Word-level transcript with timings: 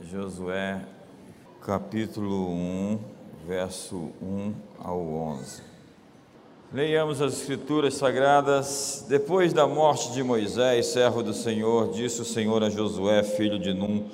Josué, 0.00 0.82
capítulo 1.64 2.50
1, 2.50 2.98
verso 3.46 4.10
1 4.20 4.52
ao 4.84 5.00
11. 5.00 5.62
Leiamos 6.70 7.22
as 7.22 7.32
Escrituras 7.32 7.94
Sagradas. 7.94 9.06
Depois 9.08 9.54
da 9.54 9.66
morte 9.66 10.12
de 10.12 10.22
Moisés, 10.22 10.86
servo 10.86 11.22
do 11.22 11.32
Senhor, 11.32 11.92
disse 11.92 12.20
o 12.20 12.26
Senhor 12.26 12.62
a 12.62 12.68
Josué, 12.68 13.22
filho 13.22 13.58
de 13.58 13.72
Num, 13.72 14.04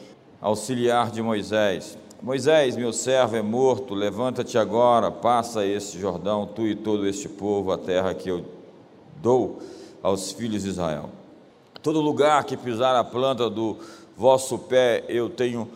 auxiliar 0.41 1.11
de 1.11 1.21
Moisés: 1.21 1.99
Moisés, 2.23 2.77
meu 2.77 2.93
servo, 2.93 3.35
é 3.35 3.43
morto. 3.43 3.93
Levanta-te 3.93 4.57
agora, 4.57 5.11
passa 5.11 5.67
este 5.67 5.99
Jordão, 5.99 6.47
tu 6.47 6.65
e 6.65 6.77
todo 6.77 7.09
este 7.09 7.29
povo, 7.29 7.73
a 7.73 7.77
terra 7.77 8.15
que 8.15 8.29
eu 8.29 8.45
dou 9.17 9.59
aos 10.01 10.31
filhos 10.31 10.63
de 10.63 10.69
Israel. 10.69 11.11
Todo 11.83 12.01
lugar 12.01 12.45
que 12.45 12.57
pisar 12.57 12.95
a 12.95 13.03
planta 13.03 13.51
do 13.51 13.77
vosso 14.17 14.59
pé, 14.59 15.05
eu 15.09 15.29
tenho 15.29 15.69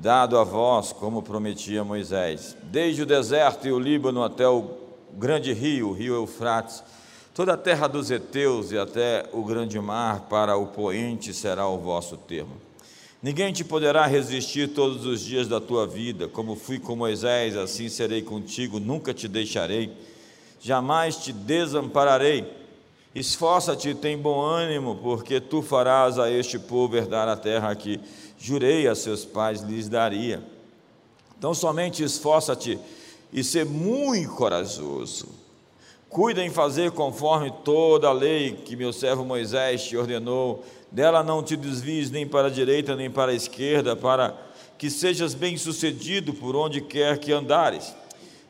dado 0.00 0.38
a 0.38 0.44
vós, 0.44 0.92
como 0.92 1.22
prometia 1.22 1.84
Moisés. 1.84 2.56
Desde 2.64 3.02
o 3.02 3.06
deserto 3.06 3.66
e 3.66 3.72
o 3.72 3.78
Líbano 3.78 4.22
até 4.22 4.48
o 4.48 4.70
grande 5.14 5.52
rio, 5.52 5.90
o 5.90 5.92
rio 5.92 6.14
Eufrates, 6.14 6.82
toda 7.34 7.54
a 7.54 7.56
terra 7.56 7.86
dos 7.86 8.10
heteus 8.10 8.72
e 8.72 8.78
até 8.78 9.26
o 9.32 9.44
grande 9.44 9.78
mar, 9.78 10.26
para 10.28 10.56
o 10.56 10.66
poente 10.66 11.32
será 11.34 11.68
o 11.68 11.78
vosso 11.78 12.16
termo. 12.16 12.56
Ninguém 13.22 13.52
te 13.52 13.62
poderá 13.62 14.04
resistir 14.06 14.70
todos 14.70 15.06
os 15.06 15.20
dias 15.20 15.46
da 15.46 15.60
tua 15.60 15.86
vida, 15.86 16.26
como 16.26 16.56
fui 16.56 16.80
com 16.80 16.96
Moisés, 16.96 17.56
assim 17.56 17.88
serei 17.88 18.20
contigo, 18.20 18.80
nunca 18.80 19.14
te 19.14 19.28
deixarei, 19.28 19.92
jamais 20.60 21.16
te 21.16 21.32
desampararei. 21.32 22.61
Esforça-te 23.14 23.94
tem 23.94 24.16
bom 24.16 24.40
ânimo, 24.40 24.96
porque 24.96 25.40
tu 25.40 25.60
farás 25.60 26.18
a 26.18 26.30
este 26.30 26.58
povo 26.58 26.96
herdar 26.96 27.28
a 27.28 27.36
terra 27.36 27.74
que 27.74 28.00
jurei 28.38 28.88
a 28.88 28.94
seus 28.94 29.24
pais 29.24 29.60
lhes 29.60 29.88
daria. 29.88 30.42
Então 31.38 31.52
somente 31.52 32.02
esforça-te 32.02 32.78
e 33.32 33.44
ser 33.44 33.66
muito 33.66 34.32
corajoso. 34.32 35.28
Cuida 36.08 36.44
em 36.44 36.50
fazer 36.50 36.90
conforme 36.92 37.50
toda 37.64 38.08
a 38.08 38.12
lei 38.12 38.52
que 38.52 38.76
meu 38.76 38.92
servo 38.92 39.24
Moisés 39.24 39.84
te 39.84 39.96
ordenou. 39.96 40.64
Dela 40.90 41.22
não 41.22 41.42
te 41.42 41.56
desvies 41.56 42.10
nem 42.10 42.26
para 42.26 42.48
a 42.48 42.50
direita 42.50 42.94
nem 42.94 43.10
para 43.10 43.32
a 43.32 43.34
esquerda, 43.34 43.96
para 43.96 44.36
que 44.76 44.90
sejas 44.90 45.32
bem-sucedido 45.32 46.34
por 46.34 46.54
onde 46.54 46.80
quer 46.80 47.18
que 47.18 47.32
andares. 47.32 47.94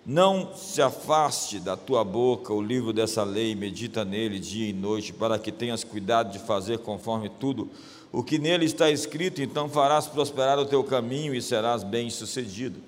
Não 0.04 0.52
se 0.56 0.82
afaste 0.82 1.60
da 1.60 1.76
tua 1.76 2.02
boca 2.02 2.52
o 2.52 2.60
livro 2.60 2.92
dessa 2.92 3.22
lei, 3.22 3.54
medita 3.54 4.04
nele 4.04 4.40
dia 4.40 4.68
e 4.68 4.72
noite, 4.72 5.12
para 5.12 5.38
que 5.38 5.52
tenhas 5.52 5.84
cuidado 5.84 6.32
de 6.32 6.40
fazer 6.40 6.78
conforme 6.78 7.28
tudo 7.28 7.70
o 8.10 8.22
que 8.22 8.36
nele 8.36 8.66
está 8.66 8.90
escrito, 8.90 9.40
então 9.40 9.68
farás 9.68 10.06
prosperar 10.06 10.58
o 10.58 10.66
teu 10.66 10.82
caminho 10.84 11.34
e 11.34 11.40
serás 11.40 11.84
bem-sucedido. 11.84 12.80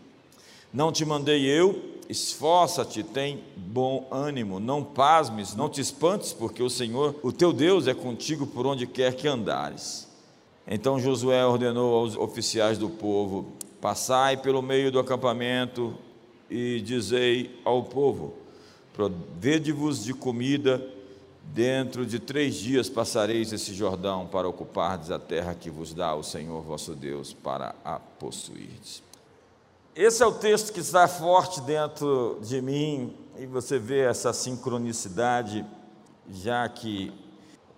Não 0.72 0.90
te 0.90 1.04
mandei 1.04 1.46
eu, 1.46 1.82
esforça-te, 2.08 3.02
tem 3.02 3.42
bom 3.56 4.06
ânimo, 4.10 4.58
não 4.58 4.82
pasmes, 4.82 5.54
não 5.54 5.68
te 5.68 5.80
espantes, 5.80 6.32
porque 6.32 6.62
o 6.62 6.68
Senhor, 6.68 7.14
o 7.22 7.32
teu 7.32 7.52
Deus, 7.52 7.86
é 7.86 7.94
contigo 7.94 8.44
por 8.44 8.66
onde 8.66 8.86
quer 8.86 9.14
que 9.14 9.28
andares. 9.28 10.08
Então 10.66 10.98
Josué 10.98 11.46
ordenou 11.46 11.94
aos 11.94 12.16
oficiais 12.16 12.76
do 12.76 12.90
povo: 12.90 13.52
Passai 13.80 14.36
pelo 14.36 14.60
meio 14.60 14.90
do 14.90 14.98
acampamento 14.98 15.94
e 16.54 16.80
dizei 16.80 17.60
ao 17.64 17.82
povo: 17.82 18.34
Provede-vos 18.92 20.04
de 20.04 20.14
comida, 20.14 20.80
dentro 21.42 22.06
de 22.06 22.20
três 22.20 22.54
dias 22.54 22.88
passareis 22.88 23.52
esse 23.52 23.74
Jordão 23.74 24.24
para 24.28 24.48
ocupardes 24.48 25.10
a 25.10 25.18
terra 25.18 25.52
que 25.52 25.68
vos 25.68 25.92
dá 25.92 26.14
o 26.14 26.22
Senhor 26.22 26.62
vosso 26.62 26.94
Deus 26.94 27.32
para 27.34 27.74
a 27.84 27.98
possuirdes. 27.98 29.02
Esse 29.96 30.22
é 30.22 30.26
o 30.26 30.32
texto 30.32 30.72
que 30.72 30.78
está 30.78 31.08
forte 31.08 31.60
dentro 31.60 32.38
de 32.40 32.62
mim, 32.62 33.12
e 33.36 33.46
você 33.46 33.76
vê 33.76 34.02
essa 34.02 34.32
sincronicidade, 34.32 35.66
já 36.30 36.68
que 36.68 37.12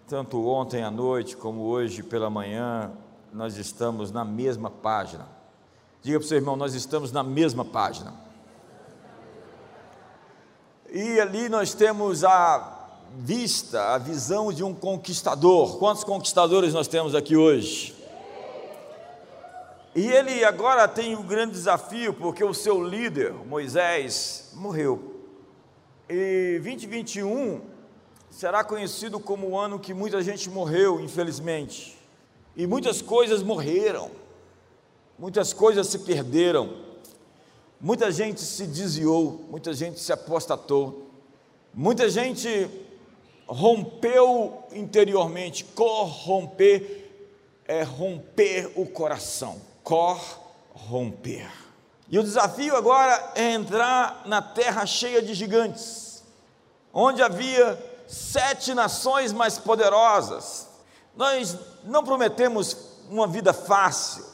tanto 0.07 0.47
ontem 0.47 0.83
à 0.83 0.91
noite 0.91 1.35
como 1.35 1.63
hoje 1.63 2.03
pela 2.03 2.29
manhã, 2.29 2.93
nós 3.33 3.57
estamos 3.57 4.11
na 4.11 4.25
mesma 4.25 4.71
página. 4.71 5.27
Diga 6.03 6.19
para 6.19 6.27
o 6.27 6.29
seu 6.29 6.37
irmão, 6.37 6.57
nós 6.57 6.75
estamos 6.75 7.11
na 7.11 7.23
mesma 7.23 7.65
página. 7.65 8.26
E 10.99 11.21
ali 11.21 11.51
nós 11.51 11.75
temos 11.75 12.25
a 12.25 12.89
vista, 13.19 13.93
a 13.93 13.99
visão 13.99 14.51
de 14.51 14.65
um 14.65 14.73
conquistador. 14.73 15.77
Quantos 15.77 16.03
conquistadores 16.03 16.73
nós 16.73 16.89
temos 16.89 17.15
aqui 17.15 17.37
hoje? 17.37 17.95
E 19.95 20.07
ele 20.07 20.43
agora 20.43 20.89
tem 20.89 21.15
um 21.15 21.23
grande 21.23 21.53
desafio, 21.53 22.15
porque 22.15 22.43
o 22.43 22.55
seu 22.55 22.83
líder, 22.83 23.35
Moisés, 23.35 24.53
morreu. 24.55 25.21
E 26.09 26.59
2021 26.63 27.61
será 28.31 28.65
conhecido 28.65 29.21
como 29.21 29.49
o 29.49 29.59
ano 29.59 29.79
que 29.79 29.93
muita 29.93 30.23
gente 30.23 30.49
morreu, 30.49 30.99
infelizmente. 30.99 31.99
E 32.57 32.67
muitas 32.67 33.03
coisas 33.03 33.43
morreram, 33.43 34.11
muitas 35.19 35.53
coisas 35.53 35.89
se 35.89 35.99
perderam. 35.99 36.86
Muita 37.81 38.11
gente 38.11 38.41
se 38.41 38.67
desviou, 38.67 39.45
muita 39.51 39.75
gente 39.75 40.01
se 40.01 40.13
apostatou, 40.13 41.11
muita 41.75 42.09
gente 42.09 42.69
rompeu 43.47 44.65
interiormente. 44.73 45.65
Corromper 45.65 47.11
é 47.67 47.83
romper 47.83 48.73
o 48.77 48.87
coração. 48.87 49.61
Corromper. 49.83 51.51
E 52.09 52.19
o 52.19 52.23
desafio 52.23 52.77
agora 52.77 53.33
é 53.35 53.53
entrar 53.53 54.23
na 54.27 54.41
terra 54.41 54.87
cheia 54.87 55.21
de 55.21 55.35
gigantes, 55.35 56.23
onde 56.93 57.21
havia 57.21 57.79
sete 58.07 58.73
nações 58.75 59.33
mais 59.33 59.59
poderosas. 59.59 60.69
Nós 61.17 61.57
não 61.85 62.05
prometemos 62.05 62.77
uma 63.11 63.27
vida 63.27 63.53
fácil, 63.53 64.25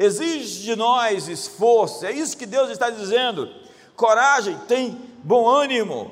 exige 0.00 0.62
de 0.62 0.74
nós 0.74 1.28
esforço, 1.28 2.06
é 2.06 2.10
isso 2.10 2.34
que 2.34 2.46
Deus 2.46 2.70
está 2.70 2.88
dizendo. 2.88 3.50
Coragem, 3.94 4.56
tem 4.66 4.98
bom 5.22 5.46
ânimo, 5.46 6.10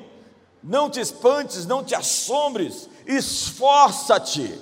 não 0.63 0.91
te 0.91 0.99
espantes, 0.99 1.65
não 1.65 1.83
te 1.83 1.95
assombres, 1.95 2.87
esforça-te. 3.07 4.61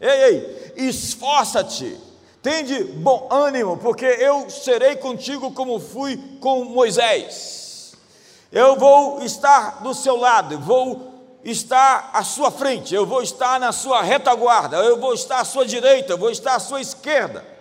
Ei, 0.00 0.22
ei, 0.24 0.72
esforça-te, 0.74 1.96
tem 2.42 2.64
de 2.64 2.82
bom 2.82 3.28
ânimo, 3.30 3.76
porque 3.76 4.04
eu 4.04 4.50
serei 4.50 4.96
contigo 4.96 5.52
como 5.52 5.78
fui 5.78 6.16
com 6.40 6.64
Moisés. 6.64 7.92
Eu 8.50 8.74
vou 8.74 9.22
estar 9.22 9.84
do 9.84 9.94
seu 9.94 10.16
lado, 10.16 10.58
vou 10.58 11.14
estar 11.44 12.10
à 12.12 12.24
sua 12.24 12.50
frente, 12.50 12.92
eu 12.92 13.06
vou 13.06 13.22
estar 13.22 13.60
na 13.60 13.70
sua 13.70 14.02
retaguarda, 14.02 14.78
eu 14.78 14.98
vou 14.98 15.14
estar 15.14 15.38
à 15.38 15.44
sua 15.44 15.64
direita, 15.64 16.14
eu 16.14 16.18
vou 16.18 16.30
estar 16.30 16.56
à 16.56 16.60
sua 16.60 16.80
esquerda. 16.80 17.53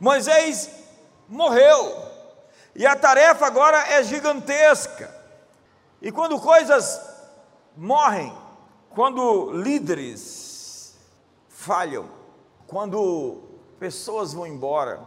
Moisés 0.00 0.70
morreu, 1.28 2.08
e 2.74 2.86
a 2.86 2.94
tarefa 2.94 3.46
agora 3.46 3.78
é 3.92 4.02
gigantesca. 4.02 5.14
E 6.00 6.12
quando 6.12 6.40
coisas 6.40 7.00
morrem, 7.76 8.32
quando 8.90 9.50
líderes 9.52 10.94
falham, 11.48 12.08
quando 12.66 13.42
pessoas 13.78 14.32
vão 14.32 14.46
embora, 14.46 15.00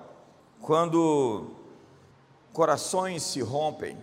quando 0.62 1.52
corações 2.52 3.24
se 3.24 3.42
rompem, 3.42 3.98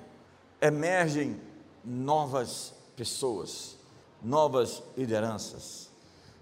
emergem 0.61 1.41
novas 1.85 2.73
pessoas, 2.97 3.77
novas 4.23 4.83
lideranças, 4.97 5.91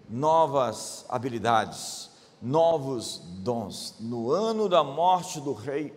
novas 0.09 1.05
habilidades, 1.09 2.11
novos 2.41 3.21
dons. 3.39 3.95
No 4.01 4.31
ano 4.31 4.69
da 4.69 4.85
morte 4.85 5.41
do 5.41 5.53
rei 5.53 5.93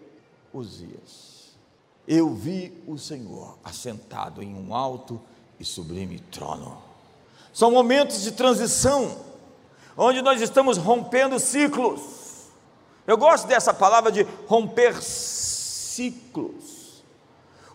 Uzias, 0.54 1.50
eu 2.08 2.34
vi 2.34 2.74
o 2.88 2.98
Senhor 2.98 3.58
assentado 3.64 4.42
em 4.42 4.56
um 4.56 4.74
alto 4.74 5.22
e 5.60 5.66
sublime 5.66 6.20
trono. 6.32 6.78
São 7.54 7.72
momentos 7.72 8.22
de 8.22 8.32
transição, 8.32 9.18
onde 9.98 10.22
nós 10.22 10.42
estamos 10.42 10.78
rompendo 10.78 11.40
ciclos. 11.40 12.48
Eu 13.06 13.18
gosto 13.18 13.48
dessa 13.48 13.74
palavra 13.74 14.12
de 14.12 14.24
romper 14.48 15.02
ciclos. 15.02 17.04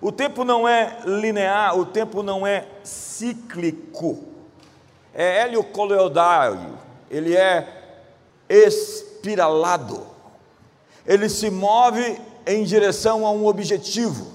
O 0.00 0.12
tempo 0.12 0.44
não 0.44 0.66
é 0.66 1.00
linear, 1.04 1.78
o 1.78 1.86
tempo 1.86 2.22
não 2.22 2.46
é 2.46 2.68
cíclico. 2.82 4.24
É 5.12 5.42
Hélio 5.42 5.62
Coleodário, 5.62 6.78
ele 7.08 7.36
é 7.36 7.83
espiralado. 8.48 10.06
Ele 11.06 11.28
se 11.28 11.50
move 11.50 12.20
em 12.46 12.64
direção 12.64 13.26
a 13.26 13.30
um 13.30 13.46
objetivo. 13.46 14.32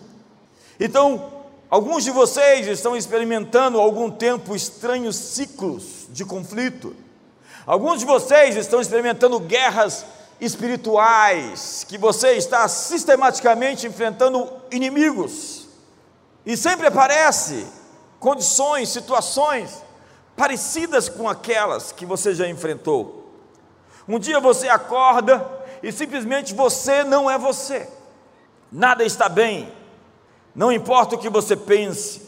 Então, 0.80 1.32
alguns 1.70 2.04
de 2.04 2.12
vocês 2.12 2.68
estão 2.68 2.96
experimentando 2.96 3.80
há 3.80 3.84
algum 3.84 4.10
tempo 4.10 4.56
estranhos 4.56 5.16
ciclos 5.16 6.08
de 6.10 6.26
conflito. 6.26 6.96
Alguns 7.66 8.00
de 8.00 8.06
vocês 8.06 8.56
estão 8.56 8.82
experimentando 8.82 9.40
guerras 9.40 10.06
espirituais, 10.42 11.86
que 11.88 11.98
você 11.98 12.32
está 12.32 12.68
sistematicamente 12.68 13.86
enfrentando 13.86 14.50
inimigos, 14.72 15.68
e 16.46 16.56
sempre 16.56 16.88
aparece 16.88 17.68
condições, 18.20 18.90
situações 18.90 19.84
parecidas 20.36 21.10
com 21.10 21.28
aquelas 21.28 21.92
que 21.92 22.06
você 22.06 22.34
já 22.34 22.48
enfrentou. 22.48 23.19
Um 24.10 24.18
dia 24.18 24.40
você 24.40 24.68
acorda 24.68 25.48
e 25.84 25.92
simplesmente 25.92 26.56
você 26.56 27.04
não 27.04 27.30
é 27.30 27.38
você, 27.38 27.88
nada 28.72 29.04
está 29.04 29.30
bem, 29.30 29.72
não 30.56 30.72
importa 30.72 31.14
o 31.14 31.20
que 31.20 31.30
você 31.30 31.56
pense, 31.56 32.28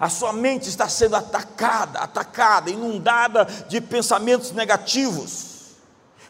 a 0.00 0.08
sua 0.08 0.32
mente 0.32 0.70
está 0.70 0.88
sendo 0.88 1.16
atacada, 1.16 1.98
atacada, 1.98 2.70
inundada 2.70 3.44
de 3.68 3.78
pensamentos 3.78 4.52
negativos. 4.52 5.74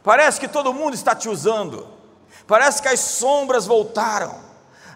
Parece 0.03 0.41
que 0.41 0.49
todo 0.49 0.75
mundo 0.75 0.95
está 0.95 1.15
te 1.15 1.29
usando. 1.29 1.87
Parece 2.47 2.83
que 2.83 2.89
as 2.89 2.99
sombras 2.99 3.67
voltaram. 3.67 4.35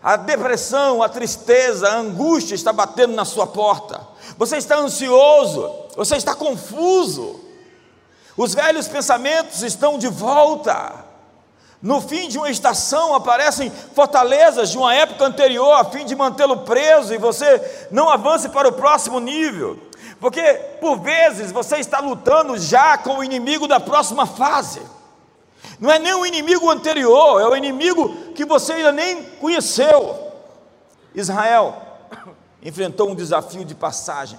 A 0.03 0.17
depressão, 0.17 1.03
a 1.03 1.09
tristeza, 1.09 1.89
a 1.89 1.99
angústia 1.99 2.55
está 2.55 2.73
batendo 2.73 3.15
na 3.15 3.25
sua 3.25 3.47
porta. 3.47 4.01
Você 4.37 4.57
está 4.57 4.77
ansioso, 4.79 5.71
você 5.95 6.17
está 6.17 6.35
confuso. 6.35 7.52
Os 8.37 8.55
velhos 8.55 8.89
pensamentos 8.89 9.63
estão 9.63 9.99
de 9.99 10.09
volta. 10.09 11.05
No 11.83 12.01
fim 12.01 12.29
de 12.29 12.39
uma 12.39 12.49
estação 12.49 13.15
aparecem 13.15 13.71
fortalezas 13.71 14.71
de 14.71 14.79
uma 14.79 14.95
época 14.95 15.25
anterior 15.25 15.73
a 15.73 15.85
fim 15.85 16.05
de 16.05 16.15
mantê-lo 16.15 16.59
preso 16.59 17.13
e 17.13 17.19
você 17.19 17.89
não 17.91 18.09
avance 18.09 18.49
para 18.49 18.69
o 18.69 18.73
próximo 18.73 19.19
nível. 19.19 19.79
Porque 20.21 20.41
por 20.81 21.01
vezes 21.01 21.51
você 21.51 21.79
está 21.79 21.99
lutando 21.99 22.57
já 22.57 22.97
com 22.97 23.19
o 23.19 23.25
inimigo 23.25 23.67
da 23.67 23.81
próxima 23.81 24.25
fase. 24.27 24.81
Não 25.81 25.91
é 25.91 25.99
nem 25.99 26.15
o 26.15 26.25
inimigo 26.25 26.71
anterior, 26.71 27.41
é 27.41 27.47
o 27.47 27.57
inimigo 27.57 28.33
que 28.33 28.45
você 28.45 28.75
ainda 28.75 28.93
nem 28.93 29.25
conheceu. 29.41 30.33
Israel 31.13 31.83
enfrentou 32.63 33.11
um 33.11 33.15
desafio 33.17 33.65
de 33.65 33.75
passagem. 33.75 34.39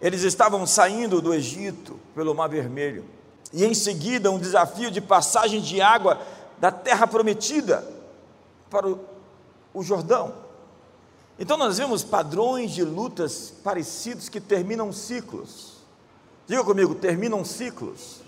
Eles 0.00 0.22
estavam 0.22 0.66
saindo 0.66 1.20
do 1.20 1.32
Egito 1.32 1.98
pelo 2.14 2.34
Mar 2.34 2.48
Vermelho 2.48 3.04
e 3.52 3.64
em 3.64 3.72
seguida 3.72 4.30
um 4.30 4.38
desafio 4.38 4.90
de 4.90 5.00
passagem 5.00 5.60
de 5.60 5.80
água 5.80 6.20
da 6.58 6.72
terra 6.72 7.06
prometida 7.06 7.86
para 8.68 8.88
o, 8.88 9.82
Jordão. 9.82 10.34
Então 11.38 11.56
nós 11.56 11.78
vemos 11.78 12.02
padrões 12.02 12.72
de 12.72 12.82
lutas 12.82 13.52
parecidos 13.62 14.28
que 14.28 14.40
terminam 14.40 14.92
ciclos. 14.92 15.74
Diga 16.46 16.64
comigo, 16.64 16.94
terminam 16.94 17.44
ciclos. 17.44 18.20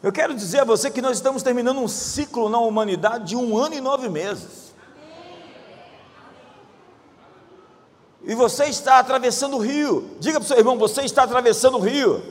Eu 0.00 0.12
quero 0.12 0.34
dizer 0.34 0.60
a 0.60 0.64
você 0.64 0.90
que 0.90 1.02
nós 1.02 1.16
estamos 1.16 1.42
terminando 1.42 1.78
um 1.78 1.88
ciclo 1.88 2.48
na 2.48 2.58
humanidade 2.58 3.30
de 3.30 3.36
um 3.36 3.56
ano 3.56 3.74
e 3.74 3.80
nove 3.80 4.08
meses. 4.08 4.67
E 8.28 8.34
você 8.34 8.66
está 8.66 8.98
atravessando 8.98 9.56
o 9.56 9.58
rio. 9.58 10.10
Diga 10.20 10.38
para 10.38 10.44
o 10.44 10.46
seu 10.46 10.58
irmão, 10.58 10.78
você 10.78 11.00
está 11.00 11.22
atravessando 11.22 11.78
o 11.78 11.80
rio. 11.80 12.22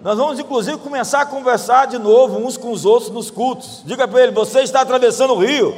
Nós 0.00 0.16
vamos 0.16 0.38
inclusive 0.38 0.78
começar 0.78 1.20
a 1.20 1.26
conversar 1.26 1.86
de 1.86 1.98
novo 1.98 2.38
uns 2.38 2.56
com 2.56 2.72
os 2.72 2.86
outros 2.86 3.10
nos 3.10 3.30
cultos. 3.30 3.82
Diga 3.84 4.08
para 4.08 4.22
ele: 4.22 4.32
você 4.32 4.60
está 4.60 4.80
atravessando 4.80 5.34
o 5.34 5.38
rio. 5.38 5.74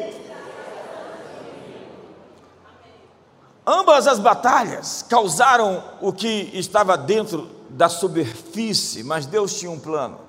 Ambas 3.66 4.06
as 4.06 4.20
batalhas 4.20 5.04
causaram 5.08 5.82
o 6.00 6.12
que 6.12 6.50
estava 6.54 6.96
dentro 6.96 7.50
da 7.69 7.88
superfície, 7.88 9.02
mas 9.02 9.26
Deus 9.26 9.58
tinha 9.58 9.72
um 9.72 9.81
plano. 9.81 10.20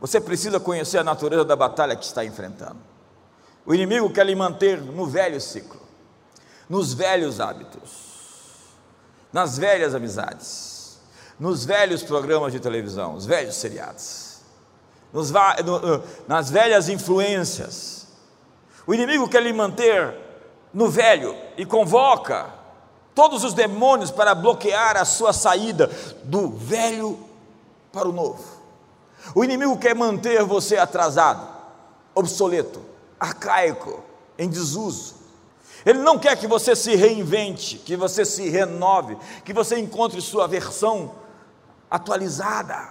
Você 0.00 0.20
precisa 0.20 0.60
conhecer 0.60 0.98
a 0.98 1.04
natureza 1.04 1.44
da 1.44 1.56
batalha 1.56 1.96
que 1.96 2.04
está 2.04 2.24
enfrentando. 2.24 2.78
O 3.66 3.74
inimigo 3.74 4.08
quer 4.10 4.24
lhe 4.24 4.36
manter 4.36 4.80
no 4.80 5.04
velho 5.04 5.40
ciclo, 5.40 5.79
nos 6.70 6.94
velhos 6.94 7.38
hábitos, 7.38 7.90
nas 9.30 9.58
velhas 9.58 9.94
amizades 9.94 10.80
nos 11.40 11.64
velhos 11.64 12.02
programas 12.02 12.52
de 12.52 12.60
televisão, 12.60 13.14
os 13.14 13.24
velhos 13.24 13.54
seriados, 13.54 14.40
nos, 15.10 15.30
no, 15.30 16.02
nas 16.28 16.50
velhas 16.50 16.90
influências. 16.90 18.06
O 18.86 18.92
inimigo 18.92 19.26
quer 19.26 19.42
lhe 19.42 19.52
manter 19.52 20.14
no 20.72 20.90
velho 20.90 21.34
e 21.56 21.64
convoca 21.64 22.52
todos 23.14 23.42
os 23.42 23.54
demônios 23.54 24.10
para 24.10 24.34
bloquear 24.34 24.98
a 24.98 25.04
sua 25.06 25.32
saída 25.32 25.90
do 26.24 26.50
velho 26.50 27.18
para 27.90 28.06
o 28.06 28.12
novo. 28.12 28.44
O 29.34 29.42
inimigo 29.42 29.78
quer 29.78 29.94
manter 29.94 30.44
você 30.44 30.76
atrasado, 30.76 31.48
obsoleto, 32.14 32.82
arcaico, 33.18 34.04
em 34.38 34.48
desuso. 34.48 35.14
Ele 35.84 35.98
não 35.98 36.18
quer 36.18 36.36
que 36.36 36.46
você 36.46 36.76
se 36.76 36.94
reinvente, 36.94 37.78
que 37.78 37.96
você 37.96 38.24
se 38.24 38.48
renove, 38.48 39.16
que 39.44 39.52
você 39.52 39.78
encontre 39.78 40.20
sua 40.20 40.46
versão 40.46 41.14
atualizada. 41.90 42.88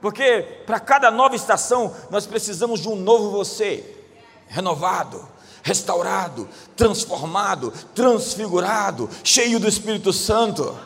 Porque 0.00 0.62
para 0.66 0.80
cada 0.80 1.10
nova 1.10 1.34
estação 1.34 1.94
nós 2.10 2.26
precisamos 2.26 2.80
de 2.80 2.88
um 2.88 2.96
novo 2.96 3.30
você, 3.30 4.04
renovado, 4.46 5.26
restaurado, 5.62 6.48
transformado, 6.76 7.72
transfigurado, 7.94 9.08
cheio 9.22 9.60
do 9.60 9.68
Espírito 9.68 10.12
Santo. 10.12 10.78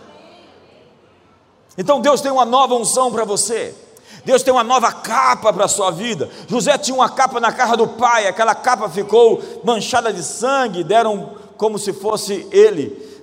Então 1.77 2.01
Deus 2.01 2.21
tem 2.21 2.31
uma 2.31 2.45
nova 2.45 2.75
unção 2.75 3.11
para 3.11 3.25
você. 3.25 3.75
Deus 4.25 4.43
tem 4.43 4.53
uma 4.53 4.65
nova 4.65 4.91
capa 4.93 5.53
para 5.53 5.67
a 5.67 5.69
sua 5.69 5.91
vida. 5.91 6.31
José 6.49 6.77
tinha 6.79 6.95
uma 6.95 7.09
capa 7.09 7.39
na 7.41 7.53
casa 7.53 7.77
do 7.77 7.87
pai, 7.87 8.27
aquela 8.27 8.55
capa 8.55 8.89
ficou 8.89 9.43
manchada 9.63 10.13
de 10.13 10.23
sangue, 10.23 10.83
deram 10.83 11.35
como 11.57 11.79
se 11.79 11.93
fosse 11.93 12.47
ele 12.51 13.15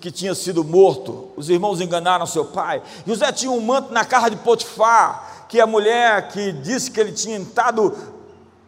que 0.00 0.10
tinha 0.10 0.34
sido 0.34 0.62
morto. 0.62 1.30
Os 1.36 1.48
irmãos 1.48 1.80
enganaram 1.80 2.26
seu 2.26 2.44
pai. 2.44 2.82
José 3.06 3.32
tinha 3.32 3.50
um 3.50 3.60
manto 3.60 3.92
na 3.92 4.04
casa 4.04 4.30
de 4.30 4.36
Potifar, 4.36 5.46
que 5.48 5.60
a 5.60 5.66
mulher 5.66 6.28
que 6.28 6.52
disse 6.52 6.90
que 6.90 7.00
ele 7.00 7.12
tinha 7.12 7.38
tentado 7.38 7.94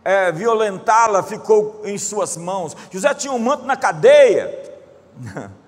é, 0.04 0.32
violentá-la 0.32 1.22
ficou 1.22 1.82
em 1.84 1.98
suas 1.98 2.36
mãos. 2.36 2.76
José 2.90 3.12
tinha 3.14 3.32
um 3.32 3.38
manto 3.38 3.64
na 3.64 3.76
cadeia. 3.76 4.52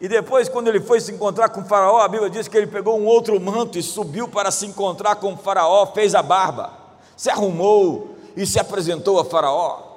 E 0.00 0.08
depois, 0.08 0.48
quando 0.48 0.68
ele 0.68 0.80
foi 0.80 0.98
se 0.98 1.12
encontrar 1.12 1.50
com 1.50 1.60
o 1.60 1.64
Faraó, 1.64 1.98
a 1.98 2.08
Bíblia 2.08 2.30
diz 2.30 2.48
que 2.48 2.56
ele 2.56 2.66
pegou 2.66 2.98
um 2.98 3.04
outro 3.04 3.38
manto 3.38 3.78
e 3.78 3.82
subiu 3.82 4.26
para 4.26 4.50
se 4.50 4.66
encontrar 4.66 5.16
com 5.16 5.34
o 5.34 5.36
Faraó, 5.36 5.86
fez 5.86 6.14
a 6.14 6.22
barba, 6.22 6.72
se 7.16 7.28
arrumou 7.28 8.16
e 8.34 8.46
se 8.46 8.58
apresentou 8.58 9.20
a 9.20 9.24
Faraó. 9.24 9.89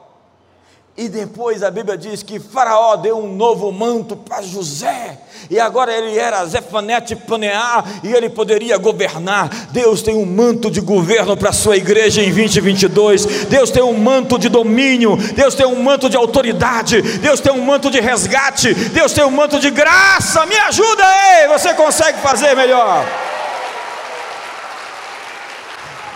E 0.96 1.10
depois 1.10 1.64
a 1.64 1.72
Bíblia 1.72 1.98
diz 1.98 2.22
que 2.22 2.40
Faraó 2.40 2.96
deu 2.96 3.18
um 3.18 3.36
novo 3.36 3.72
manto 3.72 4.16
para 4.16 4.44
José, 4.44 5.18
e 5.50 5.60
agora 5.60 5.92
ele 5.92 6.20
era 6.20 6.46
Zefanete 6.46 7.16
Paneá, 7.16 7.84
e 8.04 8.14
ele 8.14 8.30
poderia 8.30 8.78
governar. 8.78 9.50
Deus 9.72 10.04
tem 10.04 10.16
um 10.16 10.26
manto 10.26 10.70
de 10.70 10.80
governo 10.80 11.36
para 11.36 11.50
a 11.50 11.54
sua 11.54 11.78
igreja 11.78 12.22
em 12.22 12.32
2022. 12.32 13.26
Deus 13.46 13.72
tem 13.72 13.82
um 13.82 13.98
manto 13.98 14.38
de 14.38 14.50
domínio, 14.50 15.18
Deus 15.18 15.56
tem 15.56 15.66
um 15.66 15.82
manto 15.82 16.08
de 16.08 16.16
autoridade, 16.16 17.02
Deus 17.02 17.40
tem 17.40 17.52
um 17.52 17.66
manto 17.66 17.90
de 17.90 18.00
resgate, 18.00 18.72
Deus 18.76 19.14
tem 19.14 19.24
um 19.24 19.32
manto 19.32 19.60
de 19.60 19.72
graça. 19.72 20.46
Me 20.46 20.56
ajuda 20.56 21.04
aí, 21.04 21.48
você 21.48 21.74
consegue 21.74 22.20
fazer 22.20 22.56
melhor. 22.56 23.04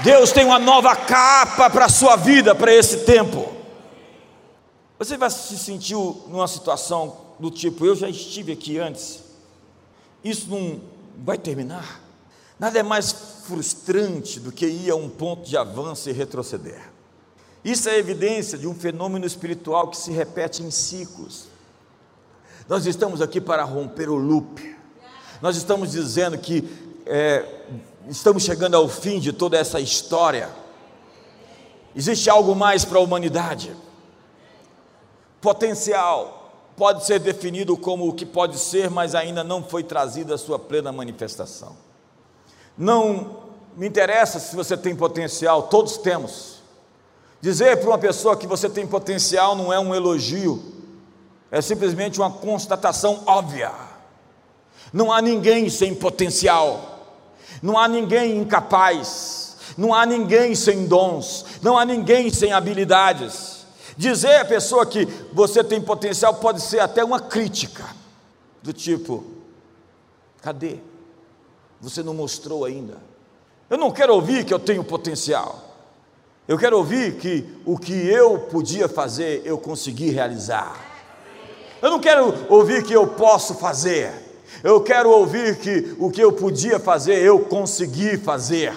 Deus 0.04 0.32
tem 0.32 0.46
uma 0.46 0.60
nova 0.60 0.96
capa 0.96 1.68
para 1.68 1.86
a 1.86 1.90
sua 1.90 2.16
vida, 2.16 2.54
para 2.54 2.72
esse 2.72 2.98
tempo. 2.98 3.57
Você 5.00 5.18
vai 5.18 5.30
se 5.30 5.58
sentir 5.58 5.96
numa 5.96 6.48
situação 6.48 7.18
do 7.39 7.51
tipo: 7.51 7.86
eu 7.86 7.96
já 7.96 8.10
estive 8.10 8.51
aqui 8.51 8.80
antes, 8.80 9.20
isso 10.24 10.50
não 10.50 10.82
vai 11.24 11.38
terminar. 11.38 12.01
Nada 12.60 12.80
é 12.80 12.84
mais 12.84 13.12
frustrante 13.46 14.39
do 14.39 14.51
que 14.51 14.66
ir 14.66 14.89
a 14.89 14.96
um 14.96 15.10
ponto 15.10 15.48
de 15.48 15.56
avanço 15.56 16.10
e 16.10 16.13
retroceder. 16.13 16.82
Isso 17.63 17.88
é 17.89 17.98
evidência 17.98 18.58
de 18.58 18.68
um 18.68 18.74
fenômeno 18.74 19.25
espiritual 19.25 19.89
que 19.89 19.98
se 19.98 20.12
repete 20.12 20.63
em 20.63 20.72
ciclos. 20.72 21.46
Nós 22.68 22.86
estamos 22.86 23.22
aqui 23.22 23.39
para 23.39 23.63
romper 23.63 24.10
o 24.10 24.16
loop. 24.16 24.75
Nós 25.42 25.56
estamos 25.56 25.92
dizendo 25.92 26.38
que 26.38 26.68
é, 27.06 27.46
estamos 28.10 28.44
chegando 28.44 28.75
ao 28.75 28.89
fim 28.89 29.20
de 29.20 29.32
toda 29.32 29.58
essa 29.58 29.80
história. 29.80 30.50
Existe 31.96 32.30
algo 32.30 32.56
mais 32.56 32.84
para 32.84 32.98
a 32.98 33.01
humanidade. 33.01 33.75
Potencial 35.48 36.51
pode 36.75 37.06
ser 37.06 37.20
definido 37.20 37.77
como 37.77 38.06
o 38.06 38.12
que 38.12 38.25
pode 38.25 38.60
ser, 38.60 38.89
mas 38.89 39.16
ainda 39.16 39.46
não 39.46 39.63
foi 39.63 39.82
trazido 39.82 40.34
à 40.34 40.38
sua 40.38 40.60
plena 40.60 40.92
manifestação. 40.92 41.77
Não 42.77 43.38
me 43.77 43.88
interessa 43.88 44.39
se 44.39 44.54
você 44.54 44.75
tem 44.75 44.94
potencial, 44.94 45.63
todos 45.63 45.96
temos. 45.96 46.62
Dizer 47.39 47.77
para 47.77 47.88
uma 47.88 47.98
pessoa 47.98 48.36
que 48.36 48.46
você 48.46 48.70
tem 48.70 48.86
potencial 48.86 49.56
não 49.56 49.72
é 49.72 49.80
um 49.80 49.96
elogio, 49.96 50.62
é 51.50 51.62
simplesmente 51.62 52.20
uma 52.20 52.30
constatação 52.30 53.24
óbvia. 53.25 53.72
Não 54.92 55.13
há 55.13 55.22
ninguém 55.22 55.70
sem 55.70 55.96
potencial, 55.96 57.08
não 57.62 57.80
há 57.80 57.88
ninguém 57.88 58.36
incapaz, 58.36 59.56
Não 59.77 59.94
há 59.94 60.06
ninguém 60.06 60.56
sem 60.56 60.88
dons, 60.88 61.46
não 61.62 61.77
há 61.77 61.86
ninguém 61.86 62.30
sem 62.32 62.51
habilidades. 62.51 63.57
Dizer 63.98 64.36
à 64.36 64.46
pessoa 64.46 64.86
que 64.86 65.06
você 65.34 65.63
tem 65.63 65.82
potencial 65.82 66.36
pode 66.36 66.62
ser 66.62 66.80
até 66.80 67.04
uma 67.04 67.20
crítica, 67.20 67.84
do 68.62 68.72
tipo: 68.72 69.24
cadê? 70.42 70.77
Você 71.82 72.04
não 72.04 72.13
mostrou 72.13 72.63
ainda. 72.63 72.98
Eu 73.70 73.77
não 73.77 73.92
quero 73.92 74.13
ouvir 74.13 74.46
que 74.46 74.54
eu 74.54 74.60
tenho 74.60 74.84
potencial. 74.84 75.63
Eu 76.48 76.58
quero 76.58 76.77
ouvir 76.77 77.18
que 77.18 77.46
o 77.66 77.77
que 77.77 77.94
eu 77.94 78.39
podia 78.39 78.88
fazer, 78.88 79.42
eu 79.44 79.58
consegui 79.58 80.12
realizar. 80.12 80.80
Eu 81.82 81.89
não 81.92 82.00
quero 82.00 82.34
ouvir 82.50 82.84
que 82.84 82.94
eu 82.94 83.08
posso 83.08 83.56
fazer. 83.56 84.13
Eu 84.63 84.82
quero 84.82 85.10
ouvir 85.10 85.58
que 85.58 85.96
o 86.00 86.10
que 86.10 86.22
eu 86.22 86.32
podia 86.32 86.80
fazer, 86.80 87.22
eu 87.22 87.39
consegui 87.39 88.18
fazer. 88.18 88.74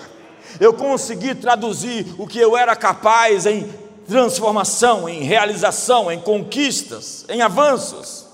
Eu 0.58 0.74
consegui 0.74 1.34
traduzir 1.34 2.14
o 2.18 2.26
que 2.26 2.38
eu 2.38 2.56
era 2.56 2.74
capaz 2.74 3.46
em 3.46 3.70
transformação, 4.10 5.08
em 5.08 5.22
realização, 5.22 6.10
em 6.10 6.20
conquistas, 6.20 7.24
em 7.28 7.42
avanços. 7.42 8.26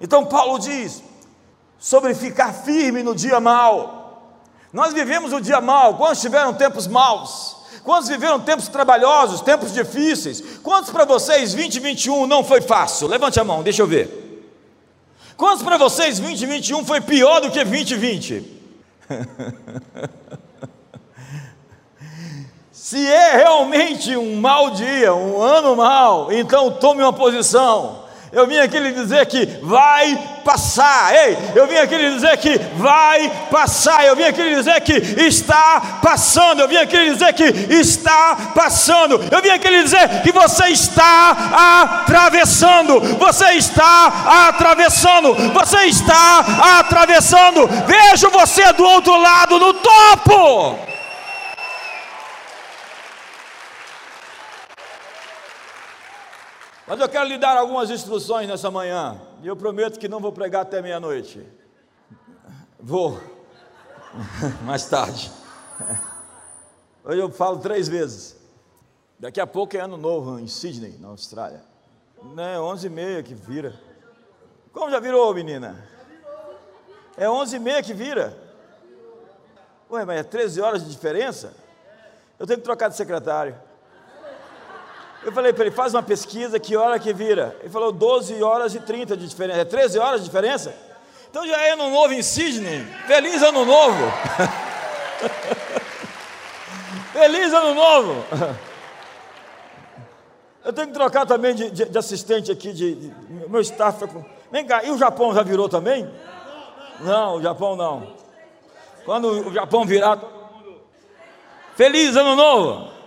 Então 0.00 0.24
Paulo 0.24 0.56
diz 0.56 1.02
sobre 1.80 2.14
ficar 2.14 2.52
firme 2.52 3.02
no 3.02 3.12
dia 3.12 3.40
mal. 3.40 4.38
Nós 4.72 4.94
vivemos 4.94 5.32
o 5.32 5.40
dia 5.40 5.60
mal, 5.60 5.96
quando 5.96 6.16
tiveram 6.16 6.54
tempos 6.54 6.86
maus? 6.86 7.56
Quantos 7.82 8.08
viveram 8.08 8.38
tempos 8.38 8.68
trabalhosos, 8.68 9.40
tempos 9.40 9.72
difíceis? 9.72 10.58
Quantos 10.62 10.90
para 10.90 11.04
vocês 11.04 11.54
2021 11.54 12.28
não 12.28 12.44
foi 12.44 12.60
fácil? 12.60 13.08
Levante 13.08 13.40
a 13.40 13.44
mão, 13.44 13.64
deixa 13.64 13.82
eu 13.82 13.88
ver. 13.88 14.46
Quantos 15.36 15.64
para 15.64 15.76
vocês 15.76 16.20
2021 16.20 16.84
foi 16.84 17.00
pior 17.00 17.40
do 17.40 17.50
que 17.50 17.64
2020? 17.64 18.60
Se 22.90 23.06
é 23.06 23.36
realmente 23.36 24.16
um 24.16 24.34
mau 24.40 24.70
dia, 24.70 25.14
um 25.14 25.40
ano 25.40 25.76
mau, 25.76 26.32
então 26.32 26.72
tome 26.72 27.00
uma 27.00 27.12
posição. 27.12 28.00
Eu 28.32 28.48
vim 28.48 28.58
aqui 28.58 28.80
lhe 28.80 28.90
dizer 28.90 29.26
que 29.26 29.46
vai 29.62 30.18
passar. 30.44 31.14
Ei, 31.14 31.38
eu 31.54 31.68
vim 31.68 31.76
aqui 31.76 31.96
lhe 31.96 32.14
dizer 32.14 32.36
que 32.38 32.58
vai 32.78 33.30
passar. 33.48 34.04
Eu 34.04 34.16
vim 34.16 34.24
aqui 34.24 34.42
lhe 34.42 34.56
dizer 34.56 34.80
que 34.80 34.92
está 35.22 36.00
passando. 36.02 36.62
Eu 36.62 36.66
vim 36.66 36.78
aqui 36.78 36.96
lhe 36.96 37.12
dizer 37.12 37.32
que 37.32 37.44
está 37.72 38.36
passando. 38.56 39.20
Eu 39.30 39.40
vim 39.40 39.50
aqui 39.50 39.68
lhe 39.68 39.84
dizer 39.84 40.22
que 40.22 40.32
você 40.32 40.66
está 40.70 42.00
atravessando. 42.02 42.98
Você 43.20 43.52
está 43.52 44.48
atravessando. 44.48 45.32
Você 45.52 45.84
está 45.84 46.78
atravessando. 46.80 47.68
Vejo 47.86 48.30
você 48.30 48.72
do 48.72 48.82
outro 48.82 49.16
lado 49.16 49.60
no 49.60 49.74
topo. 49.74 50.89
Mas 56.90 56.98
eu 56.98 57.08
quero 57.08 57.28
lhe 57.28 57.38
dar 57.38 57.56
algumas 57.56 57.88
instruções 57.88 58.48
nessa 58.48 58.68
manhã. 58.68 59.22
E 59.44 59.46
eu 59.46 59.54
prometo 59.54 59.96
que 59.96 60.08
não 60.08 60.18
vou 60.18 60.32
pregar 60.32 60.62
até 60.62 60.82
meia-noite. 60.82 61.46
Vou. 62.80 63.20
Mais 64.66 64.88
tarde. 64.88 65.30
Hoje 67.04 67.20
eu 67.20 67.30
falo 67.30 67.60
três 67.60 67.86
vezes. 67.86 68.36
Daqui 69.20 69.40
a 69.40 69.46
pouco 69.46 69.76
é 69.76 69.80
ano 69.80 69.96
novo 69.96 70.40
em 70.40 70.48
Sydney, 70.48 70.98
na 70.98 71.06
Austrália. 71.06 71.62
É 72.36 72.58
onze 72.58 72.88
e 72.88 72.90
meia 72.90 73.22
que 73.22 73.34
vira. 73.34 73.72
Como 74.72 74.90
já 74.90 74.98
virou, 74.98 75.32
menina? 75.32 75.86
É 77.16 77.30
onze 77.30 77.54
e 77.54 77.60
meia 77.60 77.84
que 77.84 77.94
vira. 77.94 78.36
Ué, 79.88 80.04
mas 80.04 80.18
é 80.18 80.24
13 80.24 80.60
horas 80.60 80.82
de 80.82 80.90
diferença? 80.90 81.54
Eu 82.36 82.48
tenho 82.48 82.58
que 82.58 82.64
trocar 82.64 82.88
de 82.88 82.96
secretário. 82.96 83.54
Eu 85.22 85.32
falei 85.32 85.52
para 85.52 85.66
ele, 85.66 85.74
faz 85.74 85.92
uma 85.92 86.02
pesquisa, 86.02 86.58
que 86.58 86.74
hora 86.76 86.98
que 86.98 87.12
vira? 87.12 87.54
Ele 87.60 87.68
falou 87.68 87.92
12 87.92 88.42
horas 88.42 88.74
e 88.74 88.80
30 88.80 89.16
de 89.16 89.28
diferença. 89.28 89.60
É 89.60 89.64
13 89.64 89.98
horas 89.98 90.20
de 90.20 90.26
diferença? 90.26 90.74
Então 91.30 91.46
já 91.46 91.60
é 91.60 91.72
ano 91.72 91.90
novo 91.90 92.14
em 92.14 92.22
Sydney. 92.22 92.84
Feliz 93.06 93.42
ano 93.42 93.64
novo! 93.64 94.00
Feliz 97.12 97.52
ano 97.52 97.74
novo! 97.74 98.24
Eu 100.64 100.72
tenho 100.72 100.88
que 100.88 100.94
trocar 100.94 101.26
também 101.26 101.54
de, 101.54 101.70
de, 101.70 101.84
de 101.86 101.98
assistente 101.98 102.52
aqui, 102.52 102.72
de, 102.72 102.94
de, 102.94 103.12
meu 103.48 103.60
staff. 103.62 104.06
Vem 104.50 104.66
cá, 104.66 104.84
e 104.84 104.90
o 104.90 104.98
Japão 104.98 105.34
já 105.34 105.42
virou 105.42 105.68
também? 105.68 106.08
Não, 107.00 107.36
o 107.36 107.42
Japão 107.42 107.76
não. 107.76 108.14
Quando 109.04 109.48
o 109.48 109.52
Japão 109.52 109.84
virar. 109.84 110.18
Feliz 111.76 112.16
ano 112.16 112.36
novo! 112.36 112.99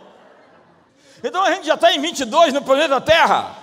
Então 1.24 1.42
a 1.42 1.51
gente 1.51 1.65
já 1.65 1.75
está 1.75 1.94
em 1.94 2.01
22 2.01 2.53
no 2.53 2.62
planeta 2.62 3.00
Terra. 3.00 3.56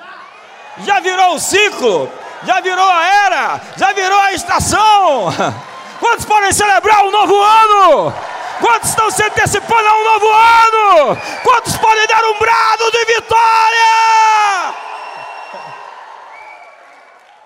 Já 0.79 0.99
virou 1.01 1.35
o 1.35 1.39
ciclo, 1.39 2.11
já 2.43 2.59
virou 2.61 2.89
a 2.89 3.07
era, 3.07 3.61
já 3.77 3.93
virou 3.93 4.19
a 4.19 4.33
estação. 4.33 5.27
Quantos 6.01 6.25
podem 6.25 6.53
celebrar 6.53 7.05
um 7.05 7.11
novo 7.11 7.39
ano? 7.39 8.15
Quantos 8.61 8.89
estão 8.89 9.11
se 9.11 9.23
antecipando 9.23 9.87
a 9.87 9.95
um 9.95 10.05
novo 10.05 10.27
ano? 10.27 11.17
Quantos 11.43 11.77
podem 11.77 12.07
dar 12.07 12.25
um 12.25 12.39
brado 12.39 12.91
de 12.93 13.05
vitória? 13.05 14.75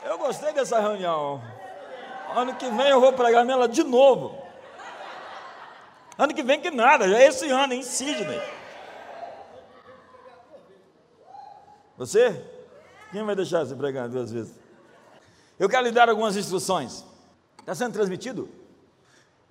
Eu 0.05 0.19
gostei 0.19 0.53
dessa 0.53 0.79
reunião. 0.79 1.43
Ano 2.37 2.55
que 2.55 2.71
vem 2.71 2.89
eu 2.89 3.01
vou 3.01 3.13
pregar 3.13 3.45
nela 3.45 3.67
de 3.67 3.83
novo. 3.83 4.39
Ano 6.17 6.33
que 6.33 6.43
vem 6.45 6.61
que 6.61 6.71
nada, 6.71 7.09
já 7.09 7.19
é 7.19 7.27
esse 7.27 7.51
ano 7.51 7.75
em 7.75 7.83
Sydney. 7.83 8.41
Você? 11.97 12.45
Quem 13.13 13.25
vai 13.25 13.37
deixar 13.37 13.65
você 13.65 13.75
pregar 13.75 14.09
duas 14.09 14.33
vezes? 14.33 14.55
Eu 15.59 15.69
quero 15.69 15.87
lhe 15.87 15.93
dar 15.93 16.09
algumas 16.09 16.37
instruções. 16.37 17.05
Está 17.61 17.75
sendo 17.75 17.93
transmitido? 17.93 18.49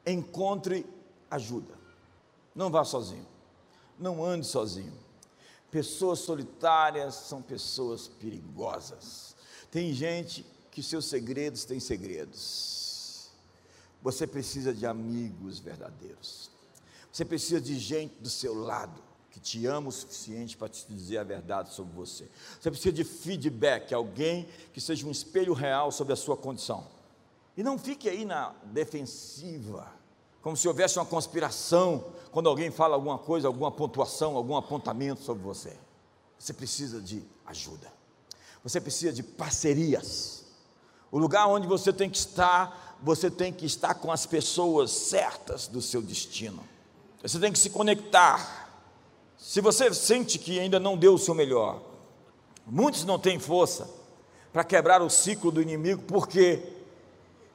Encontre 0.06 0.86
ajuda. 1.32 1.74
Não 2.54 2.70
vá 2.70 2.84
sozinho. 2.84 3.26
Não 3.98 4.24
ande 4.24 4.46
sozinho. 4.46 4.94
Pessoas 5.72 6.20
solitárias 6.20 7.16
são 7.16 7.42
pessoas 7.42 8.08
perigosas. 8.08 9.36
Tem 9.72 9.94
gente 9.94 10.46
que 10.70 10.84
seus 10.84 11.06
segredos 11.06 11.64
têm 11.66 11.80
segredos. 11.80 13.32
Você 14.02 14.28
precisa 14.28 14.74
de 14.74 14.86
amigos 14.86 15.60
verdadeiros. 15.60 16.52
Você 17.12 17.24
precisa 17.24 17.62
de 17.62 17.80
gente 17.80 18.16
do 18.16 18.30
seu 18.30 18.54
lado 18.54 19.13
que 19.34 19.40
te 19.40 19.66
ama 19.66 19.90
o 19.90 19.92
suficiente 19.92 20.56
para 20.56 20.70
te 20.70 20.86
dizer 20.88 21.18
a 21.18 21.24
verdade 21.24 21.74
sobre 21.74 21.92
você. 21.96 22.30
Você 22.62 22.70
precisa 22.70 22.94
de 22.94 23.04
feedback, 23.04 23.92
alguém 23.92 24.48
que 24.72 24.80
seja 24.80 25.08
um 25.08 25.12
espelho 25.12 25.54
real 25.54 25.92
sobre 25.92 26.14
a 26.14 26.16
sua 26.16 26.38
condição. 26.38 26.86
E 27.58 27.64
não 27.64 27.80
fique 27.80 28.08
aí 28.08 28.26
na 28.26 28.54
defensiva, 28.66 29.92
como 30.40 30.56
se 30.56 30.68
houvesse 30.68 31.00
uma 31.00 31.06
conspiração 31.06 32.06
quando 32.32 32.48
alguém 32.48 32.70
fala 32.70 32.94
alguma 32.94 33.18
coisa, 33.18 33.48
alguma 33.48 33.72
pontuação, 33.72 34.38
algum 34.38 34.56
apontamento 34.56 35.24
sobre 35.24 35.42
você. 35.42 35.76
Você 36.38 36.54
precisa 36.54 37.02
de 37.02 37.24
ajuda. 37.48 37.92
Você 38.64 38.80
precisa 38.80 39.12
de 39.12 39.24
parcerias. 39.24 40.44
O 41.12 41.18
lugar 41.18 41.48
onde 41.48 41.66
você 41.66 41.92
tem 41.92 42.08
que 42.08 42.18
estar, 42.18 43.00
você 43.02 43.32
tem 43.32 43.52
que 43.52 43.66
estar 43.66 43.96
com 43.96 44.12
as 44.12 44.28
pessoas 44.28 44.92
certas 44.92 45.68
do 45.68 45.82
seu 45.82 46.04
destino. 46.04 46.64
Você 47.24 47.40
tem 47.40 47.52
que 47.52 47.58
se 47.58 47.72
conectar 47.72 48.63
se 49.44 49.60
você 49.60 49.94
sente 49.94 50.40
que 50.40 50.58
ainda 50.58 50.80
não 50.80 50.96
deu 50.96 51.16
o 51.16 51.20
seu 51.20 51.36
melhor, 51.36 51.82
muitos 52.66 53.04
não 53.04 53.20
têm 53.20 53.38
força 53.38 53.90
para 54.54 54.64
quebrar 54.64 55.02
o 55.02 55.10
ciclo 55.10 55.52
do 55.52 55.62
inimigo 55.62 56.02
porque 56.04 56.64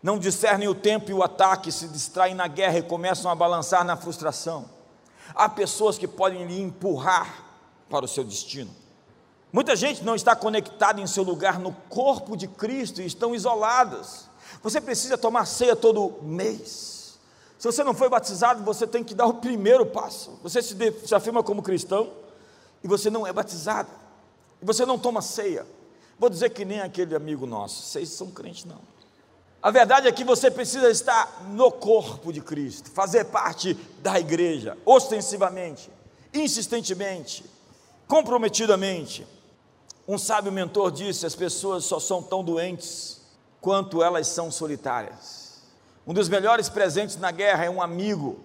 não 0.02 0.18
discernem 0.18 0.68
o 0.68 0.74
tempo 0.74 1.10
e 1.10 1.14
o 1.14 1.22
ataque, 1.22 1.72
se 1.72 1.88
distraem 1.88 2.34
na 2.34 2.46
guerra 2.46 2.76
e 2.76 2.82
começam 2.82 3.30
a 3.30 3.34
balançar 3.34 3.86
na 3.86 3.96
frustração. 3.96 4.68
Há 5.34 5.48
pessoas 5.48 5.96
que 5.96 6.06
podem 6.06 6.46
lhe 6.46 6.60
empurrar 6.60 7.46
para 7.88 8.04
o 8.04 8.08
seu 8.08 8.22
destino. 8.22 8.70
Muita 9.50 9.74
gente 9.74 10.04
não 10.04 10.14
está 10.14 10.36
conectada 10.36 11.00
em 11.00 11.06
seu 11.06 11.22
lugar 11.22 11.58
no 11.58 11.72
corpo 11.88 12.36
de 12.36 12.46
Cristo 12.46 13.00
e 13.00 13.06
estão 13.06 13.34
isoladas. 13.34 14.28
Você 14.62 14.78
precisa 14.78 15.16
tomar 15.16 15.46
ceia 15.46 15.74
todo 15.74 16.18
mês. 16.20 16.97
Se 17.58 17.66
você 17.66 17.82
não 17.82 17.92
foi 17.92 18.08
batizado, 18.08 18.62
você 18.62 18.86
tem 18.86 19.02
que 19.02 19.14
dar 19.14 19.26
o 19.26 19.34
primeiro 19.34 19.84
passo. 19.84 20.38
Você 20.44 20.62
se, 20.62 20.74
de, 20.74 20.92
se 21.06 21.14
afirma 21.14 21.42
como 21.42 21.60
cristão 21.60 22.08
e 22.84 22.86
você 22.88 23.10
não 23.10 23.26
é 23.26 23.32
batizado. 23.32 23.90
E 24.62 24.64
você 24.64 24.86
não 24.86 24.96
toma 24.96 25.20
ceia. 25.20 25.66
Vou 26.18 26.30
dizer 26.30 26.50
que 26.50 26.64
nem 26.64 26.80
aquele 26.80 27.16
amigo 27.16 27.46
nosso. 27.46 27.82
Vocês 27.82 28.10
são 28.10 28.30
crentes, 28.30 28.64
não. 28.64 28.78
A 29.60 29.72
verdade 29.72 30.06
é 30.06 30.12
que 30.12 30.22
você 30.22 30.52
precisa 30.52 30.88
estar 30.88 31.42
no 31.48 31.72
corpo 31.72 32.32
de 32.32 32.40
Cristo, 32.40 32.90
fazer 32.90 33.24
parte 33.24 33.74
da 34.00 34.18
igreja, 34.18 34.78
ostensivamente, 34.86 35.90
insistentemente, 36.32 37.44
comprometidamente. 38.06 39.26
Um 40.06 40.16
sábio 40.16 40.52
mentor 40.52 40.92
disse: 40.92 41.26
as 41.26 41.34
pessoas 41.34 41.84
só 41.84 41.98
são 41.98 42.22
tão 42.22 42.44
doentes 42.44 43.20
quanto 43.60 44.00
elas 44.00 44.28
são 44.28 44.48
solitárias. 44.48 45.47
Um 46.08 46.14
dos 46.14 46.26
melhores 46.30 46.70
presentes 46.70 47.18
na 47.18 47.30
guerra 47.30 47.66
é 47.66 47.70
um 47.70 47.82
amigo. 47.82 48.40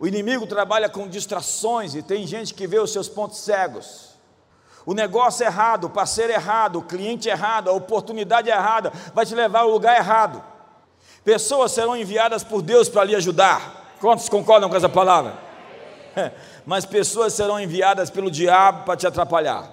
O 0.00 0.06
inimigo 0.08 0.48
trabalha 0.48 0.88
com 0.88 1.06
distrações 1.06 1.94
e 1.94 2.02
tem 2.02 2.26
gente 2.26 2.52
que 2.52 2.66
vê 2.66 2.80
os 2.80 2.92
seus 2.92 3.08
pontos 3.08 3.38
cegos. 3.38 4.16
O 4.84 4.92
negócio 4.92 5.46
errado, 5.46 5.84
o 5.84 5.90
parceiro 5.90 6.32
errado, 6.32 6.80
o 6.80 6.82
cliente 6.82 7.28
errado, 7.28 7.70
a 7.70 7.72
oportunidade 7.72 8.50
errada 8.50 8.92
vai 9.14 9.24
te 9.24 9.32
levar 9.32 9.60
ao 9.60 9.70
lugar 9.70 9.96
errado. 9.96 10.42
Pessoas 11.24 11.70
serão 11.70 11.96
enviadas 11.96 12.42
por 12.42 12.60
Deus 12.60 12.88
para 12.88 13.04
lhe 13.04 13.14
ajudar. 13.14 13.94
Quantos 14.00 14.28
concordam 14.28 14.68
com 14.68 14.74
essa 14.74 14.88
palavra? 14.88 15.38
Mas 16.66 16.84
pessoas 16.84 17.32
serão 17.32 17.60
enviadas 17.60 18.10
pelo 18.10 18.28
diabo 18.28 18.84
para 18.84 18.96
te 18.96 19.06
atrapalhar. 19.06 19.70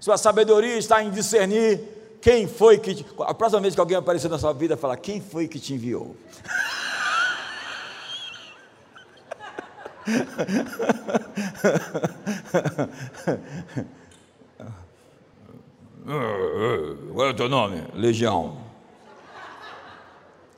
Sua 0.00 0.18
sabedoria 0.18 0.76
está 0.76 1.00
em 1.00 1.10
discernir 1.10 2.01
quem 2.22 2.46
foi 2.46 2.78
que. 2.78 2.94
Te... 2.94 3.04
A 3.18 3.34
próxima 3.34 3.60
vez 3.60 3.74
que 3.74 3.80
alguém 3.80 3.96
aparecer 3.96 4.30
na 4.30 4.38
sua 4.38 4.52
vida, 4.52 4.76
falar: 4.76 4.96
Quem 4.96 5.20
foi 5.20 5.48
que 5.48 5.58
te 5.58 5.74
enviou? 5.74 6.16
Qual 17.12 17.26
é 17.26 17.30
o 17.30 17.34
teu 17.34 17.48
nome? 17.48 17.82
Legião. 17.94 18.62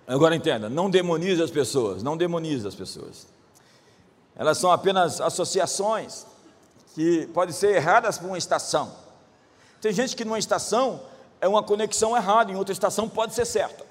Agora 0.07 0.37
entenda, 0.37 0.69
não 0.69 0.91
demonize 0.91 1.43
as 1.43 1.51
pessoas, 1.51 2.03
não 2.03 2.15
demonize 2.15 2.69
as 2.69 2.75
pessoas. 2.75 3.27
Elas 4.37 4.59
são 4.59 4.71
apenas 4.71 5.19
associações 5.19 6.27
que 6.95 7.27
podem 7.29 7.55
ser 7.55 7.75
erradas 7.77 8.19
por 8.19 8.27
uma 8.27 8.37
estação. 8.37 8.93
Tem 9.81 9.93
gente 9.93 10.15
que 10.15 10.25
numa 10.25 10.39
estação 10.39 11.01
é 11.45 11.49
uma 11.49 11.63
conexão 11.63 12.17
errada, 12.17 12.51
em 12.51 12.57
outra 12.57 12.73
estação 12.73 13.07
pode 13.07 13.35
ser 13.35 13.45
certa. 13.45 13.85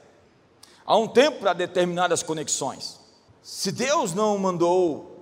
Há 0.84 0.98
um 0.98 1.08
tempo 1.08 1.42
para 1.42 1.54
determinadas 1.54 2.24
conexões. 2.24 3.00
Se 3.44 3.72
Deus 3.72 4.12
não 4.12 4.36
mandou 4.40 5.20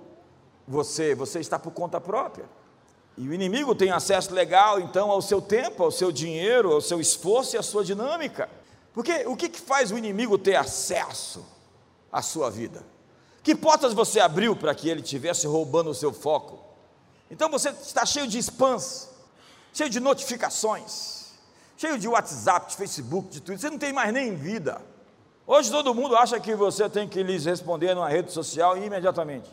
você, 0.66 1.14
você 1.14 1.40
está 1.40 1.58
por 1.58 1.72
conta 1.72 2.00
própria. 2.00 2.46
E 3.18 3.28
o 3.28 3.34
inimigo 3.34 3.74
tem 3.74 3.90
acesso 3.90 4.32
legal, 4.32 4.80
então, 4.80 5.10
ao 5.10 5.20
seu 5.20 5.42
tempo, 5.42 5.82
ao 5.82 5.90
seu 5.90 6.10
dinheiro, 6.10 6.72
ao 6.72 6.80
seu 6.80 6.98
esforço 6.98 7.54
e 7.54 7.58
à 7.58 7.62
sua 7.62 7.84
dinâmica. 7.84 8.48
Porque 8.94 9.26
o 9.26 9.36
que, 9.36 9.50
que 9.50 9.60
faz 9.60 9.90
o 9.90 9.98
inimigo 9.98 10.38
ter 10.38 10.56
acesso 10.56 11.44
à 12.10 12.22
sua 12.22 12.50
vida? 12.50 12.82
Que 13.42 13.54
portas 13.54 13.92
você 13.92 14.20
abriu 14.20 14.56
para 14.56 14.74
que 14.74 14.88
ele 14.88 15.02
estivesse 15.02 15.46
roubando 15.46 15.90
o 15.90 15.94
seu 15.94 16.14
foco? 16.14 16.64
Então 17.30 17.50
você 17.50 17.68
está 17.68 18.06
cheio 18.06 18.26
de 18.26 18.38
spams, 18.38 19.10
cheio 19.74 19.90
de 19.90 20.00
notificações, 20.00 21.21
cheio 21.76 21.98
de 21.98 22.08
WhatsApp, 22.08 22.70
de 22.70 22.76
Facebook, 22.76 23.28
de 23.28 23.40
tudo. 23.40 23.58
Você 23.58 23.70
não 23.70 23.78
tem 23.78 23.92
mais 23.92 24.12
nem 24.12 24.34
vida. 24.34 24.80
Hoje 25.46 25.70
todo 25.70 25.94
mundo 25.94 26.16
acha 26.16 26.38
que 26.38 26.54
você 26.54 26.88
tem 26.88 27.08
que 27.08 27.22
lhes 27.22 27.44
responder 27.44 27.94
numa 27.94 28.08
rede 28.08 28.32
social 28.32 28.76
imediatamente. 28.76 29.50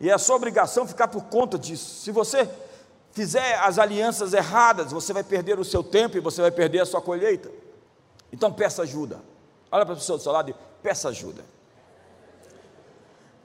E 0.00 0.08
é 0.08 0.12
a 0.12 0.18
sua 0.18 0.36
obrigação 0.36 0.86
ficar 0.86 1.08
por 1.08 1.24
conta 1.24 1.58
disso. 1.58 2.02
Se 2.02 2.10
você 2.10 2.48
fizer 3.12 3.58
as 3.60 3.78
alianças 3.78 4.32
erradas, 4.32 4.92
você 4.92 5.12
vai 5.12 5.24
perder 5.24 5.58
o 5.58 5.64
seu 5.64 5.82
tempo 5.82 6.16
e 6.16 6.20
você 6.20 6.40
vai 6.40 6.50
perder 6.50 6.80
a 6.80 6.86
sua 6.86 7.00
colheita. 7.00 7.50
Então 8.32 8.52
peça 8.52 8.82
ajuda. 8.82 9.20
Olha 9.70 9.84
para 9.84 9.94
a 9.94 9.96
pessoa 9.96 10.18
do 10.18 10.22
seu 10.22 10.32
lado 10.32 10.50
e 10.50 10.54
peça 10.82 11.08
ajuda. 11.08 11.44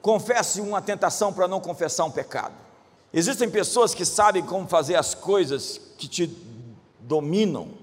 Confesse 0.00 0.60
uma 0.60 0.82
tentação 0.82 1.32
para 1.32 1.48
não 1.48 1.60
confessar 1.60 2.04
um 2.04 2.10
pecado. 2.10 2.54
Existem 3.12 3.50
pessoas 3.50 3.94
que 3.94 4.04
sabem 4.04 4.44
como 4.44 4.68
fazer 4.68 4.94
as 4.94 5.14
coisas 5.14 5.80
que 5.98 6.08
te 6.08 6.26
dominam 7.00 7.81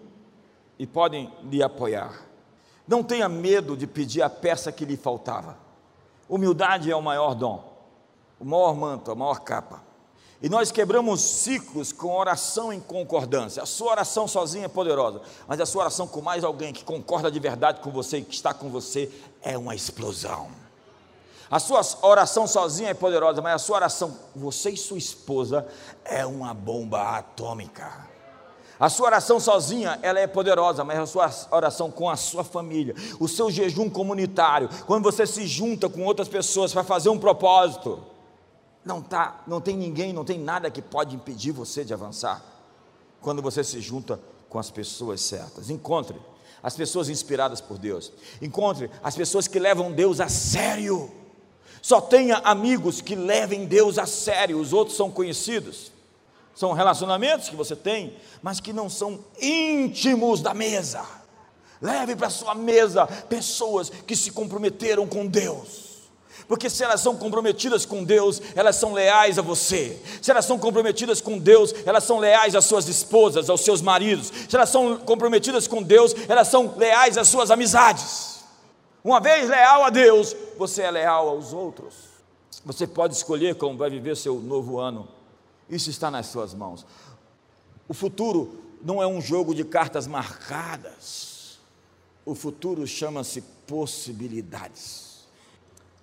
e 0.79 0.87
podem 0.87 1.31
lhe 1.43 1.61
apoiar. 1.61 2.25
Não 2.87 3.03
tenha 3.03 3.27
medo 3.29 3.77
de 3.77 3.85
pedir 3.85 4.21
a 4.21 4.29
peça 4.29 4.71
que 4.71 4.85
lhe 4.85 4.97
faltava. 4.97 5.57
Humildade 6.27 6.89
é 6.89 6.95
o 6.95 7.01
maior 7.01 7.35
dom, 7.35 7.63
o 8.39 8.45
maior 8.45 8.73
manto, 8.73 9.11
a 9.11 9.15
maior 9.15 9.41
capa. 9.41 9.83
E 10.41 10.47
nós 10.47 10.71
quebramos 10.71 11.19
ciclos 11.19 11.91
com 11.91 12.17
oração 12.17 12.71
em 12.71 12.79
concordância. 12.79 13.61
A 13.61 13.65
sua 13.65 13.91
oração 13.91 14.25
sozinha 14.25 14.65
é 14.65 14.69
poderosa, 14.69 15.21
mas 15.45 15.59
a 15.59 15.65
sua 15.65 15.81
oração 15.81 16.07
com 16.07 16.21
mais 16.21 16.45
alguém 16.45 16.71
que 16.71 16.83
concorda 16.83 17.29
de 17.29 17.39
verdade 17.39 17.81
com 17.81 17.91
você 17.91 18.19
e 18.19 18.23
que 18.23 18.33
está 18.33 18.53
com 18.53 18.69
você 18.69 19.11
é 19.41 19.57
uma 19.57 19.75
explosão. 19.75 20.47
A 21.51 21.59
sua 21.59 21.81
oração 22.03 22.47
sozinha 22.47 22.91
é 22.91 22.93
poderosa, 22.93 23.41
mas 23.41 23.55
a 23.55 23.57
sua 23.57 23.77
oração, 23.77 24.17
você 24.35 24.69
e 24.69 24.77
sua 24.77 24.97
esposa, 24.97 25.67
é 26.05 26.25
uma 26.25 26.53
bomba 26.53 27.17
atômica. 27.17 28.08
A 28.79 28.87
sua 28.89 29.07
oração 29.07 29.39
sozinha, 29.41 29.99
ela 30.01 30.19
é 30.19 30.25
poderosa, 30.25 30.85
mas 30.85 30.97
a 30.97 31.05
sua 31.05 31.29
oração 31.51 31.91
com 31.91 32.09
a 32.09 32.15
sua 32.15 32.45
família, 32.45 32.95
o 33.19 33.27
seu 33.27 33.51
jejum 33.51 33.89
comunitário, 33.89 34.69
quando 34.87 35.03
você 35.03 35.27
se 35.27 35.45
junta 35.45 35.89
com 35.89 36.05
outras 36.05 36.29
pessoas 36.29 36.71
para 36.71 36.83
fazer 36.83 37.09
um 37.09 37.19
propósito, 37.19 38.01
não, 38.85 39.01
tá, 39.01 39.43
não 39.45 39.59
tem 39.59 39.75
ninguém, 39.75 40.13
não 40.13 40.23
tem 40.23 40.39
nada 40.39 40.71
que 40.71 40.81
pode 40.81 41.13
impedir 41.13 41.51
você 41.51 41.83
de 41.83 41.93
avançar. 41.93 42.41
Quando 43.21 43.41
você 43.41 43.65
se 43.65 43.81
junta 43.81 44.17
com 44.49 44.57
as 44.57 44.71
pessoas 44.71 45.21
certas. 45.21 45.69
Encontre 45.69 46.15
as 46.63 46.75
pessoas 46.75 47.09
inspiradas 47.09 47.61
por 47.61 47.77
Deus. 47.77 48.11
Encontre 48.41 48.89
as 49.03 49.15
pessoas 49.15 49.47
que 49.47 49.59
levam 49.59 49.91
Deus 49.91 50.19
a 50.19 50.27
sério. 50.27 51.11
Só 51.81 52.01
tenha 52.01 52.37
amigos 52.37 53.01
que 53.01 53.15
levem 53.15 53.65
Deus 53.65 53.97
a 53.97 54.05
sério. 54.05 54.59
Os 54.59 54.73
outros 54.73 54.97
são 54.97 55.11
conhecidos. 55.11 55.91
São 56.59 56.73
relacionamentos 56.73 57.47
que 57.47 57.55
você 57.55 57.73
tem, 57.73 58.17
mas 58.41 58.59
que 58.59 58.73
não 58.73 58.89
são 58.89 59.23
íntimos 59.41 60.41
da 60.41 60.53
mesa. 60.53 61.05
Leve 61.81 62.17
para 62.17 62.29
sua 62.29 62.53
mesa 62.53 63.07
pessoas 63.07 63.89
que 63.89 64.13
se 64.13 64.31
comprometeram 64.31 65.07
com 65.07 65.25
Deus 65.25 65.87
porque 66.49 66.67
se 66.67 66.83
elas 66.83 66.99
são 66.99 67.15
comprometidas 67.15 67.85
com 67.85 68.03
Deus, 68.03 68.41
elas 68.55 68.75
são 68.75 68.91
leais 68.91 69.37
a 69.37 69.41
você. 69.43 70.01
Se 70.19 70.31
elas 70.31 70.45
são 70.45 70.57
comprometidas 70.57 71.21
com 71.21 71.37
Deus, 71.37 71.75
elas 71.85 72.03
são 72.03 72.17
leais 72.17 72.55
às 72.55 72.65
suas 72.65 72.87
esposas, 72.87 73.51
aos 73.51 73.61
seus 73.61 73.83
maridos. 73.83 74.33
Se 74.49 74.55
elas 74.55 74.69
são 74.69 74.97
comprometidas 74.97 75.67
com 75.67 75.83
Deus, 75.83 76.15
elas 76.27 76.47
são 76.47 76.73
leais 76.75 77.19
às 77.19 77.27
suas 77.27 77.51
amizades. 77.51 78.43
Uma 79.03 79.19
vez 79.19 79.47
leal 79.47 79.83
a 79.83 79.91
Deus, 79.91 80.35
você 80.57 80.81
é 80.81 80.89
leal 80.89 81.29
aos 81.29 81.53
outros. 81.53 81.93
Você 82.65 82.87
pode 82.87 83.13
escolher 83.13 83.53
como 83.53 83.77
vai 83.77 83.91
viver 83.91 84.17
seu 84.17 84.39
novo 84.39 84.79
ano. 84.79 85.18
Isso 85.69 85.89
está 85.89 86.09
nas 86.09 86.27
suas 86.27 86.53
mãos. 86.53 86.85
O 87.87 87.93
futuro 87.93 88.63
não 88.81 89.01
é 89.01 89.07
um 89.07 89.21
jogo 89.21 89.53
de 89.53 89.63
cartas 89.63 90.07
marcadas. 90.07 91.59
O 92.25 92.33
futuro 92.33 92.85
chama-se 92.87 93.41
possibilidades. 93.67 95.27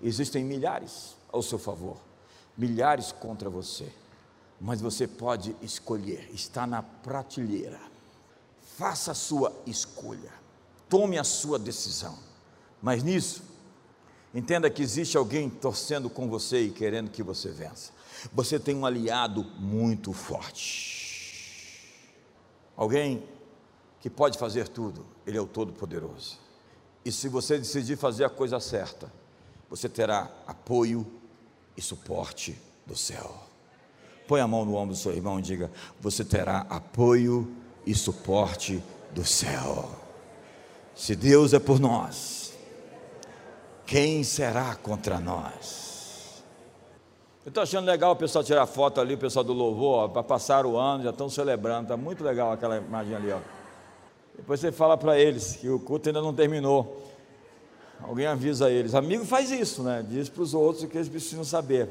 Existem 0.02 0.44
milhares 0.44 1.16
ao 1.32 1.42
seu 1.42 1.58
favor, 1.58 1.96
milhares 2.56 3.12
contra 3.12 3.48
você, 3.48 3.90
mas 4.60 4.80
você 4.80 5.06
pode 5.06 5.56
escolher, 5.62 6.30
está 6.32 6.66
na 6.66 6.82
prateleira. 6.82 7.80
Faça 8.76 9.12
a 9.12 9.14
sua 9.14 9.52
escolha, 9.66 10.32
tome 10.88 11.18
a 11.18 11.24
sua 11.24 11.58
decisão, 11.58 12.18
mas 12.82 13.02
nisso, 13.02 13.42
entenda 14.34 14.68
que 14.68 14.82
existe 14.82 15.16
alguém 15.16 15.48
torcendo 15.48 16.10
com 16.10 16.28
você 16.28 16.62
e 16.62 16.70
querendo 16.70 17.10
que 17.10 17.22
você 17.22 17.50
vença. 17.50 17.95
Você 18.32 18.58
tem 18.58 18.74
um 18.74 18.86
aliado 18.86 19.44
muito 19.58 20.12
forte, 20.12 21.92
alguém 22.76 23.22
que 24.00 24.10
pode 24.10 24.38
fazer 24.38 24.68
tudo, 24.68 25.04
Ele 25.26 25.36
é 25.36 25.40
o 25.40 25.46
Todo-Poderoso. 25.46 26.38
E 27.04 27.12
se 27.12 27.28
você 27.28 27.58
decidir 27.58 27.96
fazer 27.96 28.24
a 28.24 28.30
coisa 28.30 28.58
certa, 28.60 29.12
você 29.68 29.88
terá 29.88 30.30
apoio 30.46 31.06
e 31.76 31.82
suporte 31.82 32.58
do 32.86 32.96
céu. 32.96 33.42
Põe 34.26 34.40
a 34.40 34.48
mão 34.48 34.64
no 34.64 34.74
ombro 34.74 34.94
do 34.94 34.98
seu 34.98 35.12
irmão 35.12 35.38
e 35.38 35.42
diga: 35.42 35.70
Você 36.00 36.24
terá 36.24 36.66
apoio 36.68 37.52
e 37.84 37.94
suporte 37.94 38.82
do 39.12 39.24
céu. 39.24 39.88
Se 40.94 41.14
Deus 41.14 41.52
é 41.52 41.58
por 41.58 41.78
nós, 41.78 42.52
quem 43.86 44.24
será 44.24 44.74
contra 44.74 45.20
nós? 45.20 45.95
Eu 47.46 47.50
estou 47.50 47.62
achando 47.62 47.86
legal 47.86 48.10
o 48.10 48.16
pessoal 48.16 48.42
tirar 48.42 48.66
foto 48.66 49.00
ali, 49.00 49.14
o 49.14 49.18
pessoal 49.18 49.44
do 49.44 49.52
louvor, 49.52 50.08
para 50.08 50.20
passar 50.20 50.66
o 50.66 50.76
ano, 50.76 51.04
já 51.04 51.10
estão 51.10 51.30
celebrando, 51.30 51.82
está 51.82 51.96
muito 51.96 52.24
legal 52.24 52.50
aquela 52.50 52.78
imagem 52.78 53.14
ali. 53.14 53.30
Ó. 53.30 53.38
Depois 54.36 54.58
você 54.58 54.72
fala 54.72 54.96
para 54.96 55.16
eles 55.16 55.54
que 55.54 55.68
o 55.68 55.78
culto 55.78 56.08
ainda 56.08 56.20
não 56.20 56.34
terminou. 56.34 57.06
Alguém 58.02 58.26
avisa 58.26 58.68
eles. 58.68 58.96
Amigo 58.96 59.24
faz 59.24 59.52
isso, 59.52 59.84
né? 59.84 60.04
Diz 60.08 60.28
para 60.28 60.42
os 60.42 60.54
outros 60.54 60.82
o 60.82 60.88
que 60.88 60.98
eles 60.98 61.08
precisam 61.08 61.44
saber. 61.44 61.88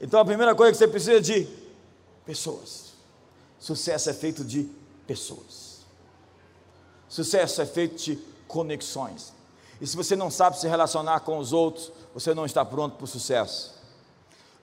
Então 0.00 0.18
a 0.18 0.24
primeira 0.24 0.56
coisa 0.56 0.72
que 0.72 0.78
você 0.78 0.88
precisa 0.88 1.18
é 1.18 1.20
de 1.20 1.46
pessoas. 2.26 2.94
Sucesso 3.60 4.10
é 4.10 4.12
feito 4.12 4.44
de 4.44 4.68
pessoas. 5.06 5.86
Sucesso 7.08 7.62
é 7.62 7.66
feito 7.66 8.02
de 8.02 8.18
conexões. 8.48 9.32
E 9.80 9.86
se 9.86 9.96
você 9.96 10.16
não 10.16 10.32
sabe 10.32 10.58
se 10.58 10.66
relacionar 10.66 11.20
com 11.20 11.38
os 11.38 11.52
outros, 11.52 11.92
você 12.12 12.34
não 12.34 12.44
está 12.44 12.64
pronto 12.64 12.96
para 12.96 13.04
o 13.04 13.06
sucesso. 13.06 13.77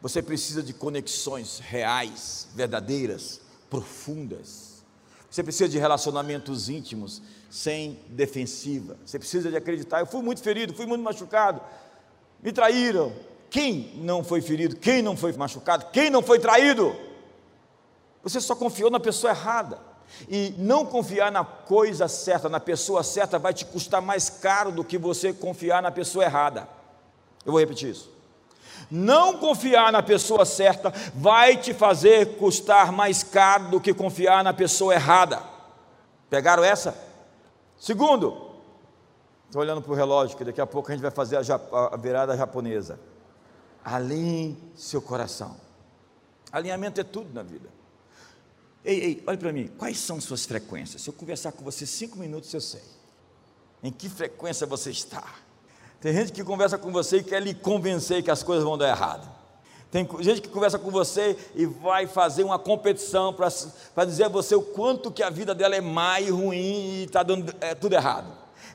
Você 0.02 0.22
precisa 0.22 0.62
de 0.62 0.74
conexões 0.74 1.60
reais, 1.60 2.48
verdadeiras, 2.54 3.42
profundas. 3.70 4.84
Você 5.30 5.44
precisa 5.44 5.68
de 5.68 5.78
relacionamentos 5.78 6.70
íntimos, 6.70 7.22
sem 7.50 8.00
defensiva. 8.10 8.98
Você 9.06 9.20
precisa 9.20 9.50
de 9.50 9.58
acreditar. 9.58 10.00
Eu 10.00 10.06
fui 10.06 10.22
muito 10.22 10.42
ferido, 10.42 10.74
fui 10.74 10.86
muito 10.86 11.02
machucado. 11.02 11.62
Me 12.42 12.52
traíram, 12.52 13.14
Quem 13.50 13.94
não 13.98 14.24
foi 14.24 14.42
ferido? 14.42 14.76
Quem 14.76 15.02
não 15.02 15.16
foi 15.16 15.32
machucado? 15.34 15.86
Quem 15.92 16.10
não 16.10 16.22
foi 16.22 16.40
traído? 16.40 16.96
Você 18.24 18.42
só 18.42 18.56
confiou 18.56 18.90
na 18.90 19.00
pessoa 19.00 19.32
errada. 19.32 19.80
E 20.30 20.54
não 20.58 20.86
confiar 20.86 21.32
na 21.32 21.44
coisa 21.44 22.08
certa, 22.08 22.48
na 22.48 22.60
pessoa 22.60 23.04
certa, 23.04 23.40
vai 23.40 23.54
te 23.54 23.66
custar 23.66 24.02
mais 24.02 24.30
caro 24.30 24.72
do 24.72 24.84
que 24.84 24.98
você 24.98 25.34
confiar 25.34 25.82
na 25.82 25.92
pessoa 25.92 26.24
errada. 26.24 26.68
Eu 27.46 27.52
vou 27.52 27.60
repetir 27.60 27.90
isso. 27.90 28.15
Não 28.90 29.38
confiar 29.38 29.92
na 29.92 30.04
pessoa 30.04 30.46
certa 30.46 30.94
vai 31.14 31.58
te 31.58 31.74
fazer 31.74 32.38
custar 32.38 32.92
mais 32.92 33.24
caro 33.24 33.70
do 33.70 33.82
que 33.82 33.94
confiar 33.94 34.44
na 34.44 34.54
pessoa 34.54 34.94
errada. 34.94 35.42
Pegaram 36.30 36.64
essa? 36.64 36.98
Segundo, 37.78 38.52
estou 39.46 39.62
olhando 39.62 39.82
para 39.82 39.92
o 39.92 39.96
relógio, 39.96 40.38
que 40.38 40.44
daqui 40.44 40.62
a 40.62 40.68
pouco 40.68 40.90
a 40.90 40.94
gente 40.94 41.02
vai 41.02 41.12
fazer 41.12 41.38
a, 41.38 41.90
a 41.94 41.98
virada 41.98 42.36
japonesa. 42.36 43.00
Alinhe 43.84 44.58
seu 44.76 45.02
coração. 45.02 45.56
Alinhamento 46.52 47.02
é 47.02 47.04
tudo 47.04 47.34
na 47.34 47.44
vida. 47.44 47.70
Ei, 48.84 49.00
ei, 49.00 49.24
olha 49.26 49.38
para 49.38 49.52
mim, 49.52 49.68
quais 49.78 49.98
são 49.98 50.22
suas 50.22 50.46
frequências? 50.46 51.02
Se 51.02 51.10
eu 51.10 51.14
conversar 51.14 51.52
com 51.52 51.64
você 51.64 51.86
cinco 51.86 52.18
minutos, 52.18 52.54
eu 52.54 52.62
sei. 52.62 52.84
Em 53.82 53.92
que 53.92 54.08
frequência 54.08 54.66
você 54.66 54.92
está? 54.92 55.24
Tem 56.02 56.14
gente 56.14 56.32
que 56.32 56.44
conversa 56.44 56.78
com 56.78 56.92
você 56.92 57.18
e 57.18 57.24
quer 57.24 57.42
lhe 57.42 57.54
convencer 57.54 58.22
que 58.24 58.32
as 58.32 58.44
coisas 58.44 58.64
vão 58.64 58.78
dar 58.78 58.90
errado. 58.90 59.36
Tem 59.92 60.08
gente 60.20 60.42
que 60.42 60.50
conversa 60.50 60.78
com 60.78 60.92
você 60.92 61.38
e 61.56 61.66
vai 61.66 62.06
fazer 62.06 62.44
uma 62.44 62.60
competição 62.60 63.34
para 63.34 64.06
dizer 64.06 64.26
a 64.26 64.30
você 64.30 64.54
o 64.54 64.62
quanto 64.62 65.10
que 65.10 65.24
a 65.24 65.30
vida 65.30 65.56
dela 65.56 65.76
é 65.76 65.80
má 65.80 66.20
e 66.20 66.30
ruim 66.30 66.58
e 66.58 67.04
está 67.06 67.24
dando 67.24 67.56
é, 67.62 67.74
tudo 67.74 67.94
errado. 67.94 68.28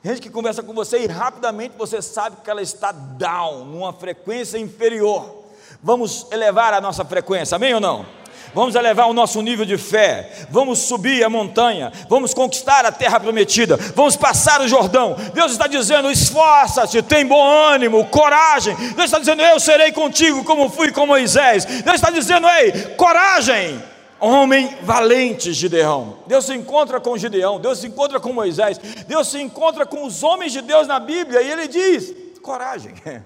Tem 0.02 0.12
gente 0.12 0.22
que 0.22 0.30
conversa 0.30 0.62
com 0.62 0.72
você 0.72 1.00
e 1.00 1.06
rapidamente 1.06 1.74
você 1.76 2.00
sabe 2.00 2.37
que 2.42 2.48
ela 2.48 2.62
está 2.62 2.90
down, 2.90 3.66
numa 3.66 3.92
frequência 3.92 4.56
inferior. 4.56 5.44
Vamos 5.83 6.26
elevar 6.30 6.72
a 6.72 6.80
nossa 6.80 7.04
frequência, 7.04 7.56
amém 7.56 7.74
ou 7.74 7.80
não? 7.80 8.19
Vamos 8.55 8.74
elevar 8.74 9.09
o 9.09 9.12
nosso 9.12 9.40
nível 9.42 9.64
de 9.64 9.79
fé, 9.79 10.31
vamos 10.50 10.79
subir 10.81 11.24
a 11.24 11.31
montanha, 11.31 11.92
vamos 12.09 12.35
conquistar 12.35 12.85
a 12.85 12.92
terra 12.92 13.20
prometida, 13.20 13.76
vamos 13.94 14.16
passar 14.16 14.61
o 14.61 14.68
Jordão. 14.68 15.16
Deus 15.35 15.53
está 15.53 15.66
dizendo: 15.66 16.11
esforça-te, 16.11 17.03
tem 17.03 17.26
bom 17.26 17.42
ânimo, 17.42 18.07
coragem. 18.07 18.74
Deus 18.74 19.05
está 19.05 19.18
dizendo: 19.18 19.42
eu 19.42 19.59
serei 19.61 19.92
contigo 19.92 20.44
como 20.44 20.68
fui 20.68 20.90
com 20.90 21.07
Moisés. 21.07 21.64
Deus 21.64 21.96
está 21.96 22.11
dizendo: 22.11 22.48
ei, 22.48 22.72
coragem. 22.96 23.90
Homem 24.20 24.76
valente, 24.83 25.50
Gideão. 25.55 26.18
Deus 26.26 26.44
se 26.44 26.55
encontra 26.55 27.00
com 27.00 27.16
Gideão, 27.16 27.59
Deus 27.59 27.79
se 27.79 27.87
encontra 27.87 28.20
com 28.20 28.35
Moisés, 28.35 28.76
Deus 29.07 29.29
se 29.29 29.40
encontra 29.40 29.87
com 29.87 30.05
os 30.05 30.22
homens 30.22 30.53
de 30.53 30.61
Deus 30.61 30.87
na 30.87 31.00
Bíblia 31.00 31.40
e 31.40 31.50
ele 31.50 31.66
diz: 31.66 32.14
coragem, 32.42 32.94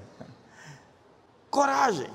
coragem. 1.50 2.07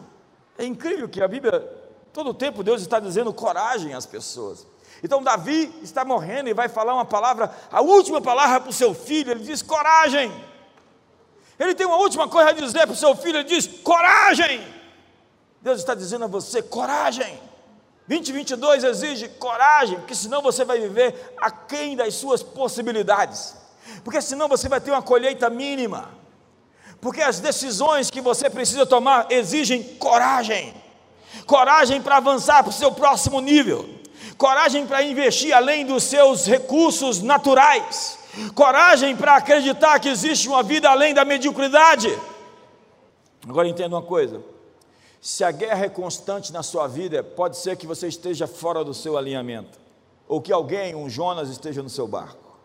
É 0.58 0.66
incrível 0.66 1.08
que 1.10 1.22
a 1.22 1.28
Bíblia 1.28 1.79
Todo 2.20 2.34
tempo 2.34 2.64
Deus 2.64 2.82
está 2.82 3.00
dizendo 3.00 3.34
coragem 3.34 3.94
às 3.94 4.06
pessoas. 4.06 4.68
Então 5.02 5.24
Davi 5.24 5.74
está 5.82 6.04
morrendo 6.04 6.50
e 6.50 6.54
vai 6.54 6.68
falar 6.68 6.94
uma 6.94 7.06
palavra, 7.06 7.50
a 7.72 7.80
última 7.80 8.20
palavra 8.20 8.60
para 8.60 8.70
o 8.70 8.74
seu 8.74 8.94
filho, 8.94 9.32
ele 9.32 9.40
diz 9.40 9.62
coragem. 9.62 10.30
Ele 11.58 11.74
tem 11.74 11.88
uma 11.88 11.96
última 11.96 12.28
coisa 12.28 12.50
a 12.50 12.52
dizer 12.52 12.82
para 12.82 12.92
o 12.92 12.96
seu 12.98 13.16
filho, 13.16 13.38
ele 13.38 13.48
diz 13.48 13.68
coragem. 13.84 14.62
Deus 15.62 15.80
está 15.80 15.96
dizendo 15.96 16.26
a 16.26 16.28
você 16.28 16.62
coragem. 16.62 17.40
2022 18.10 18.84
exige 18.84 19.30
coragem, 19.30 19.98
porque 20.00 20.14
senão 20.14 20.42
você 20.42 20.66
vai 20.66 20.78
viver 20.78 21.36
aquém 21.38 21.96
das 21.96 22.16
suas 22.16 22.44
possibilidades. 22.44 23.56
Porque 24.04 24.22
senão 24.22 24.50
você 24.50 24.68
vai 24.68 24.82
ter 24.82 24.92
uma 24.92 25.02
colheita 25.02 25.50
mínima. 25.50 26.12
Porque 27.00 27.22
as 27.22 27.40
decisões 27.40 28.12
que 28.12 28.20
você 28.20 28.50
precisa 28.50 28.86
tomar 28.86 29.28
exigem 29.32 29.82
coragem 29.96 30.79
coragem 31.46 32.02
para 32.02 32.18
avançar 32.18 32.64
para 32.64 32.70
o 32.70 32.74
seu 32.74 32.92
próximo 32.92 33.40
nível, 33.40 33.90
coragem 34.38 34.86
para 34.86 35.04
investir 35.04 35.54
além 35.54 35.86
dos 35.86 36.04
seus 36.04 36.46
recursos 36.46 37.22
naturais, 37.22 38.20
coragem 38.56 39.16
para 39.16 39.36
acreditar 39.36 40.00
que 40.00 40.10
existe 40.10 40.48
uma 40.48 40.64
vida 40.64 40.90
além 40.90 41.14
da 41.14 41.26
mediocridade. 41.26 42.16
Agora 43.48 43.68
entenda 43.68 43.96
uma 43.96 44.02
coisa: 44.02 44.42
se 45.22 45.44
a 45.44 45.52
guerra 45.52 45.86
é 45.86 45.90
constante 45.90 46.54
na 46.54 46.64
sua 46.64 46.88
vida, 46.88 47.24
pode 47.24 47.58
ser 47.58 47.76
que 47.76 47.88
você 47.88 48.08
esteja 48.08 48.48
fora 48.48 48.84
do 48.84 48.94
seu 48.94 49.18
alinhamento, 49.18 49.80
ou 50.28 50.42
que 50.42 50.52
alguém, 50.52 50.96
um 50.96 51.10
Jonas, 51.10 51.50
esteja 51.50 51.82
no 51.82 51.90
seu 51.90 52.08
barco. 52.08 52.58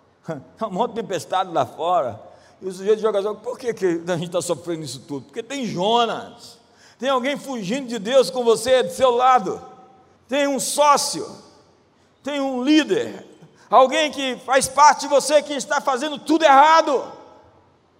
Há 0.58 0.66
um 0.68 0.70
monte 0.70 0.90
de 0.90 1.02
tempestade 1.02 1.52
lá 1.52 1.66
fora, 1.66 2.20
e 2.60 2.66
o 2.66 2.72
sujeito 2.72 3.00
joga, 3.00 3.34
por 3.34 3.58
que, 3.58 3.74
que 3.74 3.86
a 4.06 4.16
gente 4.16 4.26
está 4.26 4.40
sofrendo 4.40 4.84
isso 4.84 5.00
tudo? 5.00 5.26
Porque 5.26 5.42
tem 5.42 5.66
Jonas. 5.66 6.63
Tem 7.04 7.10
alguém 7.10 7.36
fugindo 7.36 7.86
de 7.86 7.98
Deus 7.98 8.30
com 8.30 8.42
você 8.42 8.82
do 8.82 8.90
seu 8.90 9.10
lado. 9.10 9.60
Tem 10.26 10.48
um 10.48 10.58
sócio. 10.58 11.30
Tem 12.22 12.40
um 12.40 12.64
líder. 12.64 13.26
Alguém 13.68 14.10
que 14.10 14.36
faz 14.36 14.66
parte 14.66 15.00
de 15.00 15.08
você 15.08 15.42
que 15.42 15.52
está 15.52 15.82
fazendo 15.82 16.18
tudo 16.18 16.46
errado. 16.46 17.12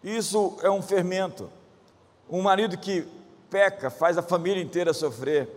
Isso 0.03 0.57
é 0.63 0.71
um 0.71 0.81
fermento. 0.81 1.51
Um 2.31 2.41
marido 2.41 2.79
que 2.79 3.07
peca 3.51 3.91
faz 3.91 4.17
a 4.17 4.23
família 4.23 4.63
inteira 4.63 4.95
sofrer. 4.95 5.51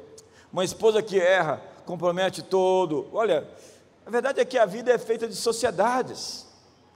Uma 0.52 0.66
esposa 0.66 1.02
que 1.02 1.18
erra 1.18 1.62
compromete 1.86 2.42
todo. 2.42 3.08
Olha, 3.14 3.48
a 4.06 4.10
verdade 4.10 4.42
é 4.42 4.44
que 4.44 4.58
a 4.58 4.66
vida 4.66 4.92
é 4.92 4.98
feita 4.98 5.26
de 5.26 5.36
sociedades. 5.36 6.46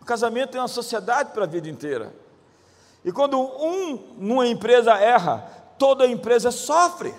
O 0.02 0.06
casamento 0.06 0.58
é 0.58 0.60
uma 0.60 0.68
sociedade 0.68 1.32
para 1.32 1.46
a 1.46 1.48
vida 1.48 1.70
inteira. 1.70 2.14
E 3.06 3.12
quando 3.14 3.40
um 3.40 3.96
numa 4.18 4.46
empresa 4.46 4.96
erra, 5.00 5.61
toda 5.82 6.06
empresa 6.06 6.52
sofre, 6.52 7.12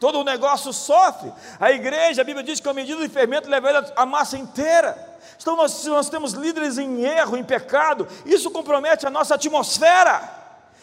todo 0.00 0.18
o 0.18 0.24
negócio 0.24 0.72
sofre. 0.72 1.30
A 1.60 1.70
igreja, 1.72 2.22
a 2.22 2.24
Bíblia 2.24 2.42
diz 2.42 2.58
que 2.58 2.66
a 2.66 2.72
medida 2.72 2.98
de 3.02 3.08
fermento 3.10 3.50
leva 3.50 3.92
a 3.94 4.06
massa 4.06 4.38
inteira. 4.38 4.96
Então, 5.38 5.54
nós, 5.54 5.84
nós 5.84 6.08
temos 6.08 6.32
líderes 6.32 6.78
em 6.78 7.04
erro, 7.04 7.36
em 7.36 7.44
pecado, 7.44 8.08
isso 8.24 8.50
compromete 8.50 9.06
a 9.06 9.10
nossa 9.10 9.34
atmosfera. 9.34 10.22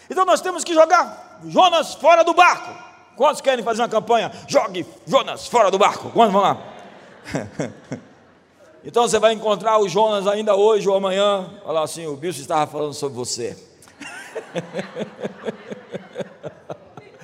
Então, 0.07 0.23
nós 0.23 0.39
temos 0.39 0.63
que 0.63 0.71
jogar 0.71 1.39
Jonas 1.45 1.95
fora 1.95 2.23
do 2.23 2.35
barco. 2.35 2.71
Quantos 3.15 3.41
querem 3.41 3.65
fazer 3.65 3.81
uma 3.81 3.89
campanha? 3.89 4.31
Jogue 4.47 4.85
Jonas 5.07 5.47
fora 5.47 5.71
do 5.71 5.79
barco. 5.79 6.11
Quantos 6.11 6.31
vão 6.31 6.43
lá? 6.43 6.57
então, 8.85 9.07
você 9.07 9.17
vai 9.17 9.33
encontrar 9.33 9.79
o 9.79 9.89
Jonas 9.89 10.27
ainda 10.27 10.55
hoje 10.55 10.87
ou 10.87 10.95
amanhã. 10.95 11.49
Lá 11.65 11.81
assim: 11.81 12.05
o 12.05 12.15
bicho 12.15 12.39
estava 12.39 12.69
falando 12.69 12.93
sobre 12.93 13.17
você. 13.17 13.57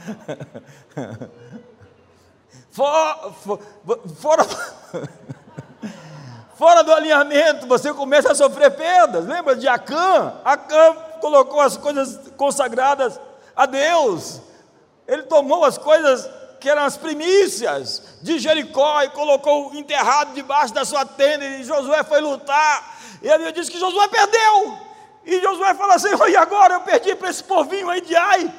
fora, 2.71 3.31
fora, 4.15 4.43
fora 6.55 6.83
do 6.83 6.93
alinhamento, 6.93 7.67
você 7.67 7.93
começa 7.93 8.31
a 8.31 8.35
sofrer 8.35 8.71
perdas. 8.71 9.25
Lembra 9.25 9.55
de 9.55 9.67
Acã? 9.67 10.33
Acã 10.43 10.95
colocou 11.19 11.61
as 11.61 11.77
coisas 11.77 12.19
consagradas 12.37 13.19
a 13.55 13.65
Deus. 13.65 14.41
Ele 15.07 15.23
tomou 15.23 15.65
as 15.65 15.77
coisas 15.77 16.29
que 16.59 16.69
eram 16.69 16.83
as 16.83 16.97
primícias 16.97 18.17
de 18.21 18.39
Jericó 18.39 19.03
e 19.03 19.09
colocou 19.09 19.73
enterrado 19.75 20.33
debaixo 20.33 20.73
da 20.73 20.83
sua 20.83 21.05
tenda. 21.05 21.45
E 21.45 21.63
Josué 21.63 22.03
foi 22.03 22.21
lutar. 22.21 22.97
E 23.21 23.27
ele 23.27 23.51
disse 23.51 23.71
que 23.71 23.79
Josué 23.79 24.07
perdeu. 24.07 24.77
E 25.25 25.41
Josué 25.41 25.73
fala 25.73 25.95
assim: 25.95 26.09
e 26.29 26.35
agora 26.35 26.75
eu 26.75 26.81
perdi 26.81 27.15
para 27.15 27.29
esse 27.29 27.43
povinho 27.43 27.89
aí 27.89 28.01
de 28.01 28.15
Ai. 28.15 28.51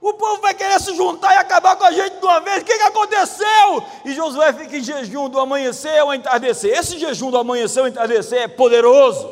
O 0.00 0.14
povo 0.14 0.40
vai 0.40 0.54
querer 0.54 0.80
se 0.80 0.96
juntar 0.96 1.34
e 1.34 1.36
acabar 1.36 1.76
com 1.76 1.84
a 1.84 1.92
gente 1.92 2.16
de 2.16 2.24
uma 2.24 2.40
vez. 2.40 2.62
O 2.62 2.64
que, 2.64 2.78
que 2.78 2.84
aconteceu? 2.84 3.84
E 4.06 4.14
Josué 4.14 4.50
fica 4.52 4.78
em 4.78 4.82
jejum 4.82 5.28
do 5.28 5.38
amanhecer 5.38 5.98
ao 5.98 6.14
entardecer. 6.14 6.72
Esse 6.76 6.98
jejum 6.98 7.30
do 7.30 7.36
amanhecer 7.36 7.80
ao 7.80 7.88
entardecer 7.88 8.40
é 8.40 8.48
poderoso. 8.48 9.28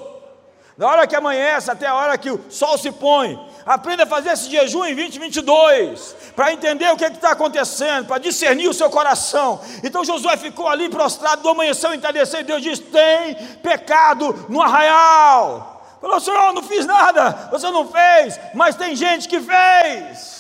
Da 0.77 0.87
hora 0.87 1.07
que 1.07 1.17
amanhece 1.17 1.71
até 1.71 1.87
a 1.87 1.95
hora 1.95 2.19
que 2.19 2.31
o 2.31 2.45
sol 2.51 2.77
se 2.77 2.93
põe. 2.93 3.39
Aprenda 3.65 4.05
a 4.05 4.07
fazer 4.07 4.31
esse 4.31 4.51
jejum 4.51 4.85
em 4.85 4.95
2022, 4.95 6.17
para 6.37 6.53
entender 6.53 6.91
o 6.93 6.97
que 6.97 7.05
está 7.05 7.33
acontecendo, 7.33 8.07
para 8.07 8.19
discernir 8.19 8.69
o 8.69 8.75
seu 8.75 8.89
coração. 8.89 9.61
Então 9.83 10.05
Josué 10.05 10.37
ficou 10.37 10.69
ali 10.69 10.89
prostrado 10.89 11.43
do 11.43 11.49
amanhecer 11.49 11.87
ao 11.87 11.95
entardecer, 11.95 12.41
e 12.41 12.45
Deus 12.45 12.63
diz: 12.63 12.79
tem 12.79 13.35
pecado 13.63 14.47
no 14.49 14.63
arraial. 14.63 15.97
Falou, 16.01 16.21
Senhor, 16.21 16.53
não 16.53 16.63
fiz 16.63 16.87
nada, 16.87 17.49
você 17.51 17.71
não 17.71 17.89
fez, 17.89 18.39
mas 18.55 18.77
tem 18.77 18.95
gente 18.95 19.29
que 19.29 19.41
fez 19.41 20.38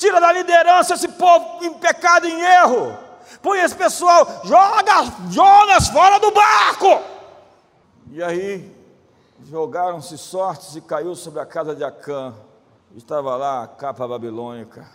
tira 0.00 0.18
da 0.18 0.32
liderança 0.32 0.94
esse 0.94 1.08
povo 1.08 1.62
em 1.62 1.74
pecado, 1.74 2.26
em 2.26 2.40
erro. 2.40 2.96
Põe 3.42 3.60
esse 3.60 3.76
pessoal, 3.76 4.26
joga 4.44 5.04
Jonas 5.30 5.88
fora 5.88 6.18
do 6.18 6.30
barco. 6.30 7.02
E 8.10 8.22
aí 8.22 8.74
jogaram-se 9.48 10.16
sortes 10.16 10.74
e 10.74 10.80
caiu 10.80 11.14
sobre 11.14 11.40
a 11.40 11.46
casa 11.46 11.76
de 11.76 11.84
Acã. 11.84 12.34
Estava 12.96 13.36
lá 13.36 13.62
a 13.62 13.68
capa 13.68 14.08
babilônica 14.08 14.88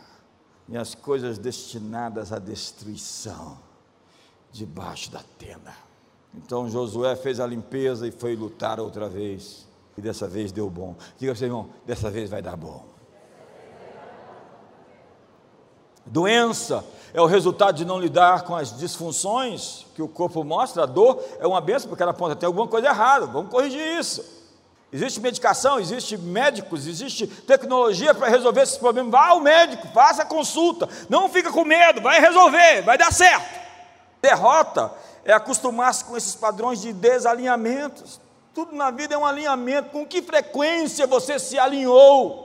e 0.68 0.76
as 0.76 0.96
coisas 0.96 1.38
destinadas 1.38 2.34
à 2.34 2.40
destruição 2.40 3.58
debaixo 4.52 5.12
da 5.12 5.22
tenda. 5.38 5.74
Então 6.34 6.68
Josué 6.70 7.16
fez 7.16 7.40
a 7.40 7.46
limpeza 7.46 8.08
e 8.08 8.12
foi 8.12 8.36
lutar 8.36 8.80
outra 8.80 9.08
vez. 9.08 9.66
E 9.98 10.02
dessa 10.02 10.28
vez 10.28 10.52
deu 10.52 10.70
bom. 10.70 10.96
Diga 11.18 11.32
assim, 11.32 11.46
irmão, 11.46 11.70
dessa 11.86 12.10
vez 12.12 12.30
vai 12.30 12.42
dar 12.42 12.58
bom. 12.58 12.95
Doença 16.06 16.84
é 17.14 17.22
o 17.22 17.26
resultado 17.26 17.76
de 17.76 17.86
não 17.86 18.00
lidar 18.00 18.44
com 18.44 18.56
as 18.56 18.78
disfunções 18.78 19.86
que 19.96 20.02
o 20.02 20.08
corpo 20.08 20.44
mostra. 20.44 20.84
A 20.84 20.86
dor 20.86 21.24
é 21.40 21.48
uma 21.48 21.62
benção, 21.62 21.88
porque 21.90 22.04
ela 22.04 22.12
aponta, 22.12 22.36
tem 22.36 22.46
alguma 22.46 22.68
coisa 22.68 22.88
errada, 22.88 23.26
vamos 23.26 23.50
corrigir 23.50 23.82
isso. 24.00 24.24
Existe 24.94 25.20
medicação, 25.20 25.80
existe 25.80 26.18
médicos, 26.18 26.88
existe 26.88 27.26
tecnologia 27.26 28.14
para 28.14 28.30
resolver 28.30 28.62
esses 28.62 28.78
problemas. 28.78 29.12
Vá 29.12 29.30
ao 29.30 29.40
médico, 29.40 29.88
faça 29.94 30.22
a 30.22 30.26
consulta, 30.26 30.88
não 31.10 31.28
fica 31.28 31.52
com 31.52 31.66
medo, 31.66 32.02
vai 32.02 32.20
resolver, 32.20 32.82
vai 32.84 32.98
dar 32.98 33.12
certo. 33.12 33.60
Derrota 34.22 34.92
é 35.24 35.34
acostumar-se 35.34 36.06
com 36.06 36.16
esses 36.16 36.36
padrões 36.36 36.82
de 36.82 36.94
desalinhamentos. 36.94 38.22
Tudo 38.54 38.76
na 38.76 38.92
vida 38.92 39.16
é 39.16 39.18
um 39.18 39.26
alinhamento. 39.26 39.90
Com 39.90 40.06
que 40.06 40.22
frequência 40.22 41.08
você 41.08 41.40
se 41.40 41.58
alinhou? 41.58 42.45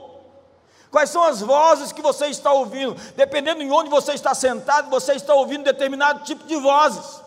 Quais 0.91 1.09
são 1.09 1.23
as 1.23 1.39
vozes 1.39 1.93
que 1.93 2.01
você 2.01 2.27
está 2.27 2.51
ouvindo? 2.51 2.95
Dependendo 3.15 3.63
em 3.63 3.71
onde 3.71 3.89
você 3.89 4.11
está 4.11 4.35
sentado, 4.35 4.89
você 4.89 5.13
está 5.13 5.33
ouvindo 5.33 5.63
determinado 5.63 6.25
tipo 6.25 6.43
de 6.43 6.57
vozes. 6.57 7.21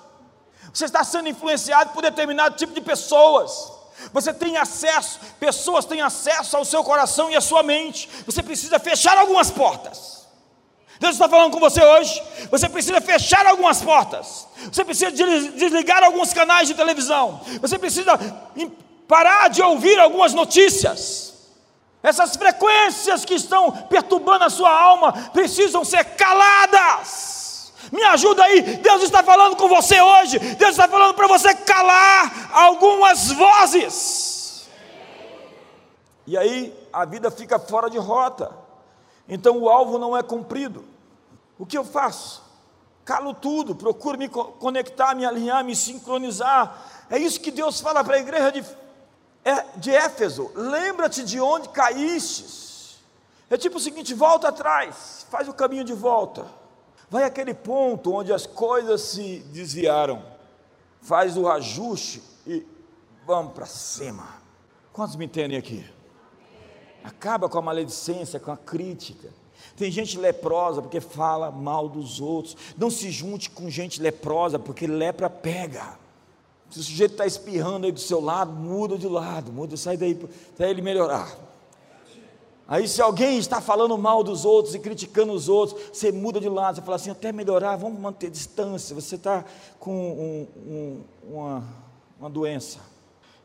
Você 0.72 0.84
está 0.84 1.02
sendo 1.02 1.30
influenciado 1.30 1.90
por 1.92 2.02
determinado 2.02 2.56
tipo 2.56 2.74
de 2.74 2.82
pessoas. 2.82 3.72
Você 4.12 4.34
tem 4.34 4.58
acesso, 4.58 5.18
pessoas 5.40 5.86
têm 5.86 6.02
acesso 6.02 6.56
ao 6.58 6.64
seu 6.64 6.84
coração 6.84 7.30
e 7.30 7.36
à 7.36 7.40
sua 7.40 7.62
mente. 7.62 8.10
Você 8.26 8.42
precisa 8.42 8.78
fechar 8.78 9.16
algumas 9.16 9.50
portas. 9.50 10.26
Deus 11.00 11.14
está 11.14 11.28
falando 11.28 11.52
com 11.52 11.60
você 11.60 11.82
hoje. 11.82 12.22
Você 12.50 12.68
precisa 12.68 13.00
fechar 13.00 13.46
algumas 13.46 13.80
portas. 13.80 14.46
Você 14.70 14.84
precisa 14.84 15.10
desligar 15.10 16.04
alguns 16.04 16.34
canais 16.34 16.68
de 16.68 16.74
televisão. 16.74 17.40
Você 17.62 17.78
precisa 17.78 18.18
parar 19.08 19.48
de 19.48 19.62
ouvir 19.62 19.98
algumas 19.98 20.34
notícias. 20.34 21.33
Essas 22.04 22.36
frequências 22.36 23.24
que 23.24 23.32
estão 23.32 23.72
perturbando 23.72 24.44
a 24.44 24.50
sua 24.50 24.70
alma 24.70 25.10
precisam 25.30 25.82
ser 25.86 26.04
caladas. 26.16 27.72
Me 27.90 28.04
ajuda 28.04 28.44
aí, 28.44 28.60
Deus 28.76 29.02
está 29.02 29.22
falando 29.22 29.56
com 29.56 29.66
você 29.68 30.02
hoje. 30.02 30.38
Deus 30.38 30.72
está 30.72 30.86
falando 30.86 31.14
para 31.14 31.26
você 31.26 31.54
calar 31.54 32.50
algumas 32.52 33.32
vozes. 33.32 34.68
E 36.26 36.36
aí 36.36 36.76
a 36.92 37.06
vida 37.06 37.30
fica 37.30 37.58
fora 37.58 37.88
de 37.88 37.96
rota. 37.96 38.52
Então 39.26 39.56
o 39.56 39.70
alvo 39.70 39.98
não 39.98 40.14
é 40.14 40.22
cumprido. 40.22 40.84
O 41.58 41.64
que 41.64 41.78
eu 41.78 41.84
faço? 41.86 42.42
Calo 43.02 43.32
tudo, 43.32 43.74
procuro 43.74 44.18
me 44.18 44.28
conectar, 44.28 45.14
me 45.14 45.24
alinhar, 45.24 45.64
me 45.64 45.74
sincronizar. 45.74 47.06
É 47.08 47.16
isso 47.16 47.40
que 47.40 47.50
Deus 47.50 47.80
fala 47.80 48.04
para 48.04 48.16
a 48.16 48.20
igreja 48.20 48.52
de 48.52 48.62
de 49.76 49.90
Éfeso, 49.90 50.50
lembra-te 50.54 51.22
de 51.22 51.40
onde 51.40 51.68
caístes. 51.68 52.98
É 53.50 53.56
tipo 53.56 53.76
o 53.76 53.80
seguinte: 53.80 54.14
volta 54.14 54.48
atrás, 54.48 55.26
faz 55.30 55.48
o 55.48 55.52
caminho 55.52 55.84
de 55.84 55.92
volta. 55.92 56.46
Vai 57.10 57.24
àquele 57.24 57.52
ponto 57.54 58.12
onde 58.12 58.32
as 58.32 58.46
coisas 58.46 59.00
se 59.02 59.40
desviaram, 59.52 60.24
faz 61.02 61.36
o 61.36 61.48
ajuste 61.48 62.22
e 62.46 62.66
vamos 63.26 63.52
para 63.52 63.66
cima. 63.66 64.26
Quantos 64.92 65.16
me 65.16 65.26
entendem 65.26 65.58
aqui? 65.58 65.84
Acaba 67.02 67.48
com 67.48 67.58
a 67.58 67.62
maledicência, 67.62 68.40
com 68.40 68.50
a 68.50 68.56
crítica. 68.56 69.28
Tem 69.76 69.90
gente 69.90 70.18
leprosa 70.18 70.80
porque 70.80 71.00
fala 71.00 71.50
mal 71.50 71.88
dos 71.88 72.20
outros. 72.20 72.56
Não 72.76 72.90
se 72.90 73.10
junte 73.10 73.50
com 73.50 73.68
gente 73.68 74.00
leprosa, 74.00 74.58
porque 74.58 74.86
lepra 74.86 75.28
pega. 75.28 75.98
Se 76.74 76.80
o 76.80 76.82
sujeito 76.82 77.12
está 77.12 77.24
espirrando 77.24 77.86
aí 77.86 77.92
do 77.92 78.00
seu 78.00 78.20
lado, 78.20 78.52
muda 78.52 78.98
de 78.98 79.06
lado, 79.06 79.52
muda, 79.52 79.76
sai 79.76 79.96
daí 79.96 80.12
para 80.56 80.68
ele 80.68 80.82
melhorar. 80.82 81.32
Aí, 82.66 82.88
se 82.88 83.00
alguém 83.00 83.38
está 83.38 83.60
falando 83.60 83.96
mal 83.96 84.24
dos 84.24 84.44
outros 84.44 84.74
e 84.74 84.80
criticando 84.80 85.32
os 85.32 85.48
outros, 85.48 85.80
você 85.92 86.10
muda 86.10 86.40
de 86.40 86.48
lado, 86.48 86.74
você 86.74 86.82
fala 86.82 86.96
assim: 86.96 87.10
até 87.10 87.30
melhorar, 87.30 87.76
vamos 87.76 88.00
manter 88.00 88.28
distância. 88.28 88.92
Você 88.92 89.14
está 89.14 89.44
com 89.78 89.94
um, 89.94 90.48
um, 90.68 91.00
uma, 91.32 91.64
uma 92.18 92.28
doença. 92.28 92.80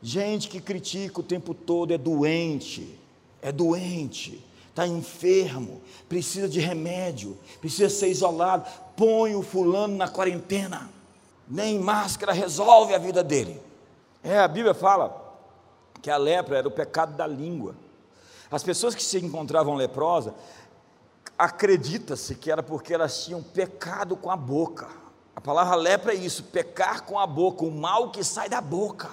Gente 0.02 0.48
que 0.48 0.60
critica 0.60 1.20
o 1.20 1.22
tempo 1.22 1.54
todo 1.54 1.94
é 1.94 1.98
doente, 1.98 2.98
é 3.40 3.52
doente, 3.52 4.44
está 4.70 4.88
enfermo, 4.88 5.80
precisa 6.08 6.48
de 6.48 6.58
remédio, 6.58 7.38
precisa 7.60 7.88
ser 7.88 8.08
isolado. 8.08 8.68
Põe 8.96 9.36
o 9.36 9.42
fulano 9.42 9.96
na 9.96 10.08
quarentena 10.08 10.90
nem 11.50 11.80
máscara 11.80 12.32
resolve 12.32 12.94
a 12.94 12.98
vida 12.98 13.24
dele. 13.24 13.60
É, 14.22 14.38
a 14.38 14.46
Bíblia 14.46 14.72
fala 14.72 15.20
que 16.00 16.10
a 16.10 16.16
lepra 16.16 16.58
era 16.58 16.68
o 16.68 16.70
pecado 16.70 17.16
da 17.16 17.26
língua. 17.26 17.74
As 18.50 18.62
pessoas 18.62 18.94
que 18.94 19.02
se 19.02 19.18
encontravam 19.18 19.74
leprosas, 19.74 20.32
acredita-se 21.36 22.36
que 22.36 22.50
era 22.50 22.62
porque 22.62 22.94
elas 22.94 23.24
tinham 23.24 23.42
pecado 23.42 24.16
com 24.16 24.30
a 24.30 24.36
boca. 24.36 24.88
A 25.34 25.40
palavra 25.40 25.74
lepra 25.74 26.12
é 26.12 26.16
isso, 26.16 26.44
pecar 26.44 27.02
com 27.02 27.18
a 27.18 27.26
boca, 27.26 27.64
o 27.64 27.70
mal 27.70 28.10
que 28.10 28.22
sai 28.22 28.48
da 28.48 28.60
boca. 28.60 29.10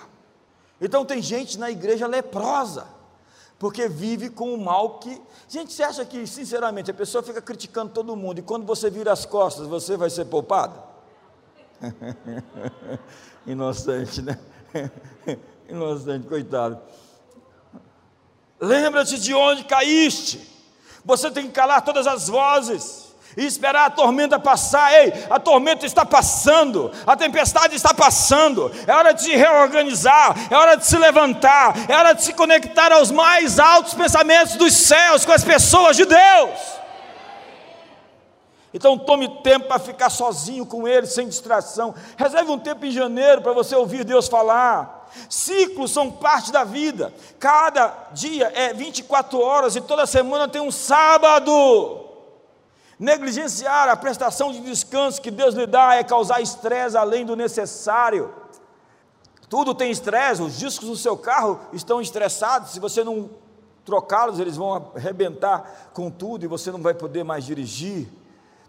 Então 0.79 1.05
tem 1.05 1.21
gente 1.21 1.57
na 1.57 1.71
igreja 1.71 2.05
leprosa, 2.05 2.87
porque 3.57 3.87
vive 3.87 4.29
com 4.29 4.53
o 4.53 4.57
mal 4.57 4.99
que. 4.99 5.21
Gente, 5.47 5.73
você 5.73 5.83
acha 5.83 6.05
que, 6.05 6.27
sinceramente, 6.27 6.91
a 6.91 6.93
pessoa 6.93 7.23
fica 7.23 7.41
criticando 7.41 7.93
todo 7.93 8.15
mundo 8.15 8.39
e 8.39 8.43
quando 8.43 8.65
você 8.65 8.89
vira 8.89 9.11
as 9.11 9.25
costas, 9.25 9.67
você 9.67 9.97
vai 9.97 10.09
ser 10.09 10.25
poupado? 10.25 10.96
Inocente, 13.45 14.21
né? 14.21 14.37
Inocente, 15.69 16.27
coitado. 16.27 16.79
Lembra-te 18.59 19.19
de 19.19 19.33
onde 19.33 19.63
caíste. 19.63 20.55
Você 21.05 21.31
tem 21.31 21.47
que 21.47 21.53
calar 21.53 21.81
todas 21.83 22.07
as 22.07 22.27
vozes 22.27 23.07
e 23.37 23.45
esperar 23.45 23.85
a 23.85 23.89
tormenta 23.89 24.39
passar. 24.39 24.91
Ei, 24.91 25.13
a 25.29 25.39
tormenta 25.39 25.85
está 25.85 26.03
passando, 26.03 26.91
a 27.05 27.15
tempestade 27.15 27.75
está 27.75 27.93
passando. 27.93 28.71
É 28.85 28.93
hora 28.93 29.13
de 29.13 29.21
se 29.21 29.35
reorganizar, 29.35 30.35
é 30.49 30.55
hora 30.55 30.75
de 30.75 30.85
se 30.85 30.97
levantar, 30.97 31.75
é 31.87 31.95
hora 31.95 32.13
de 32.13 32.23
se 32.23 32.33
conectar 32.33 32.91
aos 32.91 33.11
mais 33.11 33.59
altos 33.59 33.93
pensamentos 33.93 34.55
dos 34.55 34.73
céus 34.73 35.23
com 35.23 35.31
as 35.31 35.43
pessoas 35.43 35.95
de 35.95 36.05
Deus. 36.05 36.76
Então 38.73 38.97
tome 38.97 39.27
tempo 39.41 39.67
para 39.67 39.79
ficar 39.79 40.09
sozinho 40.09 40.65
com 40.65 40.87
Ele, 40.87 41.07
sem 41.07 41.27
distração. 41.27 41.95
Reserve 42.17 42.51
um 42.51 42.59
tempo 42.59 42.85
em 42.85 42.91
janeiro 42.91 43.41
para 43.41 43.53
você 43.53 43.75
ouvir 43.75 44.03
Deus 44.03 44.27
falar. 44.27 45.09
Ciclos 45.29 45.91
são 45.91 46.11
parte 46.11 46.51
da 46.51 46.63
vida. 46.63 47.13
Cada 47.39 48.09
dia 48.11 48.51
é 48.53 48.73
24 48.73 49.39
horas 49.39 49.75
e 49.75 49.81
toda 49.81 50.05
semana 50.05 50.47
tem 50.47 50.61
um 50.61 50.71
sábado. 50.71 52.05
Negligenciar 52.99 53.89
a 53.89 53.95
prestação 53.95 54.51
de 54.51 54.59
descanso 54.59 55.21
que 55.21 55.31
Deus 55.31 55.53
lhe 55.53 55.67
dá 55.67 55.95
é 55.95 56.03
causar 56.03 56.41
estresse 56.41 56.97
além 56.97 57.25
do 57.25 57.35
necessário. 57.35 58.33
Tudo 59.49 59.73
tem 59.73 59.89
estresse, 59.89 60.41
os 60.41 60.57
discos 60.57 60.89
do 60.89 60.97
seu 60.97 61.15
carro 61.15 61.59
estão 61.71 62.01
estressados. 62.01 62.71
Se 62.71 62.79
você 62.79 63.03
não 63.03 63.29
trocá-los, 63.85 64.39
eles 64.39 64.57
vão 64.57 64.91
arrebentar 64.93 65.91
com 65.93 66.11
tudo 66.11 66.43
e 66.43 66.47
você 66.47 66.69
não 66.69 66.81
vai 66.81 66.93
poder 66.93 67.23
mais 67.23 67.45
dirigir. 67.45 68.07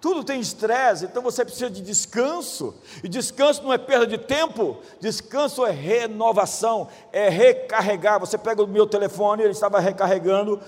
Tudo 0.00 0.22
tem 0.22 0.38
estresse, 0.38 1.06
então 1.06 1.20
você 1.22 1.44
precisa 1.44 1.68
de 1.68 1.82
descanso. 1.82 2.74
E 3.02 3.08
descanso 3.08 3.62
não 3.62 3.72
é 3.72 3.78
perda 3.78 4.06
de 4.06 4.16
tempo, 4.16 4.76
descanso 5.00 5.66
é 5.66 5.72
renovação, 5.72 6.88
é 7.12 7.28
recarregar. 7.28 8.20
Você 8.20 8.38
pega 8.38 8.62
o 8.62 8.66
meu 8.66 8.86
telefone, 8.86 9.42
ele 9.42 9.52
estava 9.52 9.80
recarregando. 9.80 10.60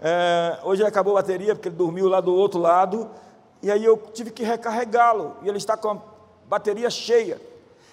É, 0.00 0.58
hoje 0.62 0.80
ele 0.80 0.88
acabou 0.88 1.16
a 1.16 1.20
bateria, 1.20 1.54
porque 1.54 1.68
ele 1.68 1.76
dormiu 1.76 2.08
lá 2.08 2.20
do 2.20 2.34
outro 2.34 2.58
lado. 2.58 3.10
E 3.62 3.70
aí 3.70 3.84
eu 3.84 3.96
tive 4.14 4.30
que 4.30 4.42
recarregá-lo. 4.42 5.36
E 5.42 5.48
ele 5.48 5.58
está 5.58 5.76
com 5.76 5.90
a 5.90 5.98
bateria 6.48 6.88
cheia. 6.88 7.38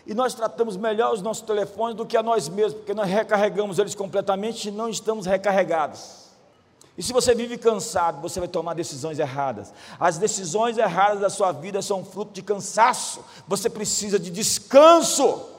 E 0.07 0.13
nós 0.13 0.33
tratamos 0.33 0.77
melhor 0.77 1.13
os 1.13 1.21
nossos 1.21 1.43
telefones 1.43 1.95
do 1.95 2.05
que 2.05 2.15
a 2.15 2.23
nós 2.23 2.47
mesmos, 2.47 2.75
porque 2.75 2.93
nós 2.93 3.09
recarregamos 3.09 3.79
eles 3.79 3.95
completamente 3.95 4.69
e 4.69 4.71
não 4.71 4.87
estamos 4.87 5.25
recarregados. 5.25 6.24
E 6.97 7.03
se 7.03 7.11
você 7.11 7.35
vive 7.35 7.57
cansado, 7.57 8.21
você 8.21 8.39
vai 8.39 8.47
tomar 8.47 8.73
decisões 8.73 9.19
erradas. 9.19 9.73
As 9.99 10.17
decisões 10.17 10.77
erradas 10.77 11.19
da 11.19 11.29
sua 11.29 11.51
vida 11.51 11.81
são 11.81 12.05
fruto 12.05 12.31
de 12.31 12.41
cansaço. 12.41 13.23
Você 13.47 13.69
precisa 13.69 14.17
de 14.17 14.31
descanso. 14.31 15.49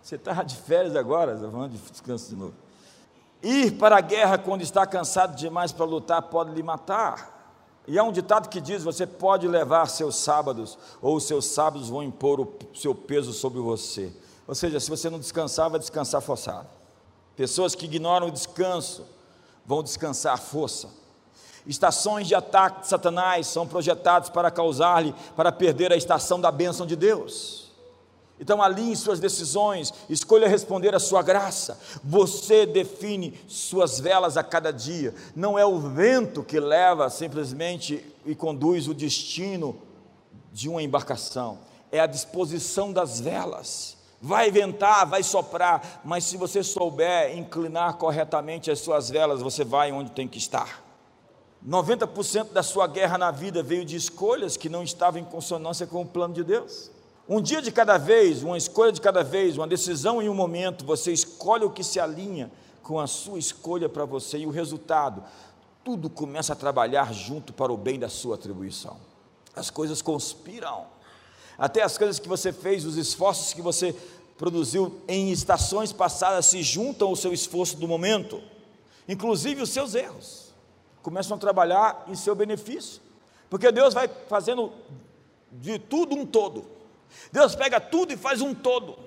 Você 0.00 0.14
está 0.14 0.40
de 0.44 0.56
férias 0.56 0.94
agora, 0.94 1.36
falando 1.36 1.72
de 1.72 1.78
descanso 1.90 2.28
de 2.28 2.36
novo. 2.36 2.54
Ir 3.42 3.72
para 3.72 3.96
a 3.96 4.00
guerra 4.00 4.38
quando 4.38 4.62
está 4.62 4.86
cansado 4.86 5.34
demais 5.34 5.72
para 5.72 5.84
lutar 5.84 6.22
pode 6.22 6.52
lhe 6.52 6.62
matar. 6.62 7.34
E 7.88 7.98
há 7.98 8.04
um 8.04 8.12
ditado 8.12 8.48
que 8.48 8.60
diz: 8.60 8.84
você 8.84 9.04
pode 9.04 9.48
levar 9.48 9.88
seus 9.88 10.14
sábados, 10.14 10.78
ou 11.02 11.16
os 11.16 11.24
seus 11.24 11.46
sábados 11.46 11.88
vão 11.88 12.04
impor 12.04 12.40
o 12.40 12.54
seu 12.72 12.94
peso 12.94 13.32
sobre 13.32 13.60
você. 13.60 14.12
Ou 14.46 14.54
seja, 14.54 14.78
se 14.78 14.88
você 14.88 15.10
não 15.10 15.18
descansar, 15.18 15.68
vai 15.68 15.80
descansar 15.80 16.20
forçado. 16.20 16.68
Pessoas 17.36 17.74
que 17.74 17.84
ignoram 17.84 18.28
o 18.28 18.32
descanso 18.32 19.04
vão 19.64 19.82
descansar 19.82 20.38
força. 20.38 20.88
Estações 21.66 22.28
de 22.28 22.34
ataque 22.34 22.82
de 22.82 22.88
Satanás 22.88 23.46
são 23.48 23.66
projetadas 23.66 24.30
para 24.30 24.50
causar-lhe, 24.50 25.14
para 25.34 25.50
perder 25.50 25.92
a 25.92 25.96
estação 25.96 26.40
da 26.40 26.50
bênção 26.50 26.86
de 26.86 26.94
Deus. 26.94 27.66
Então 28.38 28.62
alinhe 28.62 28.94
suas 28.94 29.18
decisões, 29.18 29.92
escolha 30.08 30.46
responder 30.46 30.94
à 30.94 31.00
sua 31.00 31.22
graça. 31.22 31.78
Você 32.04 32.66
define 32.66 33.38
suas 33.48 33.98
velas 33.98 34.36
a 34.36 34.44
cada 34.44 34.70
dia. 34.70 35.14
Não 35.34 35.58
é 35.58 35.64
o 35.64 35.78
vento 35.78 36.42
que 36.42 36.60
leva 36.60 37.08
simplesmente 37.08 38.04
e 38.24 38.34
conduz 38.34 38.88
o 38.88 38.94
destino 38.94 39.76
de 40.52 40.68
uma 40.68 40.82
embarcação. 40.82 41.58
É 41.90 41.98
a 41.98 42.06
disposição 42.06 42.92
das 42.92 43.18
velas. 43.20 43.95
Vai 44.20 44.50
ventar, 44.50 45.06
vai 45.06 45.22
soprar, 45.22 46.00
mas 46.04 46.24
se 46.24 46.36
você 46.36 46.62
souber 46.62 47.36
inclinar 47.36 47.94
corretamente 47.94 48.70
as 48.70 48.80
suas 48.80 49.10
velas, 49.10 49.42
você 49.42 49.64
vai 49.64 49.92
onde 49.92 50.10
tem 50.10 50.26
que 50.26 50.38
estar. 50.38 50.84
90% 51.66 52.52
da 52.52 52.62
sua 52.62 52.86
guerra 52.86 53.18
na 53.18 53.30
vida 53.30 53.62
veio 53.62 53.84
de 53.84 53.96
escolhas 53.96 54.56
que 54.56 54.68
não 54.68 54.82
estavam 54.82 55.20
em 55.20 55.24
consonância 55.24 55.86
com 55.86 56.02
o 56.02 56.06
plano 56.06 56.32
de 56.32 56.44
Deus. 56.44 56.90
Um 57.28 57.40
dia 57.40 57.60
de 57.60 57.72
cada 57.72 57.98
vez, 57.98 58.42
uma 58.42 58.56
escolha 58.56 58.92
de 58.92 59.00
cada 59.00 59.24
vez, 59.24 59.58
uma 59.58 59.66
decisão 59.66 60.22
em 60.22 60.28
um 60.28 60.34
momento, 60.34 60.84
você 60.84 61.12
escolhe 61.12 61.64
o 61.64 61.70
que 61.70 61.82
se 61.82 61.98
alinha 61.98 62.50
com 62.84 63.00
a 63.00 63.06
sua 63.08 63.38
escolha 63.38 63.88
para 63.88 64.04
você 64.04 64.38
e 64.38 64.46
o 64.46 64.50
resultado, 64.50 65.24
tudo 65.84 66.08
começa 66.08 66.52
a 66.52 66.56
trabalhar 66.56 67.12
junto 67.12 67.52
para 67.52 67.72
o 67.72 67.76
bem 67.76 67.98
da 67.98 68.08
sua 68.08 68.36
atribuição. 68.36 68.96
As 69.56 69.70
coisas 69.70 70.00
conspiram. 70.00 70.86
Até 71.58 71.82
as 71.82 71.96
coisas 71.96 72.18
que 72.18 72.28
você 72.28 72.52
fez, 72.52 72.84
os 72.84 72.96
esforços 72.96 73.52
que 73.52 73.62
você 73.62 73.94
produziu 74.36 75.00
em 75.08 75.30
estações 75.30 75.92
passadas 75.92 76.46
se 76.46 76.62
juntam 76.62 77.08
ao 77.08 77.16
seu 77.16 77.32
esforço 77.32 77.76
do 77.76 77.88
momento, 77.88 78.42
inclusive 79.08 79.62
os 79.62 79.70
seus 79.70 79.94
erros, 79.94 80.52
começam 81.02 81.36
a 81.36 81.40
trabalhar 81.40 82.04
em 82.08 82.14
seu 82.14 82.34
benefício, 82.34 83.00
porque 83.48 83.72
Deus 83.72 83.94
vai 83.94 84.08
fazendo 84.28 84.72
de 85.50 85.78
tudo 85.78 86.14
um 86.14 86.26
todo. 86.26 86.66
Deus 87.32 87.54
pega 87.54 87.80
tudo 87.80 88.12
e 88.12 88.16
faz 88.16 88.42
um 88.42 88.52
todo. 88.52 88.98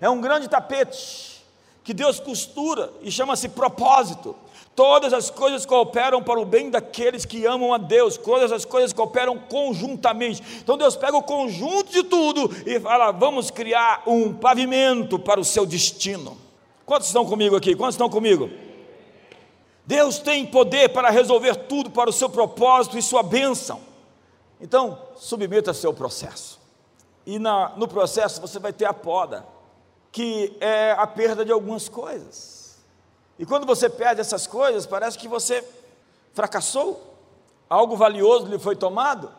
É 0.00 0.08
um 0.08 0.20
grande 0.20 0.48
tapete 0.48 1.44
que 1.82 1.92
Deus 1.92 2.20
costura 2.20 2.92
e 3.02 3.10
chama-se 3.10 3.48
propósito. 3.48 4.36
Todas 4.74 5.12
as 5.12 5.28
coisas 5.30 5.66
cooperam 5.66 6.22
para 6.22 6.40
o 6.40 6.44
bem 6.44 6.70
daqueles 6.70 7.24
que 7.24 7.44
amam 7.44 7.74
a 7.74 7.78
Deus, 7.78 8.16
todas 8.16 8.50
as 8.52 8.64
coisas 8.64 8.92
cooperam 8.92 9.36
conjuntamente. 9.36 10.42
Então 10.62 10.78
Deus 10.78 10.96
pega 10.96 11.16
o 11.16 11.22
conjunto 11.22 11.90
de 11.90 12.02
tudo 12.02 12.50
e 12.64 12.78
fala: 12.80 13.10
vamos 13.10 13.50
criar 13.50 14.02
um 14.06 14.32
pavimento 14.32 15.18
para 15.18 15.40
o 15.40 15.44
seu 15.44 15.66
destino. 15.66 16.38
Quantos 16.86 17.08
estão 17.08 17.26
comigo 17.26 17.56
aqui? 17.56 17.74
Quantos 17.74 17.94
estão 17.94 18.08
comigo? 18.08 18.48
Deus 19.84 20.18
tem 20.18 20.46
poder 20.46 20.90
para 20.90 21.10
resolver 21.10 21.56
tudo 21.56 21.90
para 21.90 22.08
o 22.08 22.12
seu 22.12 22.30
propósito 22.30 22.96
e 22.96 23.02
sua 23.02 23.22
bênção. 23.22 23.80
Então, 24.60 24.98
submeta-se 25.16 25.86
ao 25.86 25.92
processo. 25.92 26.60
E 27.26 27.38
na, 27.38 27.72
no 27.76 27.88
processo 27.88 28.40
você 28.40 28.58
vai 28.58 28.72
ter 28.72 28.84
a 28.84 28.94
poda, 28.94 29.44
que 30.12 30.56
é 30.60 30.92
a 30.92 31.06
perda 31.06 31.44
de 31.44 31.52
algumas 31.52 31.88
coisas. 31.88 32.59
E 33.40 33.46
quando 33.46 33.66
você 33.66 33.88
perde 33.88 34.20
essas 34.20 34.46
coisas, 34.46 34.84
parece 34.84 35.16
que 35.16 35.26
você 35.26 35.66
fracassou, 36.34 37.16
algo 37.70 37.96
valioso 37.96 38.44
lhe 38.44 38.58
foi 38.58 38.76
tomado. 38.76 39.32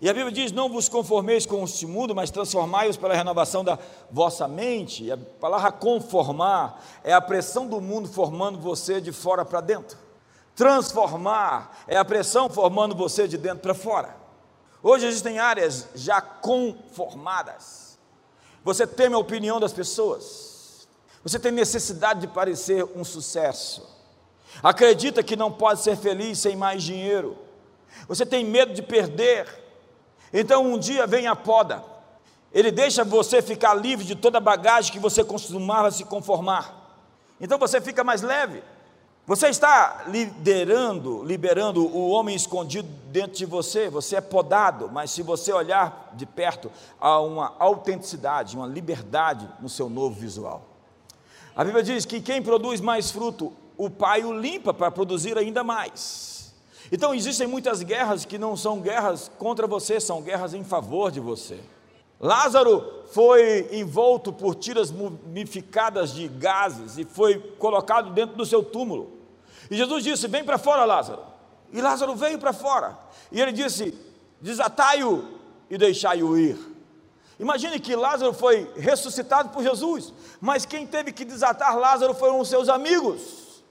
E 0.00 0.08
a 0.08 0.14
Bíblia 0.14 0.32
diz: 0.32 0.50
Não 0.50 0.66
vos 0.66 0.88
conformeis 0.88 1.44
com 1.44 1.62
este 1.62 1.86
mundo, 1.86 2.14
mas 2.14 2.30
transformai-os 2.30 2.96
pela 2.96 3.12
renovação 3.12 3.62
da 3.62 3.78
vossa 4.10 4.48
mente. 4.48 5.04
E 5.04 5.12
a 5.12 5.18
palavra 5.18 5.70
conformar 5.72 6.82
é 7.04 7.12
a 7.12 7.20
pressão 7.20 7.66
do 7.66 7.82
mundo 7.82 8.08
formando 8.08 8.58
você 8.58 8.98
de 8.98 9.12
fora 9.12 9.44
para 9.44 9.60
dentro. 9.60 9.98
Transformar 10.56 11.84
é 11.86 11.98
a 11.98 12.04
pressão 12.04 12.48
formando 12.48 12.94
você 12.94 13.28
de 13.28 13.36
dentro 13.36 13.58
para 13.58 13.74
fora. 13.74 14.16
Hoje 14.82 15.04
existem 15.04 15.38
áreas 15.38 15.88
já 15.94 16.18
conformadas. 16.22 17.98
Você 18.64 18.86
teme 18.86 19.14
a 19.14 19.18
opinião 19.18 19.60
das 19.60 19.74
pessoas. 19.74 20.53
Você 21.24 21.38
tem 21.38 21.50
necessidade 21.50 22.20
de 22.20 22.26
parecer 22.28 22.84
um 22.94 23.02
sucesso. 23.02 23.88
Acredita 24.62 25.22
que 25.22 25.34
não 25.34 25.50
pode 25.50 25.80
ser 25.80 25.96
feliz 25.96 26.38
sem 26.38 26.54
mais 26.54 26.82
dinheiro. 26.82 27.36
Você 28.06 28.26
tem 28.26 28.44
medo 28.44 28.74
de 28.74 28.82
perder. 28.82 29.48
Então 30.32 30.64
um 30.64 30.78
dia 30.78 31.06
vem 31.06 31.26
a 31.26 31.34
poda. 31.34 31.82
Ele 32.52 32.70
deixa 32.70 33.02
você 33.02 33.40
ficar 33.40 33.74
livre 33.74 34.04
de 34.04 34.14
toda 34.14 34.38
a 34.38 34.40
bagagem 34.40 34.92
que 34.92 34.98
você 34.98 35.24
costumava 35.24 35.90
se 35.90 36.04
conformar. 36.04 37.00
Então 37.40 37.58
você 37.58 37.80
fica 37.80 38.04
mais 38.04 38.20
leve. 38.20 38.62
Você 39.26 39.48
está 39.48 40.04
liderando, 40.06 41.24
liberando 41.24 41.82
o 41.86 42.10
homem 42.10 42.36
escondido 42.36 42.86
dentro 43.06 43.38
de 43.38 43.46
você, 43.46 43.88
você 43.88 44.16
é 44.16 44.20
podado, 44.20 44.90
mas 44.92 45.10
se 45.10 45.22
você 45.22 45.50
olhar 45.50 46.10
de 46.12 46.26
perto, 46.26 46.70
há 47.00 47.18
uma 47.20 47.54
autenticidade, 47.58 48.54
uma 48.54 48.66
liberdade 48.66 49.48
no 49.60 49.68
seu 49.70 49.88
novo 49.88 50.14
visual. 50.14 50.73
A 51.56 51.62
Bíblia 51.62 51.82
diz 51.84 52.04
que 52.04 52.20
quem 52.20 52.42
produz 52.42 52.80
mais 52.80 53.10
fruto, 53.10 53.52
o 53.76 53.88
Pai 53.88 54.24
o 54.24 54.32
limpa 54.32 54.74
para 54.74 54.90
produzir 54.90 55.38
ainda 55.38 55.62
mais. 55.62 56.52
Então 56.90 57.14
existem 57.14 57.46
muitas 57.46 57.82
guerras 57.82 58.24
que 58.24 58.38
não 58.38 58.56
são 58.56 58.80
guerras 58.80 59.30
contra 59.38 59.66
você, 59.66 60.00
são 60.00 60.20
guerras 60.20 60.52
em 60.52 60.64
favor 60.64 61.10
de 61.10 61.20
você. 61.20 61.60
Lázaro 62.20 63.04
foi 63.12 63.68
envolto 63.72 64.32
por 64.32 64.54
tiras 64.54 64.90
mumificadas 64.90 66.12
de 66.12 66.26
gases 66.26 66.98
e 66.98 67.04
foi 67.04 67.38
colocado 67.58 68.10
dentro 68.10 68.36
do 68.36 68.46
seu 68.46 68.62
túmulo. 68.62 69.12
E 69.70 69.76
Jesus 69.76 70.02
disse: 70.02 70.28
Vem 70.28 70.44
para 70.44 70.58
fora, 70.58 70.84
Lázaro. 70.84 71.22
E 71.72 71.80
Lázaro 71.80 72.14
veio 72.14 72.38
para 72.38 72.52
fora. 72.52 72.98
E 73.30 73.40
ele 73.40 73.52
disse: 73.52 73.94
Desatai-o 74.40 75.24
e 75.70 75.78
deixai-o 75.78 76.36
ir. 76.36 76.73
Imagine 77.44 77.78
que 77.78 77.94
Lázaro 77.94 78.32
foi 78.32 78.72
ressuscitado 78.74 79.50
por 79.50 79.62
Jesus, 79.62 80.14
mas 80.40 80.64
quem 80.64 80.86
teve 80.86 81.12
que 81.12 81.26
desatar 81.26 81.78
Lázaro 81.78 82.14
foram 82.14 82.40
os 82.40 82.48
seus 82.48 82.70
amigos. 82.70 83.62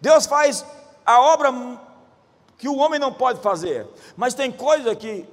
Deus 0.00 0.26
faz 0.26 0.66
a 1.06 1.20
obra 1.20 1.52
que 2.58 2.68
o 2.68 2.76
homem 2.76 2.98
não 2.98 3.12
pode 3.12 3.40
fazer, 3.40 3.86
mas 4.16 4.34
tem 4.34 4.50
coisa 4.50 4.96
que 4.96 5.28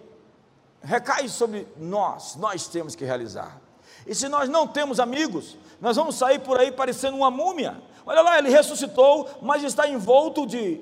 recai 0.79 1.27
sobre 1.27 1.67
nós, 1.75 2.35
nós 2.35 2.67
temos 2.67 2.95
que 2.95 3.03
realizar. 3.03 3.59
E 4.05 4.13
se 4.13 4.29
nós 4.29 4.47
não 4.47 4.67
temos 4.67 4.99
amigos, 4.99 5.57
nós 5.81 5.95
vamos 5.95 6.17
sair 6.17 6.37
por 6.37 6.59
aí 6.59 6.71
parecendo 6.71 7.17
uma 7.17 7.31
múmia, 7.31 7.81
Olha 8.05 8.21
lá, 8.21 8.37
ele 8.37 8.49
ressuscitou, 8.49 9.27
mas 9.41 9.63
está 9.63 9.85
envolto 9.85 10.45
de 10.45 10.79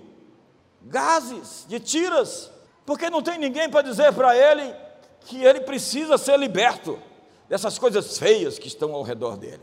gases, 0.83 1.65
de 1.67 1.79
tiras, 1.79 2.51
porque 2.85 3.09
não 3.09 3.23
tem 3.23 3.39
ninguém 3.39 3.67
para 3.67 3.81
dizer 3.81 4.13
para 4.13 4.37
ele 4.37 4.84
que 5.25 5.43
ele 5.43 5.61
precisa 5.61 6.17
ser 6.17 6.37
liberto 6.37 6.99
dessas 7.49 7.77
coisas 7.77 8.17
feias 8.17 8.57
que 8.57 8.67
estão 8.67 8.93
ao 8.93 9.03
redor 9.03 9.37
dele. 9.37 9.61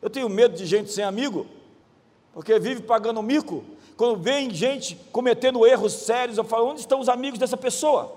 Eu 0.00 0.10
tenho 0.10 0.28
medo 0.28 0.54
de 0.54 0.66
gente 0.66 0.92
sem 0.92 1.04
amigo, 1.04 1.46
porque 2.32 2.58
vive 2.58 2.82
pagando 2.82 3.22
mico. 3.22 3.64
Quando 3.96 4.20
vem 4.20 4.50
gente 4.50 4.96
cometendo 5.10 5.66
erros 5.66 5.92
sérios, 5.92 6.36
eu 6.36 6.44
falo: 6.44 6.68
onde 6.68 6.80
estão 6.80 7.00
os 7.00 7.08
amigos 7.08 7.38
dessa 7.38 7.56
pessoa? 7.56 8.14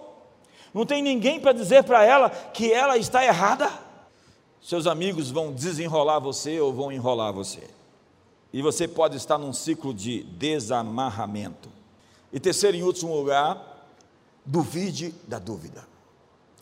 Não 0.73 0.85
tem 0.85 1.01
ninguém 1.01 1.39
para 1.39 1.53
dizer 1.53 1.83
para 1.83 2.03
ela 2.03 2.29
que 2.29 2.71
ela 2.71 2.97
está 2.97 3.23
errada. 3.23 3.71
Seus 4.61 4.85
amigos 4.85 5.31
vão 5.31 5.53
desenrolar 5.53 6.19
você 6.19 6.59
ou 6.59 6.73
vão 6.73 6.91
enrolar 6.91 7.31
você. 7.31 7.63
E 8.51 8.61
você 8.61 8.87
pode 8.87 9.15
estar 9.15 9.37
num 9.37 9.53
ciclo 9.53 9.93
de 9.93 10.23
desamarramento. 10.23 11.69
E 12.33 12.39
terceiro, 12.39 12.75
em 12.75 12.83
último 12.83 13.15
lugar, 13.15 13.87
duvide 14.45 15.13
da 15.27 15.39
dúvida. 15.39 15.87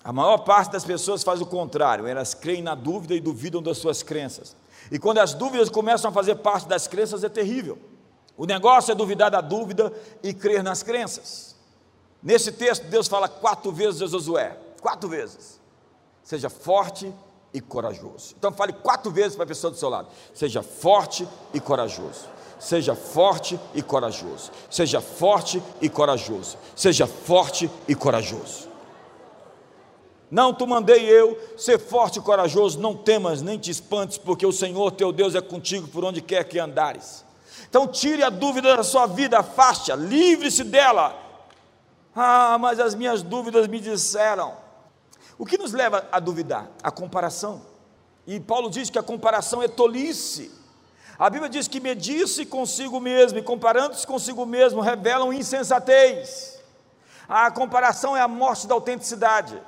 A 0.05 0.13
maior 0.13 0.37
parte 0.37 0.71
das 0.71 0.85
pessoas 0.85 1.23
faz 1.23 1.41
o 1.41 1.47
contrário, 1.47 2.05
elas 2.05 2.35
creem 2.35 2.61
na 2.61 2.75
dúvida 2.75 3.15
e 3.15 3.19
duvidam 3.19 3.59
das 3.59 3.79
suas 3.79 4.03
crenças. 4.03 4.55
E 4.91 4.99
quando 4.99 5.17
as 5.17 5.33
dúvidas 5.33 5.67
começam 5.67 6.11
a 6.11 6.13
fazer 6.13 6.35
parte 6.35 6.67
das 6.67 6.87
crenças, 6.87 7.23
é 7.23 7.29
terrível. 7.29 7.79
O 8.37 8.45
negócio 8.45 8.91
é 8.91 8.95
duvidar 8.95 9.31
da 9.31 9.41
dúvida 9.41 9.91
e 10.21 10.31
crer 10.31 10.61
nas 10.61 10.83
crenças. 10.83 11.55
Nesse 12.21 12.51
texto, 12.51 12.85
Deus 12.85 13.07
fala 13.07 13.27
quatro 13.27 13.71
vezes 13.71 13.99
a 14.03 14.05
Josué: 14.05 14.55
quatro 14.79 15.09
vezes. 15.09 15.59
Seja 16.21 16.51
forte 16.51 17.11
e 17.51 17.59
corajoso. 17.59 18.35
Então 18.37 18.51
fale 18.51 18.73
quatro 18.73 19.09
vezes 19.09 19.35
para 19.35 19.45
a 19.45 19.47
pessoa 19.47 19.71
do 19.71 19.77
seu 19.77 19.89
lado: 19.89 20.09
seja 20.35 20.61
forte 20.61 21.27
e 21.51 21.59
corajoso. 21.59 22.29
Seja 22.59 22.93
forte 22.93 23.59
e 23.73 23.81
corajoso. 23.81 24.51
Seja 24.69 25.01
forte 25.01 25.63
e 25.81 25.89
corajoso. 25.89 26.59
Seja 26.75 27.07
forte 27.07 27.71
e 27.87 27.95
corajoso. 27.95 28.74
Não 30.29 30.53
te 30.53 30.65
mandei 30.65 31.05
eu 31.05 31.39
ser 31.57 31.79
forte 31.79 32.19
e 32.19 32.21
corajoso, 32.21 32.79
não 32.79 32.95
temas 32.95 33.41
nem 33.41 33.57
te 33.57 33.69
espantes, 33.69 34.17
porque 34.17 34.45
o 34.45 34.51
Senhor 34.51 34.91
teu 34.91 35.11
Deus 35.11 35.35
é 35.35 35.41
contigo 35.41 35.87
por 35.87 36.03
onde 36.03 36.21
quer 36.21 36.43
que 36.45 36.59
andares. 36.59 37.23
Então 37.69 37.87
tire 37.87 38.23
a 38.23 38.29
dúvida 38.29 38.75
da 38.75 38.83
sua 38.83 39.05
vida, 39.05 39.39
afaste-a, 39.39 39.95
livre-se 39.95 40.63
dela. 40.63 41.15
Ah, 42.15 42.57
mas 42.59 42.79
as 42.79 42.95
minhas 42.95 43.21
dúvidas 43.21 43.67
me 43.67 43.79
disseram. 43.79 44.53
O 45.37 45.45
que 45.45 45.57
nos 45.57 45.73
leva 45.73 46.07
a 46.11 46.19
duvidar? 46.19 46.69
A 46.81 46.89
comparação. 46.89 47.61
E 48.25 48.39
Paulo 48.39 48.69
diz 48.69 48.89
que 48.89 48.97
a 48.97 49.03
comparação 49.03 49.61
é 49.61 49.67
tolice. 49.67 50.51
A 51.19 51.29
Bíblia 51.29 51.49
diz 51.49 51.67
que 51.67 51.79
medir-se 51.79 52.45
consigo 52.45 52.99
mesmo 52.99 53.39
e 53.39 53.43
comparando-se 53.43 54.05
consigo 54.05 54.45
mesmo 54.45 54.81
revelam 54.81 55.31
insensatez. 55.31 56.59
A 57.27 57.49
comparação 57.51 58.15
é 58.15 58.21
a 58.21 58.27
morte 58.27 58.67
da 58.67 58.73
autenticidade. 58.73 59.61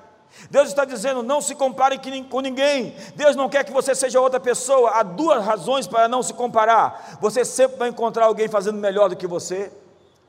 Deus 0.50 0.70
está 0.70 0.86
dizendo: 0.86 1.24
não 1.24 1.42
se 1.42 1.56
compare 1.56 2.00
com 2.30 2.42
ninguém. 2.42 2.96
Deus 3.16 3.36
não 3.36 3.50
quer 3.50 3.64
que 3.64 3.72
você 3.72 3.94
seja 3.96 4.22
outra 4.22 4.40
pessoa. 4.40 4.92
Há 4.92 5.04
duas 5.04 5.44
razões 5.44 5.88
para 5.88 6.08
não 6.08 6.22
se 6.24 6.34
comparar. 6.34 7.18
Você 7.22 7.44
sempre 7.44 7.78
vai 7.78 7.90
encontrar 7.90 8.26
alguém 8.26 8.48
fazendo 8.48 8.78
melhor 8.78 9.10
do 9.10 9.16
que 9.16 9.28
você, 9.28 9.72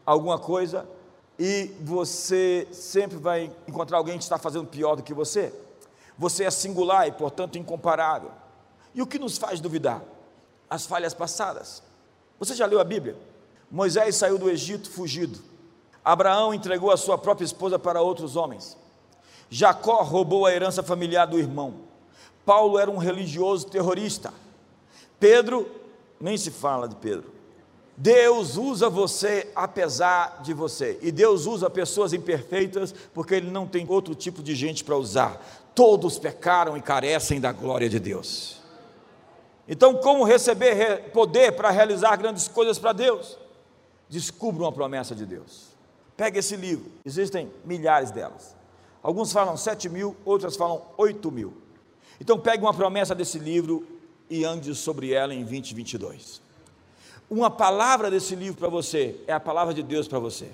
alguma 0.04 0.38
coisa, 0.38 0.88
e 1.38 1.70
você 1.80 2.66
sempre 2.72 3.16
vai 3.16 3.50
encontrar 3.66 3.98
alguém 3.98 4.18
que 4.18 4.24
está 4.24 4.38
fazendo 4.38 4.66
pior 4.66 4.96
do 4.96 5.02
que 5.02 5.14
você. 5.14 5.52
Você 6.16 6.44
é 6.44 6.50
singular 6.50 7.06
e, 7.06 7.12
portanto, 7.12 7.58
incomparável. 7.58 8.30
E 8.94 9.00
o 9.00 9.06
que 9.06 9.18
nos 9.18 9.38
faz 9.38 9.60
duvidar? 9.60 10.02
As 10.68 10.84
falhas 10.84 11.14
passadas. 11.14 11.82
Você 12.40 12.54
já 12.54 12.66
leu 12.66 12.80
a 12.80 12.84
Bíblia? 12.84 13.16
Moisés 13.70 14.16
saiu 14.16 14.38
do 14.38 14.50
Egito 14.50 14.90
fugido. 14.90 15.38
Abraão 16.04 16.52
entregou 16.52 16.90
a 16.90 16.96
sua 16.96 17.18
própria 17.18 17.44
esposa 17.44 17.78
para 17.78 18.00
outros 18.00 18.34
homens. 18.34 18.76
Jacó 19.50 20.02
roubou 20.02 20.46
a 20.46 20.52
herança 20.52 20.82
familiar 20.82 21.26
do 21.26 21.38
irmão. 21.38 21.74
Paulo 22.44 22.78
era 22.78 22.90
um 22.90 22.96
religioso 22.96 23.66
terrorista. 23.66 24.32
Pedro, 25.18 25.68
nem 26.20 26.36
se 26.36 26.50
fala 26.50 26.88
de 26.88 26.96
Pedro. 26.96 27.32
Deus 27.96 28.56
usa 28.56 28.88
você 28.88 29.50
apesar 29.56 30.40
de 30.42 30.54
você. 30.54 30.98
E 31.02 31.10
Deus 31.10 31.46
usa 31.46 31.68
pessoas 31.68 32.12
imperfeitas 32.12 32.94
porque 33.12 33.34
Ele 33.34 33.50
não 33.50 33.66
tem 33.66 33.84
outro 33.88 34.14
tipo 34.14 34.42
de 34.42 34.54
gente 34.54 34.84
para 34.84 34.96
usar. 34.96 35.44
Todos 35.74 36.18
pecaram 36.18 36.76
e 36.76 36.82
carecem 36.82 37.40
da 37.40 37.52
glória 37.52 37.88
de 37.88 37.98
Deus. 37.98 38.58
Então, 39.68 39.94
como 39.96 40.24
receber 40.24 41.10
poder 41.12 41.52
para 41.52 41.70
realizar 41.70 42.16
grandes 42.16 42.48
coisas 42.48 42.78
para 42.78 42.92
Deus? 42.92 43.36
Descubra 44.08 44.62
uma 44.62 44.72
promessa 44.72 45.14
de 45.14 45.26
Deus. 45.26 45.68
Pegue 46.16 46.38
esse 46.38 46.56
livro, 46.56 46.90
existem 47.04 47.52
milhares 47.64 48.10
delas. 48.10 48.57
Alguns 49.02 49.32
falam 49.32 49.56
7 49.56 49.88
mil, 49.88 50.16
outras 50.24 50.56
falam 50.56 50.82
8 50.96 51.30
mil. 51.30 51.54
Então 52.20 52.38
pegue 52.38 52.62
uma 52.62 52.74
promessa 52.74 53.14
desse 53.14 53.38
livro 53.38 53.86
e 54.28 54.44
ande 54.44 54.74
sobre 54.74 55.12
ela 55.12 55.32
em 55.32 55.42
2022. 55.44 56.40
Uma 57.30 57.50
palavra 57.50 58.10
desse 58.10 58.34
livro 58.34 58.58
para 58.58 58.68
você 58.68 59.20
é 59.26 59.32
a 59.32 59.40
palavra 59.40 59.72
de 59.72 59.82
Deus 59.82 60.08
para 60.08 60.18
você. 60.18 60.50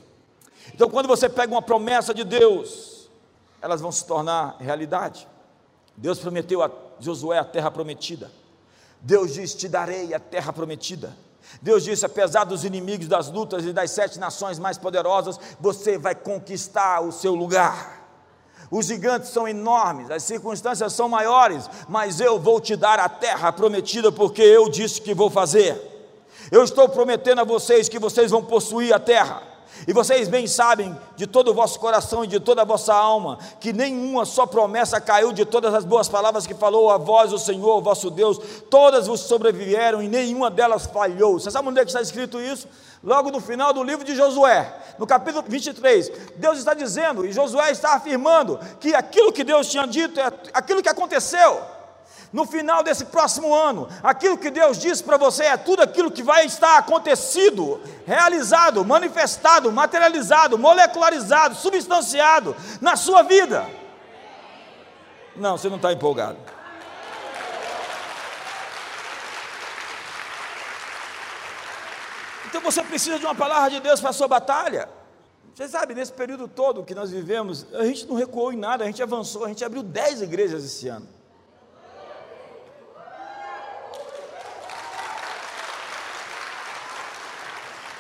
Então 0.74 0.90
quando 0.90 1.07
você 1.07 1.28
pega 1.28 1.53
uma 1.53 1.62
promessa 1.62 2.12
de 2.12 2.24
Deus, 2.24 3.09
elas 3.62 3.80
vão 3.80 3.92
se 3.92 4.05
tornar 4.07 4.57
realidade. 4.59 5.26
Deus 5.97 6.18
prometeu 6.18 6.62
a 6.62 6.70
Josué 7.01 7.38
a 7.38 7.45
terra 7.45 7.70
prometida. 7.70 8.30
Deus 9.01 9.34
diz: 9.34 9.55
Te 9.55 9.68
darei 9.68 10.12
a 10.14 10.20
terra 10.20 10.53
prometida. 10.53 11.16
Deus 11.61 11.84
disse: 11.84 12.05
apesar 12.05 12.45
dos 12.45 12.64
inimigos, 12.64 13.07
das 13.07 13.30
lutas 13.30 13.64
e 13.64 13.72
das 13.72 13.90
sete 13.90 14.18
nações 14.18 14.59
mais 14.59 14.78
poderosas, 14.78 15.38
você 15.61 15.99
vai 15.99 16.14
conquistar 16.14 17.01
o 17.01 17.12
seu 17.12 17.34
lugar. 17.34 18.03
Os 18.70 18.86
gigantes 18.86 19.30
são 19.30 19.46
enormes, 19.46 20.10
as 20.10 20.22
circunstâncias 20.22 20.92
são 20.92 21.08
maiores, 21.08 21.68
mas 21.88 22.20
eu 22.20 22.38
vou 22.38 22.60
te 22.60 22.76
dar 22.76 22.98
a 22.98 23.08
terra 23.08 23.52
prometida, 23.52 24.10
porque 24.10 24.42
eu 24.42 24.68
disse 24.68 25.00
que 25.00 25.14
vou 25.14 25.30
fazer. 25.30 25.80
Eu 26.50 26.62
estou 26.64 26.88
prometendo 26.88 27.40
a 27.40 27.44
vocês 27.44 27.88
que 27.88 27.98
vocês 27.98 28.30
vão 28.30 28.42
possuir 28.42 28.92
a 28.92 28.98
terra. 28.98 29.53
E 29.87 29.93
vocês 29.93 30.29
bem 30.29 30.47
sabem 30.47 30.97
de 31.16 31.27
todo 31.27 31.51
o 31.51 31.55
vosso 31.55 31.79
coração 31.79 32.25
e 32.25 32.27
de 32.27 32.41
toda 32.41 32.62
a 32.62 32.64
vossa 32.64 32.95
alma, 32.95 33.39
que 33.61 33.72
nenhuma 33.72 34.25
só 34.25 34.47
promessa 34.47 35.01
caiu 35.01 35.33
de 35.33 35.45
todas 35.45 35.75
as 35.75 35.85
boas 35.85 36.09
palavras 36.09 36.47
que 36.47 36.55
falou 36.55 36.91
a 36.91 36.97
vós, 36.97 37.33
o 37.33 37.39
Senhor, 37.39 37.79
o 37.79 37.83
vosso 37.83 38.11
Deus, 38.11 38.39
todas 38.70 39.07
vos 39.07 39.20
sobreviveram 39.20 40.03
e 40.03 40.09
nenhuma 40.09 40.51
delas 40.51 40.87
falhou. 40.87 41.39
Você 41.39 41.51
sabe 41.51 41.68
onde 41.68 41.81
é 41.81 41.85
que 41.85 41.91
está 41.91 42.01
escrito 42.01 42.41
isso? 42.41 42.68
Logo 43.03 43.31
no 43.31 43.41
final 43.41 43.72
do 43.72 43.83
livro 43.83 44.05
de 44.05 44.16
Josué, 44.16 44.75
no 44.99 45.07
capítulo 45.07 45.45
23, 45.47 46.11
Deus 46.37 46.59
está 46.59 46.72
dizendo, 46.72 47.27
e 47.27 47.33
Josué 47.33 47.70
está 47.70 47.95
afirmando, 47.95 48.59
que 48.81 48.95
aquilo 48.95 49.33
que 49.33 49.45
Deus 49.45 49.68
tinha 49.68 49.87
dito 49.87 50.18
é 50.18 50.33
aquilo 50.55 50.83
que 50.83 50.89
aconteceu 50.89 51.61
no 52.35 52.45
final 52.45 52.82
desse 52.82 53.05
próximo 53.05 53.55
ano, 53.55 53.89
aquilo 54.03 54.37
que 54.37 54.51
Deus 54.51 54.76
disse 54.76 55.05
para 55.05 55.16
você 55.16 55.45
é 55.45 55.57
tudo 55.57 55.82
aquilo 55.82 56.11
que 56.11 56.20
vai 56.20 56.45
estar 56.45 56.76
acontecido, 56.78 57.80
realizado, 58.05 58.85
manifestado, 58.85 59.70
materializado, 59.70 60.59
molecularizado, 60.59 61.55
substanciado 61.55 62.57
na 62.80 62.97
sua 62.97 63.22
vida. 63.22 63.64
Não, 65.37 65.57
você 65.57 65.68
não 65.68 65.76
está 65.76 65.93
empolgado. 65.93 66.37
Então 72.47 72.61
você 72.61 72.82
precisa 72.82 73.16
de 73.16 73.24
uma 73.24 73.35
palavra 73.37 73.70
de 73.70 73.78
Deus 73.78 74.01
para 74.01 74.11
a 74.11 74.12
sua 74.12 74.26
batalha. 74.26 74.89
Você 75.55 75.68
sabe, 75.68 75.95
nesse 75.95 76.12
período 76.12 76.49
todo 76.49 76.82
que 76.82 76.97
nós 76.97 77.12
vivemos, 77.12 77.64
a 77.74 77.85
gente 77.85 78.09
não 78.09 78.16
recuou 78.16 78.53
em 78.53 78.57
nada, 78.57 78.82
a 78.82 78.89
gente 78.89 79.01
avançou, 79.01 79.45
a 79.45 79.49
gente 79.49 79.64
abriu 79.64 79.85
dez 79.85 80.20
igrejas 80.20 80.64
esse 80.64 80.89
ano. 80.89 81.14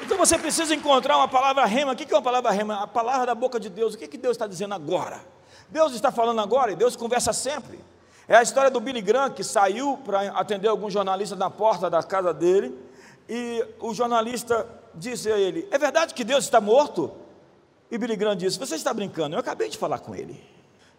Então 0.04 0.18
você 0.18 0.36
precisa 0.36 0.74
encontrar 0.74 1.16
uma 1.16 1.26
palavra 1.26 1.64
rema. 1.64 1.92
O 1.92 1.96
que 1.96 2.12
é 2.12 2.16
uma 2.16 2.22
palavra 2.22 2.50
rema? 2.50 2.82
A 2.82 2.86
palavra 2.86 3.24
da 3.24 3.34
boca 3.34 3.58
de 3.58 3.70
Deus. 3.70 3.94
O 3.94 3.98
que, 3.98 4.18
Deus 4.18 4.32
está 4.32 4.46
dizendo 4.46 4.74
agora? 4.74 5.20
Deus 5.70 5.94
está 5.94 6.12
falando 6.12 6.42
agora 6.42 6.72
e 6.72 6.76
Deus 6.76 6.94
conversa 6.94 7.32
sempre. 7.32 7.80
É 8.28 8.36
a 8.36 8.42
história 8.42 8.70
do 8.70 8.80
Billy 8.80 9.00
Graham 9.00 9.30
que 9.30 9.42
saiu 9.42 9.98
para 10.04 10.28
atender 10.32 10.68
algum 10.68 10.90
jornalista 10.90 11.34
na 11.34 11.48
porta 11.48 11.88
da 11.88 12.02
casa 12.02 12.34
dele 12.34 12.78
e 13.28 13.64
o 13.80 13.94
jornalista 13.94 14.66
disse 14.94 15.32
a 15.32 15.38
ele: 15.38 15.66
É 15.70 15.78
verdade 15.78 16.12
que 16.12 16.22
Deus 16.22 16.44
está 16.44 16.60
morto? 16.60 17.10
E 17.90 17.96
Billy 17.96 18.16
Graham 18.16 18.36
disse: 18.36 18.58
Você 18.58 18.74
está 18.74 18.92
brincando? 18.92 19.36
Eu 19.36 19.40
acabei 19.40 19.70
de 19.70 19.78
falar 19.78 20.00
com 20.00 20.14
ele. 20.14 20.38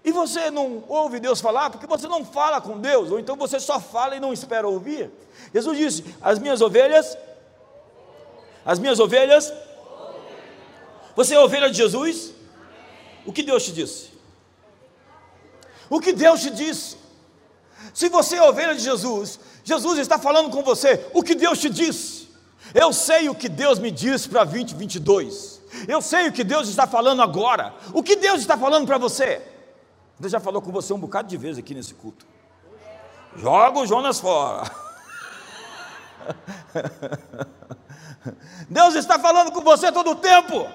E 0.03 0.11
você 0.11 0.49
não 0.49 0.83
ouve 0.87 1.19
Deus 1.19 1.39
falar 1.39 1.69
porque 1.69 1.85
você 1.85 2.07
não 2.07 2.25
fala 2.25 2.59
com 2.59 2.79
Deus, 2.79 3.11
ou 3.11 3.19
então 3.19 3.35
você 3.35 3.59
só 3.59 3.79
fala 3.79 4.15
e 4.15 4.19
não 4.19 4.33
espera 4.33 4.67
ouvir. 4.67 5.11
Jesus 5.53 5.77
disse: 5.77 6.15
As 6.21 6.39
minhas 6.39 6.59
ovelhas 6.59 7.15
as 8.65 8.79
minhas 8.79 8.99
ovelhas. 8.99 9.53
Você 11.15 11.35
é 11.35 11.39
ovelha 11.39 11.69
de 11.69 11.77
Jesus? 11.77 12.33
O 13.25 13.31
que 13.31 13.43
Deus 13.43 13.63
te 13.63 13.71
disse? 13.71 14.09
O 15.89 15.99
que 15.99 16.11
Deus 16.11 16.41
te 16.41 16.49
disse? 16.49 16.97
Se 17.93 18.09
você 18.09 18.37
é 18.37 18.43
ovelha 18.43 18.73
de 18.73 18.81
Jesus, 18.81 19.39
Jesus 19.63 19.99
está 19.99 20.17
falando 20.17 20.49
com 20.49 20.63
você. 20.63 21.05
O 21.13 21.21
que 21.21 21.35
Deus 21.35 21.59
te 21.59 21.69
disse? 21.69 22.27
Eu 22.73 22.91
sei 22.91 23.29
o 23.29 23.35
que 23.35 23.47
Deus 23.47 23.77
me 23.77 23.91
disse 23.91 24.27
para 24.27 24.43
2022. 24.43 25.61
Eu 25.87 26.01
sei 26.01 26.27
o 26.27 26.31
que 26.31 26.43
Deus 26.43 26.67
está 26.67 26.87
falando 26.87 27.21
agora. 27.21 27.73
O 27.93 28.01
que 28.01 28.15
Deus 28.15 28.41
está 28.41 28.57
falando 28.57 28.87
para 28.87 28.97
você? 28.97 29.41
Deus 30.19 30.31
já 30.31 30.39
falou 30.39 30.61
com 30.61 30.71
você 30.71 30.91
um 30.93 30.99
bocado 30.99 31.27
de 31.27 31.37
vezes 31.37 31.59
aqui 31.59 31.73
nesse 31.75 31.93
culto. 31.93 32.25
Joga 33.35 33.79
o 33.79 33.85
Jonas 33.85 34.19
fora. 34.19 34.69
Deus 38.69 38.95
está 38.95 39.19
falando 39.19 39.51
com 39.51 39.61
você 39.61 39.91
todo 39.91 40.11
o 40.11 40.15
tempo. 40.15 40.67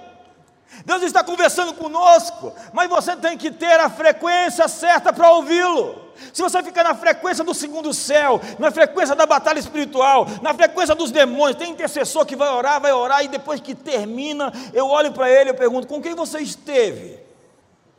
Deus 0.84 1.02
está 1.02 1.24
conversando 1.24 1.74
conosco, 1.74 2.54
mas 2.72 2.88
você 2.88 3.16
tem 3.16 3.36
que 3.36 3.50
ter 3.50 3.80
a 3.80 3.90
frequência 3.90 4.68
certa 4.68 5.12
para 5.12 5.32
ouvi-lo. 5.32 6.10
Se 6.32 6.42
você 6.42 6.62
ficar 6.62 6.84
na 6.84 6.94
frequência 6.94 7.42
do 7.42 7.52
segundo 7.52 7.92
céu, 7.92 8.40
na 8.58 8.70
frequência 8.70 9.16
da 9.16 9.26
batalha 9.26 9.58
espiritual, 9.58 10.26
na 10.42 10.54
frequência 10.54 10.94
dos 10.94 11.10
demônios, 11.10 11.56
tem 11.58 11.72
intercessor 11.72 12.24
que 12.24 12.36
vai 12.36 12.48
orar, 12.50 12.80
vai 12.80 12.92
orar, 12.92 13.24
e 13.24 13.28
depois 13.28 13.60
que 13.60 13.74
termina, 13.74 14.52
eu 14.72 14.86
olho 14.86 15.12
para 15.12 15.28
ele 15.28 15.50
e 15.50 15.54
pergunto: 15.54 15.88
com 15.88 16.00
quem 16.00 16.14
você 16.14 16.38
esteve? 16.40 17.18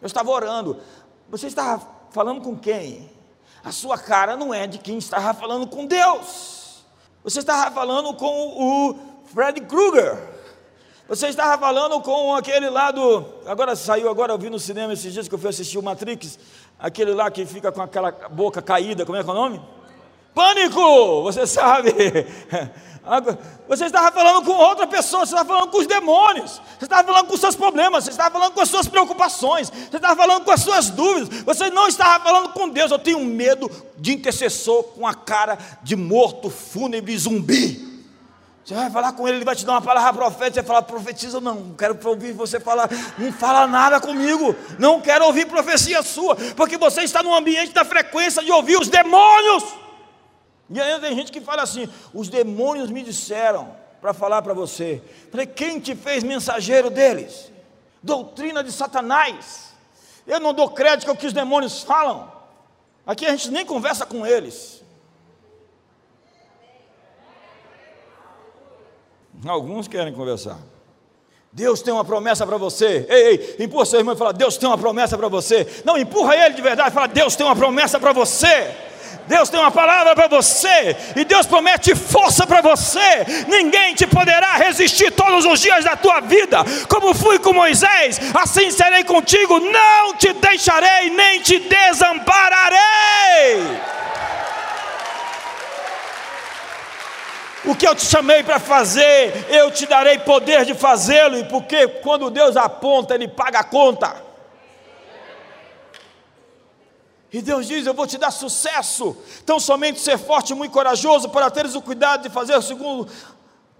Eu 0.02 0.08
estava 0.08 0.32
orando. 0.32 0.80
Você 1.30 1.48
estava 1.48 1.86
falando 2.12 2.42
com 2.42 2.58
quem? 2.58 3.12
A 3.64 3.72
sua 3.72 3.98
cara 3.98 4.38
não 4.38 4.54
é 4.54 4.66
de 4.66 4.78
quem 4.78 4.98
estava 4.98 5.34
falando 5.34 5.68
com 5.68 5.86
Deus. 5.86 6.84
Você 7.24 7.40
estava 7.40 7.70
falando 7.70 8.14
com 8.16 8.26
o 8.26 9.11
Fred 9.34 9.62
Krueger. 9.62 10.18
Você 11.08 11.28
estava 11.28 11.58
falando 11.58 12.00
com 12.02 12.36
aquele 12.36 12.70
lá 12.70 12.92
do. 12.92 13.26
Agora 13.46 13.76
saiu, 13.76 14.10
agora 14.10 14.32
eu 14.32 14.38
vi 14.38 14.50
no 14.50 14.60
cinema 14.60 14.94
esses 14.94 15.12
dias 15.12 15.28
que 15.28 15.36
eu 15.36 15.40
fui 15.40 15.50
assistir 15.50 15.78
o 15.78 15.84
Matrix. 15.84 16.40
Aquele 16.80 17.14
lá 17.14 17.30
que 17.30 17.46
fica 17.46 17.72
com 17.72 17.82
aquela 17.82 18.12
boca 18.12 18.62
caída, 18.62 19.06
como 19.06 19.18
é 19.18 19.24
que 19.24 19.30
é 19.30 19.34
o 19.34 19.36
nome? 19.36 19.62
Pânico! 20.34 21.24
Você 21.24 21.46
sabe. 21.48 21.92
Você 23.68 23.86
estava 23.86 24.12
falando 24.12 24.46
com 24.46 24.52
outra 24.52 24.86
pessoa, 24.88 25.26
você 25.26 25.34
estava 25.34 25.50
falando 25.50 25.72
com 25.72 25.80
os 25.80 25.88
demônios, 25.88 26.62
você 26.78 26.86
estava 26.86 27.06
falando 27.06 27.28
com 27.28 27.34
os 27.34 27.42
seus 27.42 27.56
problemas, 27.56 28.04
você 28.04 28.12
estava 28.12 28.32
falando 28.32 28.54
com 28.54 28.62
as 28.62 28.70
suas 28.70 28.88
preocupações, 28.88 29.70
você 29.70 29.98
estava 29.98 30.16
falando 30.16 30.46
com 30.46 30.52
as 30.52 30.62
suas 30.62 30.90
dúvidas, 30.90 31.42
você 31.42 31.70
não 31.72 31.88
estava 31.88 32.24
falando 32.24 32.54
com 32.54 32.70
Deus. 32.70 32.92
Eu 32.92 33.00
tenho 33.00 33.20
medo 33.20 33.70
de 33.98 34.14
intercessor 34.14 34.84
com 34.84 35.06
a 35.06 35.14
cara 35.14 35.58
de 35.84 35.96
morto, 35.96 36.50
fúnebre, 36.50 37.18
zumbi. 37.18 37.91
Você 38.64 38.76
vai 38.76 38.90
falar 38.92 39.14
com 39.14 39.28
ele, 39.28 39.38
ele 39.38 39.46
vai 39.46 39.56
te 39.56 39.66
dar 39.66 39.74
uma 39.74 39.82
palavra 39.82 40.14
profética, 40.14 40.62
você 40.62 40.68
fala, 40.68 40.82
profetiza, 40.84 41.42
não, 41.42 41.56
não 41.56 41.76
quero 41.76 41.98
ouvir 42.08 42.32
você 42.32 42.60
falar, 42.60 42.88
não 43.18 43.34
fala 43.34 43.66
nada 43.66 44.00
comigo, 44.00 44.56
não 44.78 45.02
quero 45.02 45.26
ouvir 45.26 45.48
profecia 45.48 46.04
sua, 46.04 46.36
porque 46.56 46.78
você 46.78 47.02
está 47.02 47.24
no 47.24 47.34
ambiente 47.34 47.74
da 47.74 47.84
frequência 47.84 48.44
de 48.44 48.52
ouvir 48.52 48.78
os 48.78 48.88
demônios. 48.88 49.64
E 50.70 50.80
ainda 50.80 51.00
tem 51.00 51.16
gente 51.16 51.32
que 51.32 51.42
fala 51.42 51.64
assim: 51.64 51.90
os 52.14 52.30
demônios 52.30 52.90
me 52.90 53.04
disseram 53.04 53.76
para 54.00 54.14
falar 54.14 54.42
para 54.42 54.54
você. 54.54 55.02
Falei, 55.30 55.46
quem 55.46 55.80
te 55.80 55.96
fez 55.96 56.24
mensageiro 56.24 56.90
deles? 56.90 57.52
Doutrina 58.02 58.64
de 58.64 58.72
Satanás. 58.72 59.72
Eu 60.26 60.40
não 60.40 60.54
dou 60.54 60.70
crédito 60.70 61.10
ao 61.10 61.16
que 61.16 61.28
os 61.28 61.34
demônios 61.34 61.84
falam. 61.84 62.32
Aqui 63.06 63.26
a 63.26 63.32
gente 63.32 63.52
nem 63.52 63.66
conversa 63.66 64.06
com 64.06 64.26
eles. 64.26 64.82
Alguns 69.46 69.88
querem 69.88 70.14
conversar. 70.14 70.60
Deus 71.54 71.82
tem 71.82 71.94
uma 71.94 72.06
promessa 72.06 72.46
para 72.48 72.58
você. 72.58 73.06
Ei, 73.10 73.28
ei, 73.28 73.56
empurra 73.60 73.86
seu 73.86 74.00
irmão 74.00 74.16
e 74.16 74.18
fala: 74.18 74.32
Deus 74.32 74.56
tem 74.58 74.70
uma 74.70 74.78
promessa 74.78 75.18
para 75.18 75.28
você. 75.28 75.68
Não, 75.84 75.98
empurra 75.98 76.36
ele 76.36 76.56
de 76.56 76.62
verdade 76.62 76.90
e 76.90 76.94
fala: 76.94 77.08
Deus 77.08 77.36
tem 77.36 77.46
uma 77.46 77.56
promessa 77.56 78.00
para 78.00 78.14
você. 78.14 78.72
Deus 79.28 79.50
tem 79.50 79.60
uma 79.60 79.72
palavra 79.72 80.16
para 80.16 80.28
você, 80.28 80.96
e 81.16 81.24
Deus 81.24 81.46
promete 81.46 81.94
força 81.96 82.48
para 82.48 82.62
você. 82.62 83.26
Ninguém 83.48 83.94
te 83.94 84.08
poderá 84.08 84.56
resistir 84.56 85.12
todos 85.12 85.46
os 85.46 85.60
dias 85.60 85.86
da 85.86 85.96
tua 85.96 86.20
vida, 86.22 86.64
como 86.90 87.14
fui 87.14 87.38
com 87.40 87.54
Moisés, 87.54 88.20
assim 88.34 88.72
serei 88.72 89.04
contigo. 89.04 89.60
Não 89.60 90.16
te 90.16 90.34
deixarei, 90.34 91.12
nem 91.12 91.40
te 91.40 91.60
desampararei. 91.60 92.80
O 97.64 97.76
que 97.76 97.88
eu 97.88 97.94
te 97.94 98.06
chamei 98.06 98.44
para 98.44 98.60
fazer, 98.60 99.46
eu 99.50 99.70
te 99.70 99.86
darei 99.86 100.18
poder 100.20 100.66
de 100.66 100.74
fazê-lo, 100.74 101.38
e 101.38 101.44
porque 101.44 101.88
quando 101.88 102.32
Deus 102.32 102.58
aponta, 102.58 103.14
Ele 103.14 103.28
paga 103.28 103.60
a 103.60 103.64
conta. 103.64 104.32
E 107.34 107.42
Deus 107.42 107.68
diz: 107.68 107.86
Eu 107.86 107.94
vou 107.94 108.06
te 108.06 108.18
dar 108.18 108.32
sucesso. 108.32 109.16
Então, 109.44 109.60
somente 109.60 110.02
ser 110.02 110.18
forte 110.18 110.52
e 110.52 110.56
muito 110.56 110.72
corajoso 110.72 111.30
para 111.30 111.50
teres 111.50 111.76
o 111.76 111.82
cuidado 111.82 112.24
de 112.24 112.30
fazer 112.30 112.62
segundo 112.62 113.08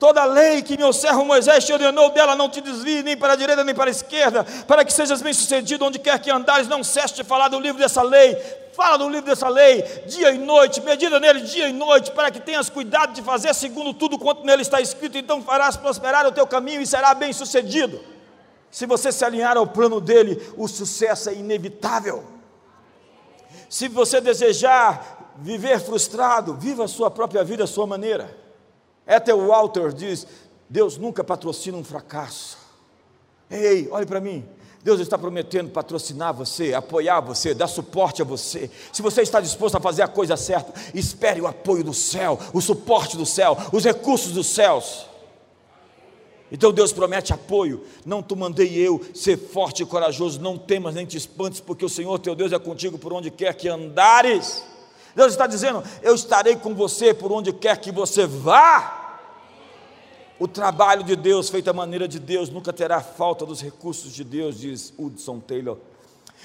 toda 0.02 0.24
a 0.24 0.26
lei 0.26 0.64
que 0.64 0.76
meu 0.76 0.92
servo 0.92 1.24
Moisés 1.24 1.64
te 1.64 1.72
ordenou 1.72 2.10
dela, 2.10 2.36
não 2.36 2.50
te 2.50 2.60
desvie 2.60 3.04
nem 3.04 3.16
para 3.16 3.34
a 3.34 3.36
direita 3.36 3.64
nem 3.64 3.76
para 3.76 3.88
a 3.88 3.92
esquerda, 3.92 4.44
para 4.66 4.84
que 4.84 4.92
sejas 4.92 5.22
bem 5.22 5.32
sucedido 5.32 5.86
onde 5.86 6.00
quer 6.00 6.18
que 6.18 6.32
andares. 6.32 6.68
Não 6.68 6.84
cesse 6.84 7.14
de 7.14 7.24
falar 7.24 7.50
do 7.50 7.60
livro 7.60 7.80
dessa 7.80 8.02
lei. 8.02 8.36
Fala 8.74 8.98
do 8.98 9.08
livro 9.08 9.30
dessa 9.30 9.48
lei, 9.48 9.84
dia 10.08 10.32
e 10.32 10.40
noite, 10.40 10.82
medita 10.82 11.20
nele 11.20 11.42
dia 11.42 11.68
e 11.68 11.74
noite, 11.74 12.10
para 12.12 12.32
que 12.32 12.40
tenhas 12.40 12.68
cuidado 12.68 13.14
de 13.14 13.22
fazer 13.22 13.54
segundo 13.54 13.94
tudo 13.94 14.18
quanto 14.18 14.44
nele 14.44 14.64
está 14.64 14.82
escrito, 14.82 15.18
então 15.18 15.44
farás 15.44 15.76
prosperar 15.76 16.26
o 16.26 16.32
teu 16.32 16.48
caminho 16.48 16.82
e 16.82 16.88
será 16.88 17.14
bem 17.14 17.32
sucedido. 17.32 18.02
Se 18.72 18.88
você 18.88 19.12
se 19.12 19.24
alinhar 19.24 19.58
ao 19.58 19.68
plano 19.68 20.02
dele, 20.02 20.42
o 20.58 20.68
sucesso 20.68 21.30
é 21.30 21.34
inevitável. 21.34 22.24
Se 23.70 23.88
você 23.88 24.20
desejar 24.22 25.34
viver 25.38 25.80
frustrado, 25.80 26.56
viva 26.56 26.86
a 26.86 26.88
sua 26.88 27.12
própria 27.12 27.44
vida 27.44 27.66
à 27.66 27.68
sua 27.68 27.86
maneira. 27.86 28.41
Ethel 29.12 29.46
Walter 29.46 29.92
diz: 29.92 30.26
Deus 30.70 30.98
nunca 30.98 31.24
patrocina 31.24 31.78
um 31.78 31.84
fracasso. 31.84 32.58
Ei, 33.50 33.90
olhe 33.92 34.06
para 34.06 34.22
mim. 34.22 34.46
Deus 34.84 35.00
está 35.00 35.18
prometendo 35.18 35.70
patrocinar 35.70 36.34
você, 36.34 36.74
apoiar 36.74 37.20
você, 37.20 37.54
dar 37.54 37.68
suporte 37.68 38.22
a 38.22 38.26
você. 38.26 38.72
Se 38.92 39.02
você 39.02 39.22
está 39.22 39.40
disposto 39.40 39.76
a 39.76 39.80
fazer 39.80 40.02
a 40.02 40.08
coisa 40.08 40.36
certa, 40.36 40.74
espere 40.96 41.40
o 41.40 41.46
apoio 41.46 41.84
do 41.84 41.94
céu, 41.94 42.40
o 42.52 42.60
suporte 42.62 43.16
do 43.16 43.26
céu, 43.26 43.56
os 43.72 43.84
recursos 43.84 44.32
dos 44.32 44.48
céus. 44.48 45.06
Então 46.52 46.72
Deus 46.72 46.92
promete 46.92 47.32
apoio. 47.32 47.86
Não 48.06 48.24
te 48.24 48.36
mandei 48.36 48.76
eu 48.76 49.02
ser 49.14 49.38
forte 49.38 49.84
e 49.84 49.86
corajoso, 49.86 50.42
não 50.42 50.58
temas 50.58 50.96
nem 50.96 51.06
te 51.06 51.18
espantes, 51.18 51.60
porque 51.60 51.86
o 51.86 51.90
Senhor 51.90 52.18
teu 52.18 52.34
Deus 52.34 52.52
é 52.52 52.58
contigo 52.60 52.98
por 52.98 53.14
onde 53.14 53.30
quer 53.30 53.54
que 53.54 53.70
andares. 53.70 54.64
Deus 55.16 55.32
está 55.32 55.46
dizendo: 55.46 55.84
Eu 56.02 56.16
estarei 56.16 56.56
com 56.56 56.74
você 56.74 57.14
por 57.14 57.32
onde 57.32 57.54
quer 57.54 57.78
que 57.78 57.92
você 57.92 58.26
vá. 58.26 59.01
O 60.42 60.48
trabalho 60.48 61.04
de 61.04 61.16
Deus, 61.16 61.50
feito 61.50 61.70
à 61.70 61.74
maneira 61.74 62.08
de 62.08 62.18
Deus, 62.18 62.50
nunca 62.50 62.74
terá 62.74 63.00
falta 63.00 63.46
dos 63.46 63.62
recursos 63.62 64.12
de 64.12 64.24
Deus, 64.24 64.60
diz 64.60 64.92
Hudson 64.98 65.40
Taylor. 65.40 65.78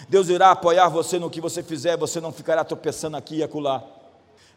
Deus 0.06 0.28
irá 0.28 0.50
apoiar 0.50 0.90
você 0.90 1.18
no 1.18 1.30
que 1.30 1.40
você 1.40 1.62
fizer, 1.62 1.96
você 1.96 2.20
não 2.20 2.30
ficará 2.30 2.62
tropeçando 2.62 3.16
aqui 3.16 3.36
e 3.36 3.42
acolá. 3.42 3.82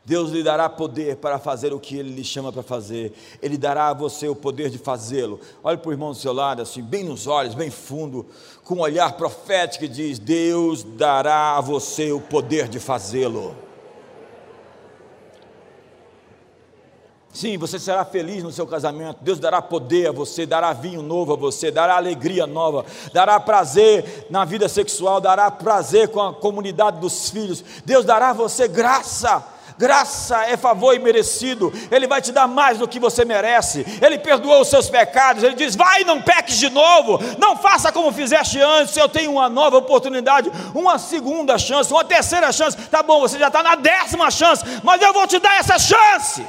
Deus 0.03 0.31
lhe 0.31 0.43
dará 0.43 0.67
poder 0.67 1.15
para 1.15 1.39
fazer 1.39 1.71
o 1.71 1.79
que 1.79 1.95
Ele 1.95 2.13
lhe 2.13 2.23
chama 2.25 2.51
para 2.51 2.63
fazer. 2.63 3.13
Ele 3.41 3.57
dará 3.57 3.87
a 3.87 3.93
você 3.93 4.27
o 4.27 4.35
poder 4.35 4.69
de 4.69 4.77
fazê-lo. 4.77 5.39
Olhe 5.63 5.77
para 5.77 5.87
o 5.87 5.93
irmão 5.93 6.11
do 6.11 6.17
seu 6.17 6.33
lado, 6.33 6.61
assim, 6.61 6.83
bem 6.83 7.05
nos 7.05 7.25
olhos, 7.25 7.55
bem 7.55 7.71
fundo, 7.71 8.25
com 8.65 8.75
um 8.75 8.81
olhar 8.81 9.13
profético 9.13 9.85
e 9.85 9.87
diz: 9.87 10.19
Deus 10.19 10.83
dará 10.83 11.55
a 11.55 11.61
você 11.61 12.11
o 12.11 12.19
poder 12.19 12.67
de 12.67 12.77
fazê-lo. 12.77 13.55
Sim, 17.31 17.57
você 17.57 17.77
será 17.77 18.03
feliz 18.03 18.43
no 18.43 18.51
seu 18.51 18.65
casamento. 18.65 19.19
Deus 19.21 19.39
dará 19.39 19.61
poder 19.61 20.09
a 20.09 20.11
você, 20.11 20.45
dará 20.45 20.73
vinho 20.73 21.01
novo 21.01 21.33
a 21.33 21.35
você, 21.35 21.69
dará 21.69 21.95
alegria 21.95 22.47
nova, 22.47 22.85
dará 23.13 23.39
prazer 23.39 24.27
na 24.29 24.43
vida 24.45 24.67
sexual, 24.67 25.21
dará 25.21 25.49
prazer 25.51 26.09
com 26.09 26.21
a 26.21 26.33
comunidade 26.33 26.99
dos 26.99 27.29
filhos. 27.29 27.63
Deus 27.85 28.03
dará 28.03 28.31
a 28.31 28.33
você 28.33 28.67
graça. 28.67 29.43
Graça 29.77 30.43
é 30.43 30.57
favor 30.57 30.93
imerecido, 30.93 31.71
Ele 31.89 32.05
vai 32.05 32.21
te 32.21 32.33
dar 32.33 32.49
mais 32.49 32.79
do 32.79 32.85
que 32.85 32.99
você 32.99 33.23
merece, 33.23 33.85
Ele 34.01 34.19
perdoou 34.19 34.59
os 34.59 34.67
seus 34.67 34.89
pecados, 34.89 35.41
Ele 35.41 35.55
diz: 35.55 35.73
vai, 35.73 36.03
não 36.03 36.21
peques 36.21 36.57
de 36.57 36.69
novo, 36.69 37.17
não 37.37 37.55
faça 37.55 37.89
como 37.89 38.11
fizeste 38.11 38.59
antes, 38.59 38.97
eu 38.97 39.07
tenho 39.07 39.31
uma 39.31 39.47
nova 39.47 39.77
oportunidade, 39.77 40.51
uma 40.75 40.99
segunda 40.99 41.57
chance, 41.57 41.93
uma 41.93 42.03
terceira 42.03 42.51
chance, 42.51 42.75
tá 42.89 43.01
bom, 43.01 43.21
você 43.21 43.39
já 43.39 43.47
está 43.47 43.63
na 43.63 43.75
décima 43.75 44.29
chance, 44.29 44.65
mas 44.83 45.01
eu 45.01 45.13
vou 45.13 45.25
te 45.25 45.39
dar 45.39 45.57
essa 45.57 45.79
chance. 45.79 46.45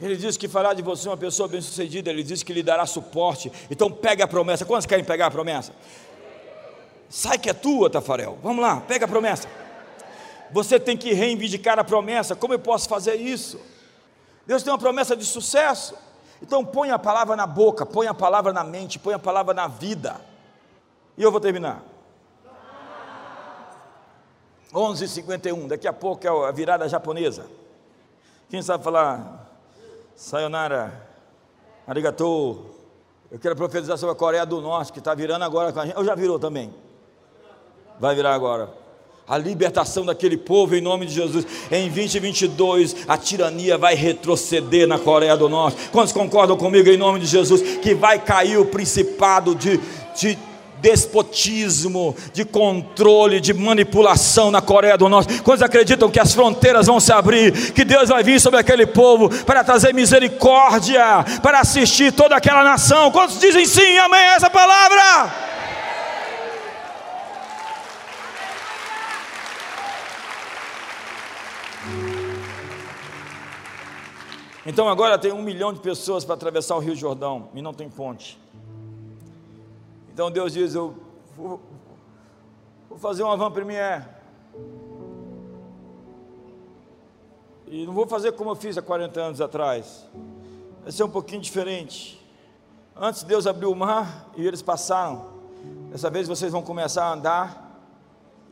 Ele 0.00 0.16
diz 0.16 0.36
que 0.36 0.48
fará 0.48 0.72
de 0.72 0.82
você 0.82 1.08
uma 1.08 1.16
pessoa 1.16 1.46
bem-sucedida, 1.46 2.10
ele 2.10 2.22
diz 2.22 2.42
que 2.42 2.52
lhe 2.52 2.62
dará 2.62 2.86
suporte. 2.86 3.52
Então 3.70 3.90
pegue 3.90 4.22
a 4.22 4.28
promessa. 4.28 4.64
Quantos 4.64 4.86
querem 4.86 5.04
pegar 5.04 5.26
a 5.26 5.30
promessa? 5.30 5.72
Sai 7.08 7.38
que 7.38 7.50
é 7.50 7.52
tua, 7.52 7.90
Tafarel. 7.90 8.38
Vamos 8.42 8.62
lá, 8.62 8.80
pega 8.80 9.04
a 9.04 9.08
promessa. 9.08 9.48
Você 10.52 10.80
tem 10.80 10.96
que 10.96 11.12
reivindicar 11.12 11.78
a 11.78 11.84
promessa. 11.84 12.34
Como 12.34 12.54
eu 12.54 12.58
posso 12.58 12.88
fazer 12.88 13.16
isso? 13.16 13.60
Deus 14.46 14.62
tem 14.62 14.72
uma 14.72 14.78
promessa 14.78 15.14
de 15.14 15.24
sucesso. 15.24 15.94
Então 16.42 16.64
põe 16.64 16.90
a 16.90 16.98
palavra 16.98 17.36
na 17.36 17.46
boca, 17.46 17.84
põe 17.84 18.06
a 18.06 18.14
palavra 18.14 18.52
na 18.52 18.64
mente, 18.64 18.98
põe 18.98 19.14
a 19.14 19.18
palavra 19.18 19.52
na 19.52 19.68
vida. 19.68 20.20
E 21.16 21.22
eu 21.22 21.30
vou 21.30 21.40
terminar. 21.40 21.82
11:51. 24.72 25.68
Daqui 25.68 25.86
a 25.86 25.92
pouco 25.92 26.26
é 26.26 26.48
a 26.48 26.50
virada 26.50 26.88
japonesa. 26.88 27.46
Quem 28.48 28.62
sabe 28.62 28.82
falar 28.82 29.39
Sayonara, 30.20 30.92
arigatou. 31.86 32.76
Eu 33.32 33.38
quero 33.38 33.56
profetizar 33.56 33.96
sobre 33.96 34.12
a 34.12 34.14
Coreia 34.14 34.44
do 34.44 34.60
Norte, 34.60 34.92
que 34.92 34.98
está 34.98 35.14
virando 35.14 35.46
agora 35.46 35.72
com 35.72 35.80
a 35.80 35.86
gente. 35.86 35.96
Ou 35.96 36.04
já 36.04 36.14
virou 36.14 36.38
também? 36.38 36.74
Vai 37.98 38.14
virar 38.14 38.34
agora. 38.34 38.68
A 39.26 39.38
libertação 39.38 40.04
daquele 40.04 40.36
povo 40.36 40.76
em 40.76 40.82
nome 40.82 41.06
de 41.06 41.14
Jesus. 41.14 41.46
Em 41.72 41.88
2022, 41.88 43.08
a 43.08 43.16
tirania 43.16 43.78
vai 43.78 43.94
retroceder 43.94 44.86
na 44.86 44.98
Coreia 44.98 45.38
do 45.38 45.48
Norte. 45.48 45.88
Quantos 45.90 46.12
concordam 46.12 46.54
comigo 46.54 46.90
em 46.90 46.98
nome 46.98 47.20
de 47.20 47.26
Jesus? 47.26 47.78
Que 47.78 47.94
vai 47.94 48.18
cair 48.18 48.58
o 48.58 48.66
principado 48.66 49.54
de, 49.54 49.78
de 50.14 50.38
despotismo, 50.80 52.16
de 52.32 52.44
controle, 52.44 53.40
de 53.40 53.52
manipulação 53.52 54.50
na 54.50 54.60
Coreia 54.60 54.96
do 54.96 55.08
Norte. 55.08 55.42
Quantos 55.42 55.62
acreditam 55.62 56.10
que 56.10 56.20
as 56.20 56.34
fronteiras 56.34 56.86
vão 56.86 57.00
se 57.00 57.12
abrir, 57.12 57.72
que 57.72 57.84
Deus 57.84 58.08
vai 58.08 58.22
vir 58.22 58.40
sobre 58.40 58.58
aquele 58.60 58.86
povo 58.86 59.28
para 59.44 59.64
trazer 59.64 59.94
misericórdia, 59.94 61.24
para 61.42 61.60
assistir 61.60 62.12
toda 62.12 62.36
aquela 62.36 62.64
nação? 62.64 63.10
Quantos 63.10 63.38
dizem 63.38 63.66
sim, 63.66 63.98
amém 63.98 64.20
essa 64.20 64.50
palavra? 64.50 65.50
Então 74.66 74.88
agora 74.88 75.18
tem 75.18 75.32
um 75.32 75.42
milhão 75.42 75.72
de 75.72 75.80
pessoas 75.80 76.24
para 76.24 76.34
atravessar 76.34 76.76
o 76.76 76.78
Rio 76.78 76.94
Jordão 76.94 77.48
e 77.54 77.62
não 77.62 77.72
tem 77.72 77.88
ponte. 77.88 78.38
Então 80.20 80.30
Deus 80.30 80.52
diz: 80.52 80.74
Eu 80.74 80.94
vou, 81.34 81.58
vou 82.90 82.98
fazer 82.98 83.22
uma 83.22 83.38
van 83.38 83.50
premiere. 83.50 84.04
E 87.66 87.86
não 87.86 87.94
vou 87.94 88.06
fazer 88.06 88.32
como 88.32 88.50
eu 88.50 88.54
fiz 88.54 88.76
há 88.76 88.82
40 88.82 89.18
anos 89.18 89.40
atrás. 89.40 90.06
Vai 90.82 90.92
ser 90.92 91.04
um 91.04 91.08
pouquinho 91.08 91.40
diferente. 91.40 92.22
Antes 92.94 93.22
Deus 93.22 93.46
abriu 93.46 93.72
o 93.72 93.74
mar 93.74 94.30
e 94.36 94.46
eles 94.46 94.60
passaram. 94.60 95.24
Dessa 95.90 96.10
vez 96.10 96.28
vocês 96.28 96.52
vão 96.52 96.60
começar 96.60 97.06
a 97.06 97.14
andar 97.14 97.80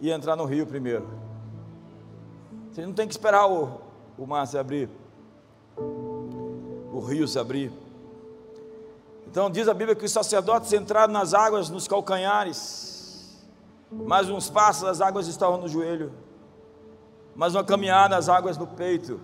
e 0.01 0.11
entrar 0.11 0.37
no 0.37 0.47
rio 0.47 0.67
primeiro. 0.67 1.07
Vocês 2.73 2.87
não 2.87 2.95
tem 2.95 3.07
que 3.07 3.13
esperar 3.13 3.47
o, 3.47 3.79
o 4.17 4.27
mar 4.27 4.47
se 4.47 4.57
abrir, 4.57 4.89
o 5.77 6.99
rio 7.07 7.29
se 7.29 7.39
abrir. 7.39 7.71
Então 9.31 9.51
diz 9.51 9.69
a 9.69 9.75
Bíblia 9.75 9.95
que 9.95 10.07
os 10.07 10.13
sacerdotes 10.13 10.73
entraram 10.73 11.13
nas 11.13 11.35
águas 11.35 11.69
nos 11.69 11.87
calcanhares, 11.87 13.47
mais 13.91 14.31
uns 14.31 14.49
passos 14.49 14.85
as 14.85 15.01
águas 15.01 15.29
estavam 15.29 15.59
no 15.59 15.69
joelho, 15.69 16.13
mais 17.37 17.55
uma 17.55 17.63
caminhada 17.63 18.17
as 18.17 18.29
águas 18.29 18.57
no 18.57 18.67
peito. 18.67 19.21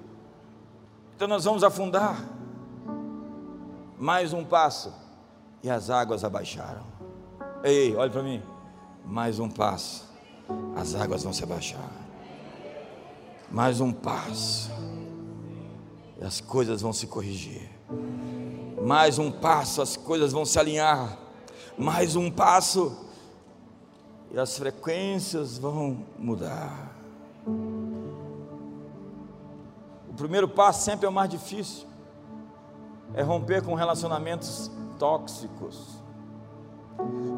Então 1.17 1.27
nós 1.27 1.45
vamos 1.45 1.65
afundar. 1.65 2.23
Mais 3.99 4.33
um 4.33 4.45
passo 4.45 4.93
e 5.63 5.71
as 5.71 5.89
águas 5.89 6.25
abaixaram. 6.25 6.85
Ei, 7.63 7.97
olha 7.97 8.11
para 8.11 8.23
mim. 8.23 8.43
Mais 9.05 9.39
um 9.39 9.49
passo, 9.49 10.05
as 10.77 10.95
águas 10.95 11.23
vão 11.23 11.33
se 11.33 11.43
abaixar. 11.45 11.91
Mais 13.51 13.81
um 13.81 13.93
passo 13.93 14.71
e 16.21 16.25
as 16.25 16.41
coisas 16.41 16.83
vão 16.83 16.93
se 16.93 17.07
corrigir. 17.07 17.71
Mais 18.85 19.19
um 19.19 19.33
passo, 19.33 19.81
as 19.81 19.97
coisas 19.97 20.31
vão 20.31 20.45
se 20.45 20.59
alinhar. 20.59 21.17
Mais 21.79 22.17
um 22.17 22.31
passo 22.31 22.95
e 24.31 24.39
as 24.39 24.59
frequências 24.59 25.57
vão 25.57 26.05
mudar. 26.19 26.95
O 30.07 30.13
primeiro 30.15 30.47
passo 30.47 30.85
sempre 30.85 31.07
é 31.07 31.09
o 31.09 31.13
mais 31.13 31.31
difícil. 31.31 31.87
É 33.15 33.23
romper 33.23 33.63
com 33.63 33.73
relacionamentos 33.73 34.71
tóxicos. 34.99 35.97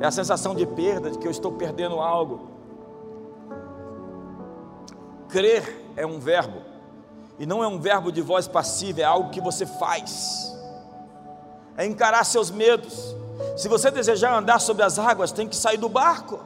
É 0.01 0.07
a 0.07 0.11
sensação 0.11 0.53
de 0.53 0.67
perda, 0.67 1.13
de 1.13 1.19
que 1.19 1.29
eu 1.29 1.31
estou 1.31 1.53
perdendo 1.53 2.01
algo. 2.01 2.49
Crer 5.29 5.93
é 5.95 6.05
um 6.05 6.19
verbo, 6.19 6.61
e 7.39 7.47
não 7.47 7.63
é 7.63 7.69
um 7.69 7.79
verbo 7.79 8.11
de 8.11 8.21
voz 8.21 8.49
passiva, 8.49 9.03
é 9.03 9.05
algo 9.05 9.31
que 9.31 9.41
você 9.41 9.65
faz. 9.65 10.56
É 11.77 11.85
encarar 11.85 12.25
seus 12.25 12.51
medos. 12.51 13.15
Se 13.57 13.69
você 13.69 13.91
desejar 13.91 14.37
andar 14.37 14.59
sobre 14.61 14.83
as 14.83 14.99
águas, 14.99 15.33
tem 15.33 15.49
que 15.49 15.57
sair 15.57 15.77
do 15.77 15.89
barco. 15.89 16.41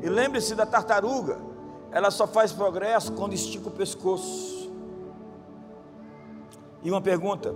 E 0.00 0.08
lembre-se 0.08 0.54
da 0.54 0.66
tartaruga, 0.66 1.38
ela 1.90 2.10
só 2.10 2.26
faz 2.26 2.52
progresso 2.52 3.12
quando 3.12 3.34
estica 3.34 3.68
o 3.68 3.70
pescoço. 3.70 4.70
E 6.82 6.90
uma 6.90 7.00
pergunta: 7.00 7.54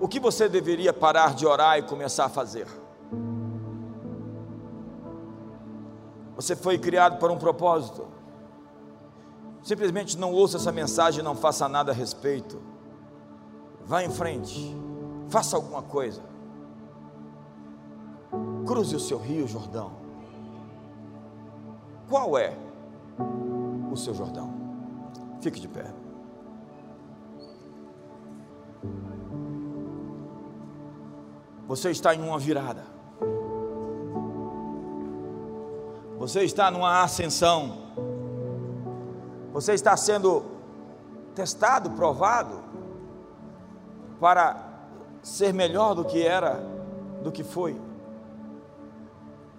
o 0.00 0.06
que 0.06 0.20
você 0.20 0.48
deveria 0.48 0.92
parar 0.92 1.34
de 1.34 1.46
orar 1.46 1.78
e 1.78 1.82
começar 1.82 2.26
a 2.26 2.28
fazer? 2.28 2.66
Você 6.36 6.54
foi 6.56 6.78
criado 6.78 7.18
para 7.18 7.32
um 7.32 7.38
propósito. 7.38 8.06
Simplesmente 9.62 10.18
não 10.18 10.32
ouça 10.32 10.58
essa 10.58 10.70
mensagem 10.70 11.20
e 11.20 11.22
não 11.22 11.34
faça 11.34 11.68
nada 11.68 11.90
a 11.90 11.94
respeito. 11.94 12.60
Vá 13.86 14.02
em 14.02 14.10
frente, 14.10 14.74
faça 15.28 15.56
alguma 15.56 15.82
coisa. 15.82 16.22
Cruze 18.66 18.96
o 18.96 19.00
seu 19.00 19.18
rio 19.18 19.46
Jordão. 19.46 19.92
Qual 22.08 22.38
é 22.38 22.56
o 23.92 23.96
seu 23.96 24.14
Jordão? 24.14 24.52
Fique 25.40 25.60
de 25.60 25.68
pé. 25.68 25.92
Você 31.66 31.90
está 31.90 32.14
em 32.14 32.22
uma 32.22 32.38
virada. 32.38 32.84
Você 36.18 36.42
está 36.42 36.70
numa 36.70 37.02
ascensão. 37.02 37.84
Você 39.52 39.74
está 39.74 39.96
sendo 39.96 40.42
testado, 41.34 41.90
provado 41.90 42.73
para 44.20 44.56
ser 45.22 45.52
melhor 45.52 45.94
do 45.94 46.04
que 46.04 46.22
era, 46.22 46.62
do 47.22 47.32
que 47.32 47.42
foi. 47.42 47.80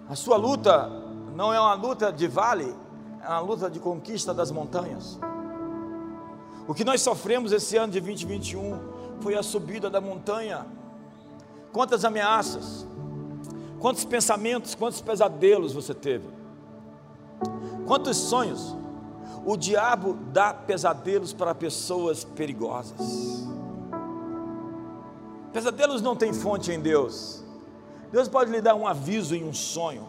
A 0.08 0.14
sua 0.14 0.36
luta 0.36 0.88
não 1.34 1.52
é 1.52 1.60
uma 1.60 1.74
luta 1.74 2.12
de 2.12 2.28
vale, 2.28 2.74
é 3.22 3.28
uma 3.28 3.40
luta 3.40 3.68
de 3.68 3.80
conquista 3.80 4.32
das 4.32 4.50
montanhas. 4.50 5.18
O 6.68 6.74
que 6.74 6.84
nós 6.84 7.00
sofremos 7.02 7.52
esse 7.52 7.76
ano 7.76 7.92
de 7.92 8.00
2021 8.00 8.78
foi 9.20 9.36
a 9.36 9.42
subida 9.42 9.88
da 9.88 10.00
montanha 10.00 10.66
Quantas 11.76 12.06
ameaças, 12.06 12.86
quantos 13.78 14.02
pensamentos, 14.02 14.74
quantos 14.74 15.02
pesadelos 15.02 15.74
você 15.74 15.92
teve, 15.92 16.26
quantos 17.86 18.16
sonhos. 18.16 18.74
O 19.44 19.58
diabo 19.58 20.14
dá 20.32 20.54
pesadelos 20.54 21.34
para 21.34 21.54
pessoas 21.54 22.24
perigosas. 22.24 23.46
Pesadelos 25.56 26.02
não 26.02 26.14
têm 26.14 26.34
fonte 26.34 26.70
em 26.70 26.78
Deus. 26.78 27.42
Deus 28.12 28.28
pode 28.28 28.50
lhe 28.50 28.60
dar 28.60 28.74
um 28.74 28.86
aviso 28.86 29.34
em 29.34 29.42
um 29.42 29.54
sonho, 29.54 30.06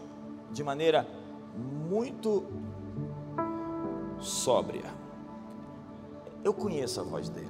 de 0.52 0.62
maneira 0.62 1.08
muito 1.88 2.44
sóbria. 4.18 4.84
Eu 6.44 6.52
conheço 6.52 7.00
a 7.00 7.02
voz 7.02 7.30
dele, 7.30 7.48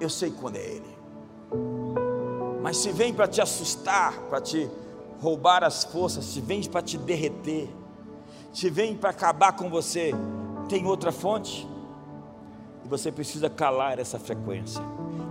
eu 0.00 0.08
sei 0.08 0.30
quando 0.30 0.56
é 0.56 0.64
ele. 0.64 0.98
Mas 2.62 2.78
se 2.78 2.90
vem 2.90 3.12
para 3.12 3.28
te 3.28 3.42
assustar, 3.42 4.18
para 4.30 4.40
te 4.40 4.66
roubar 5.20 5.62
as 5.62 5.84
forças, 5.84 6.24
se 6.24 6.40
vem 6.40 6.62
para 6.62 6.80
te 6.80 6.96
derreter, 6.96 7.68
se 8.50 8.70
vem 8.70 8.96
para 8.96 9.10
acabar 9.10 9.52
com 9.52 9.68
você, 9.68 10.12
tem 10.70 10.86
outra 10.86 11.12
fonte. 11.12 11.68
E 12.82 12.88
você 12.88 13.12
precisa 13.12 13.50
calar 13.50 13.98
essa 13.98 14.18
frequência. 14.18 14.82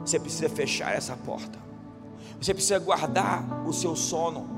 Você 0.05 0.19
precisa 0.19 0.49
fechar 0.49 0.93
essa 0.95 1.15
porta. 1.15 1.59
Você 2.39 2.53
precisa 2.53 2.79
guardar 2.79 3.67
o 3.67 3.73
seu 3.73 3.95
sono. 3.95 4.49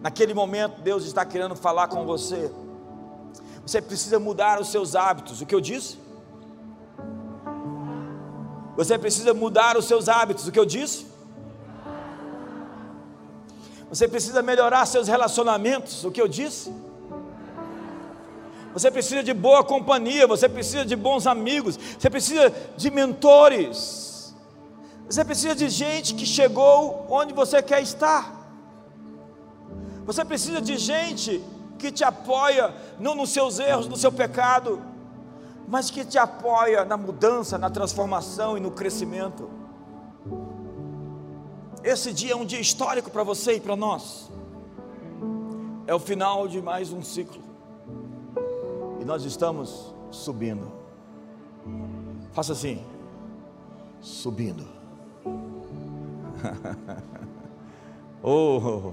Naquele 0.00 0.34
momento 0.34 0.80
Deus 0.80 1.04
está 1.04 1.24
querendo 1.24 1.54
falar 1.54 1.88
com 1.88 2.04
você. 2.04 2.50
Você 3.64 3.80
precisa 3.80 4.18
mudar 4.18 4.60
os 4.60 4.70
seus 4.70 4.96
hábitos. 4.96 5.40
O 5.40 5.46
que 5.46 5.54
eu 5.54 5.60
disse? 5.60 5.98
Você 8.76 8.98
precisa 8.98 9.32
mudar 9.32 9.76
os 9.76 9.84
seus 9.84 10.08
hábitos. 10.08 10.48
O 10.48 10.52
que 10.52 10.58
eu 10.58 10.66
disse? 10.66 11.06
Você 13.92 14.08
precisa 14.08 14.40
melhorar 14.40 14.86
seus 14.86 15.06
relacionamentos, 15.06 16.02
o 16.02 16.10
que 16.10 16.18
eu 16.18 16.26
disse? 16.26 16.72
Você 18.72 18.90
precisa 18.90 19.22
de 19.22 19.34
boa 19.34 19.62
companhia, 19.62 20.26
você 20.26 20.48
precisa 20.48 20.82
de 20.82 20.96
bons 20.96 21.26
amigos, 21.26 21.78
você 21.98 22.08
precisa 22.08 22.50
de 22.74 22.90
mentores. 22.90 24.11
Você 25.08 25.24
precisa 25.24 25.54
de 25.54 25.68
gente 25.68 26.14
que 26.14 26.24
chegou 26.24 27.06
onde 27.08 27.32
você 27.32 27.62
quer 27.62 27.82
estar. 27.82 28.42
Você 30.04 30.24
precisa 30.24 30.60
de 30.60 30.76
gente 30.76 31.42
que 31.78 31.90
te 31.90 32.04
apoia 32.04 32.74
não 32.98 33.14
nos 33.14 33.30
seus 33.30 33.58
erros, 33.58 33.88
no 33.88 33.96
seu 33.96 34.12
pecado, 34.12 34.80
mas 35.66 35.90
que 35.90 36.04
te 36.04 36.18
apoia 36.18 36.84
na 36.84 36.96
mudança, 36.96 37.58
na 37.58 37.70
transformação 37.70 38.56
e 38.56 38.60
no 38.60 38.70
crescimento. 38.70 39.50
Esse 41.82 42.12
dia 42.12 42.32
é 42.32 42.36
um 42.36 42.44
dia 42.44 42.60
histórico 42.60 43.10
para 43.10 43.22
você 43.22 43.54
e 43.54 43.60
para 43.60 43.74
nós. 43.74 44.30
É 45.86 45.94
o 45.94 45.98
final 45.98 46.46
de 46.46 46.62
mais 46.62 46.92
um 46.92 47.02
ciclo. 47.02 47.42
E 49.00 49.04
nós 49.04 49.24
estamos 49.24 49.92
subindo. 50.10 50.70
Faça 52.32 52.52
assim. 52.52 52.84
Subindo. 54.00 54.81
oh. 58.22 58.92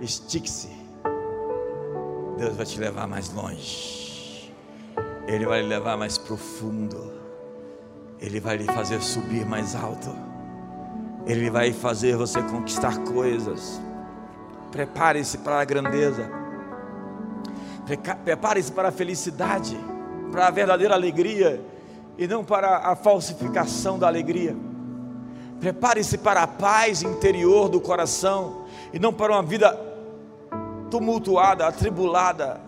Estique-se. 0.00 0.68
Deus 2.36 2.56
vai 2.56 2.66
te 2.66 2.80
levar 2.80 3.06
mais 3.06 3.32
longe, 3.32 4.52
Ele 5.28 5.46
vai 5.46 5.62
lhe 5.62 5.68
levar 5.68 5.96
mais 5.96 6.18
profundo, 6.18 7.12
Ele 8.18 8.40
vai 8.40 8.56
lhe 8.56 8.64
fazer 8.64 9.00
subir 9.00 9.46
mais 9.46 9.76
alto, 9.76 10.10
Ele 11.24 11.48
vai 11.50 11.72
fazer 11.72 12.16
você 12.16 12.42
conquistar 12.42 12.98
coisas. 13.04 13.80
Prepare-se 14.72 15.38
para 15.38 15.60
a 15.60 15.64
grandeza, 15.64 16.41
prepare-se 18.24 18.72
para 18.72 18.88
a 18.88 18.92
felicidade, 18.92 19.76
para 20.30 20.48
a 20.48 20.50
verdadeira 20.50 20.94
alegria 20.94 21.60
e 22.16 22.26
não 22.26 22.44
para 22.44 22.78
a 22.78 22.96
falsificação 22.96 23.98
da 23.98 24.06
alegria. 24.06 24.56
Prepare-se 25.60 26.18
para 26.18 26.42
a 26.42 26.46
paz 26.46 27.02
interior 27.02 27.68
do 27.68 27.80
coração 27.80 28.64
e 28.92 28.98
não 28.98 29.12
para 29.12 29.32
uma 29.32 29.42
vida 29.42 29.78
tumultuada, 30.90 31.66
atribulada, 31.66 32.60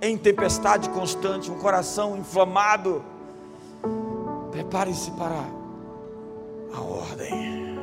em 0.00 0.16
tempestade 0.16 0.88
constante, 0.90 1.50
um 1.50 1.58
coração 1.58 2.16
inflamado. 2.16 3.02
Prepare-se 4.50 5.10
para 5.12 5.42
a 6.74 6.80
ordem. 6.80 7.76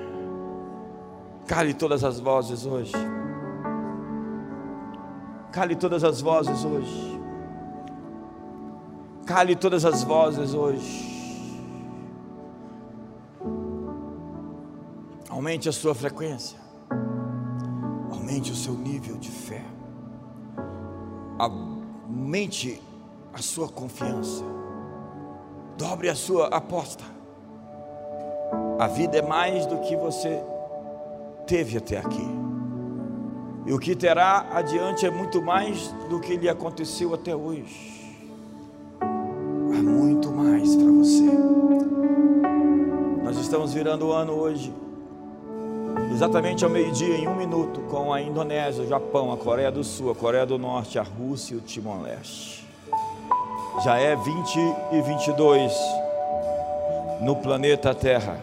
Cale 1.47 1.73
todas 1.73 2.03
as 2.03 2.19
vozes 2.19 2.65
hoje. 2.65 2.93
Cale 5.53 5.75
todas 5.75 6.03
as 6.03 6.19
vozes 6.19 6.65
hoje. 6.65 7.21
Cale 9.23 9.55
todas 9.55 9.85
as 9.85 10.03
vozes 10.03 10.55
hoje. 10.55 11.13
Aumente 15.29 15.69
a 15.69 15.71
sua 15.71 15.93
frequência. 15.93 16.57
Aumente 18.11 18.51
o 18.51 18.55
seu 18.55 18.73
nível 18.73 19.15
de 19.17 19.29
fé. 19.29 19.63
Aumente 21.37 22.81
a 23.31 23.37
sua 23.39 23.69
confiança. 23.69 24.43
Dobre 25.77 26.09
a 26.09 26.15
sua 26.15 26.47
aposta. 26.47 27.03
A 28.79 28.87
vida 28.87 29.19
é 29.19 29.21
mais 29.21 29.67
do 29.67 29.81
que 29.81 29.95
você 29.95 30.43
teve 31.45 31.77
até 31.77 31.99
aqui. 31.99 32.42
E 33.65 33.71
o 33.71 33.79
que 33.79 33.95
terá 33.95 34.45
adiante 34.51 35.05
é 35.05 35.09
muito 35.09 35.41
mais 35.41 35.87
do 36.09 36.19
que 36.19 36.35
lhe 36.35 36.49
aconteceu 36.49 37.13
até 37.13 37.33
hoje. 37.33 37.93
Há 38.99 39.81
muito 39.81 40.29
mais 40.31 40.75
para 40.75 40.91
você. 40.91 41.31
Nós 43.23 43.37
estamos 43.37 43.73
virando 43.73 44.07
o 44.07 44.11
ano 44.11 44.33
hoje, 44.33 44.73
exatamente 46.11 46.65
ao 46.65 46.69
meio-dia, 46.69 47.15
em 47.15 47.27
um 47.27 47.35
minuto, 47.35 47.79
com 47.89 48.11
a 48.11 48.21
Indonésia, 48.21 48.83
o 48.83 48.87
Japão, 48.87 49.31
a 49.31 49.37
Coreia 49.37 49.71
do 49.71 49.83
Sul, 49.83 50.11
a 50.11 50.15
Coreia 50.15 50.45
do 50.45 50.57
Norte, 50.57 50.99
a 50.99 51.03
Rússia 51.03 51.55
e 51.55 51.57
o 51.57 51.61
Timor-Leste. 51.61 52.67
Já 53.81 53.97
é 53.97 54.13
20 54.13 54.57
e 54.91 55.01
22 55.01 55.73
no 57.21 57.37
planeta 57.37 57.95
Terra. 57.95 58.37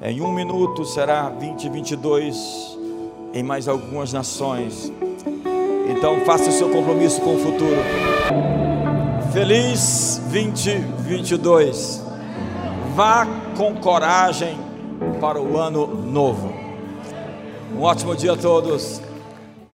Em 0.00 0.20
um 0.20 0.32
minuto 0.32 0.84
será 0.84 1.28
20 1.28 1.64
e 1.64 1.68
22 1.68 2.77
em 3.32 3.42
mais 3.42 3.68
algumas 3.68 4.12
nações. 4.12 4.92
Então 5.88 6.20
faça 6.20 6.50
o 6.50 6.52
seu 6.52 6.68
compromisso 6.70 7.20
com 7.20 7.36
o 7.36 7.38
futuro. 7.38 7.80
Feliz 9.32 10.20
2022. 10.30 12.04
Vá 12.94 13.26
com 13.56 13.74
coragem 13.76 14.58
para 15.20 15.40
o 15.40 15.56
ano 15.56 15.86
novo. 15.86 16.52
Um 17.76 17.82
ótimo 17.82 18.16
dia 18.16 18.32
a 18.32 18.36
todos. 18.36 19.00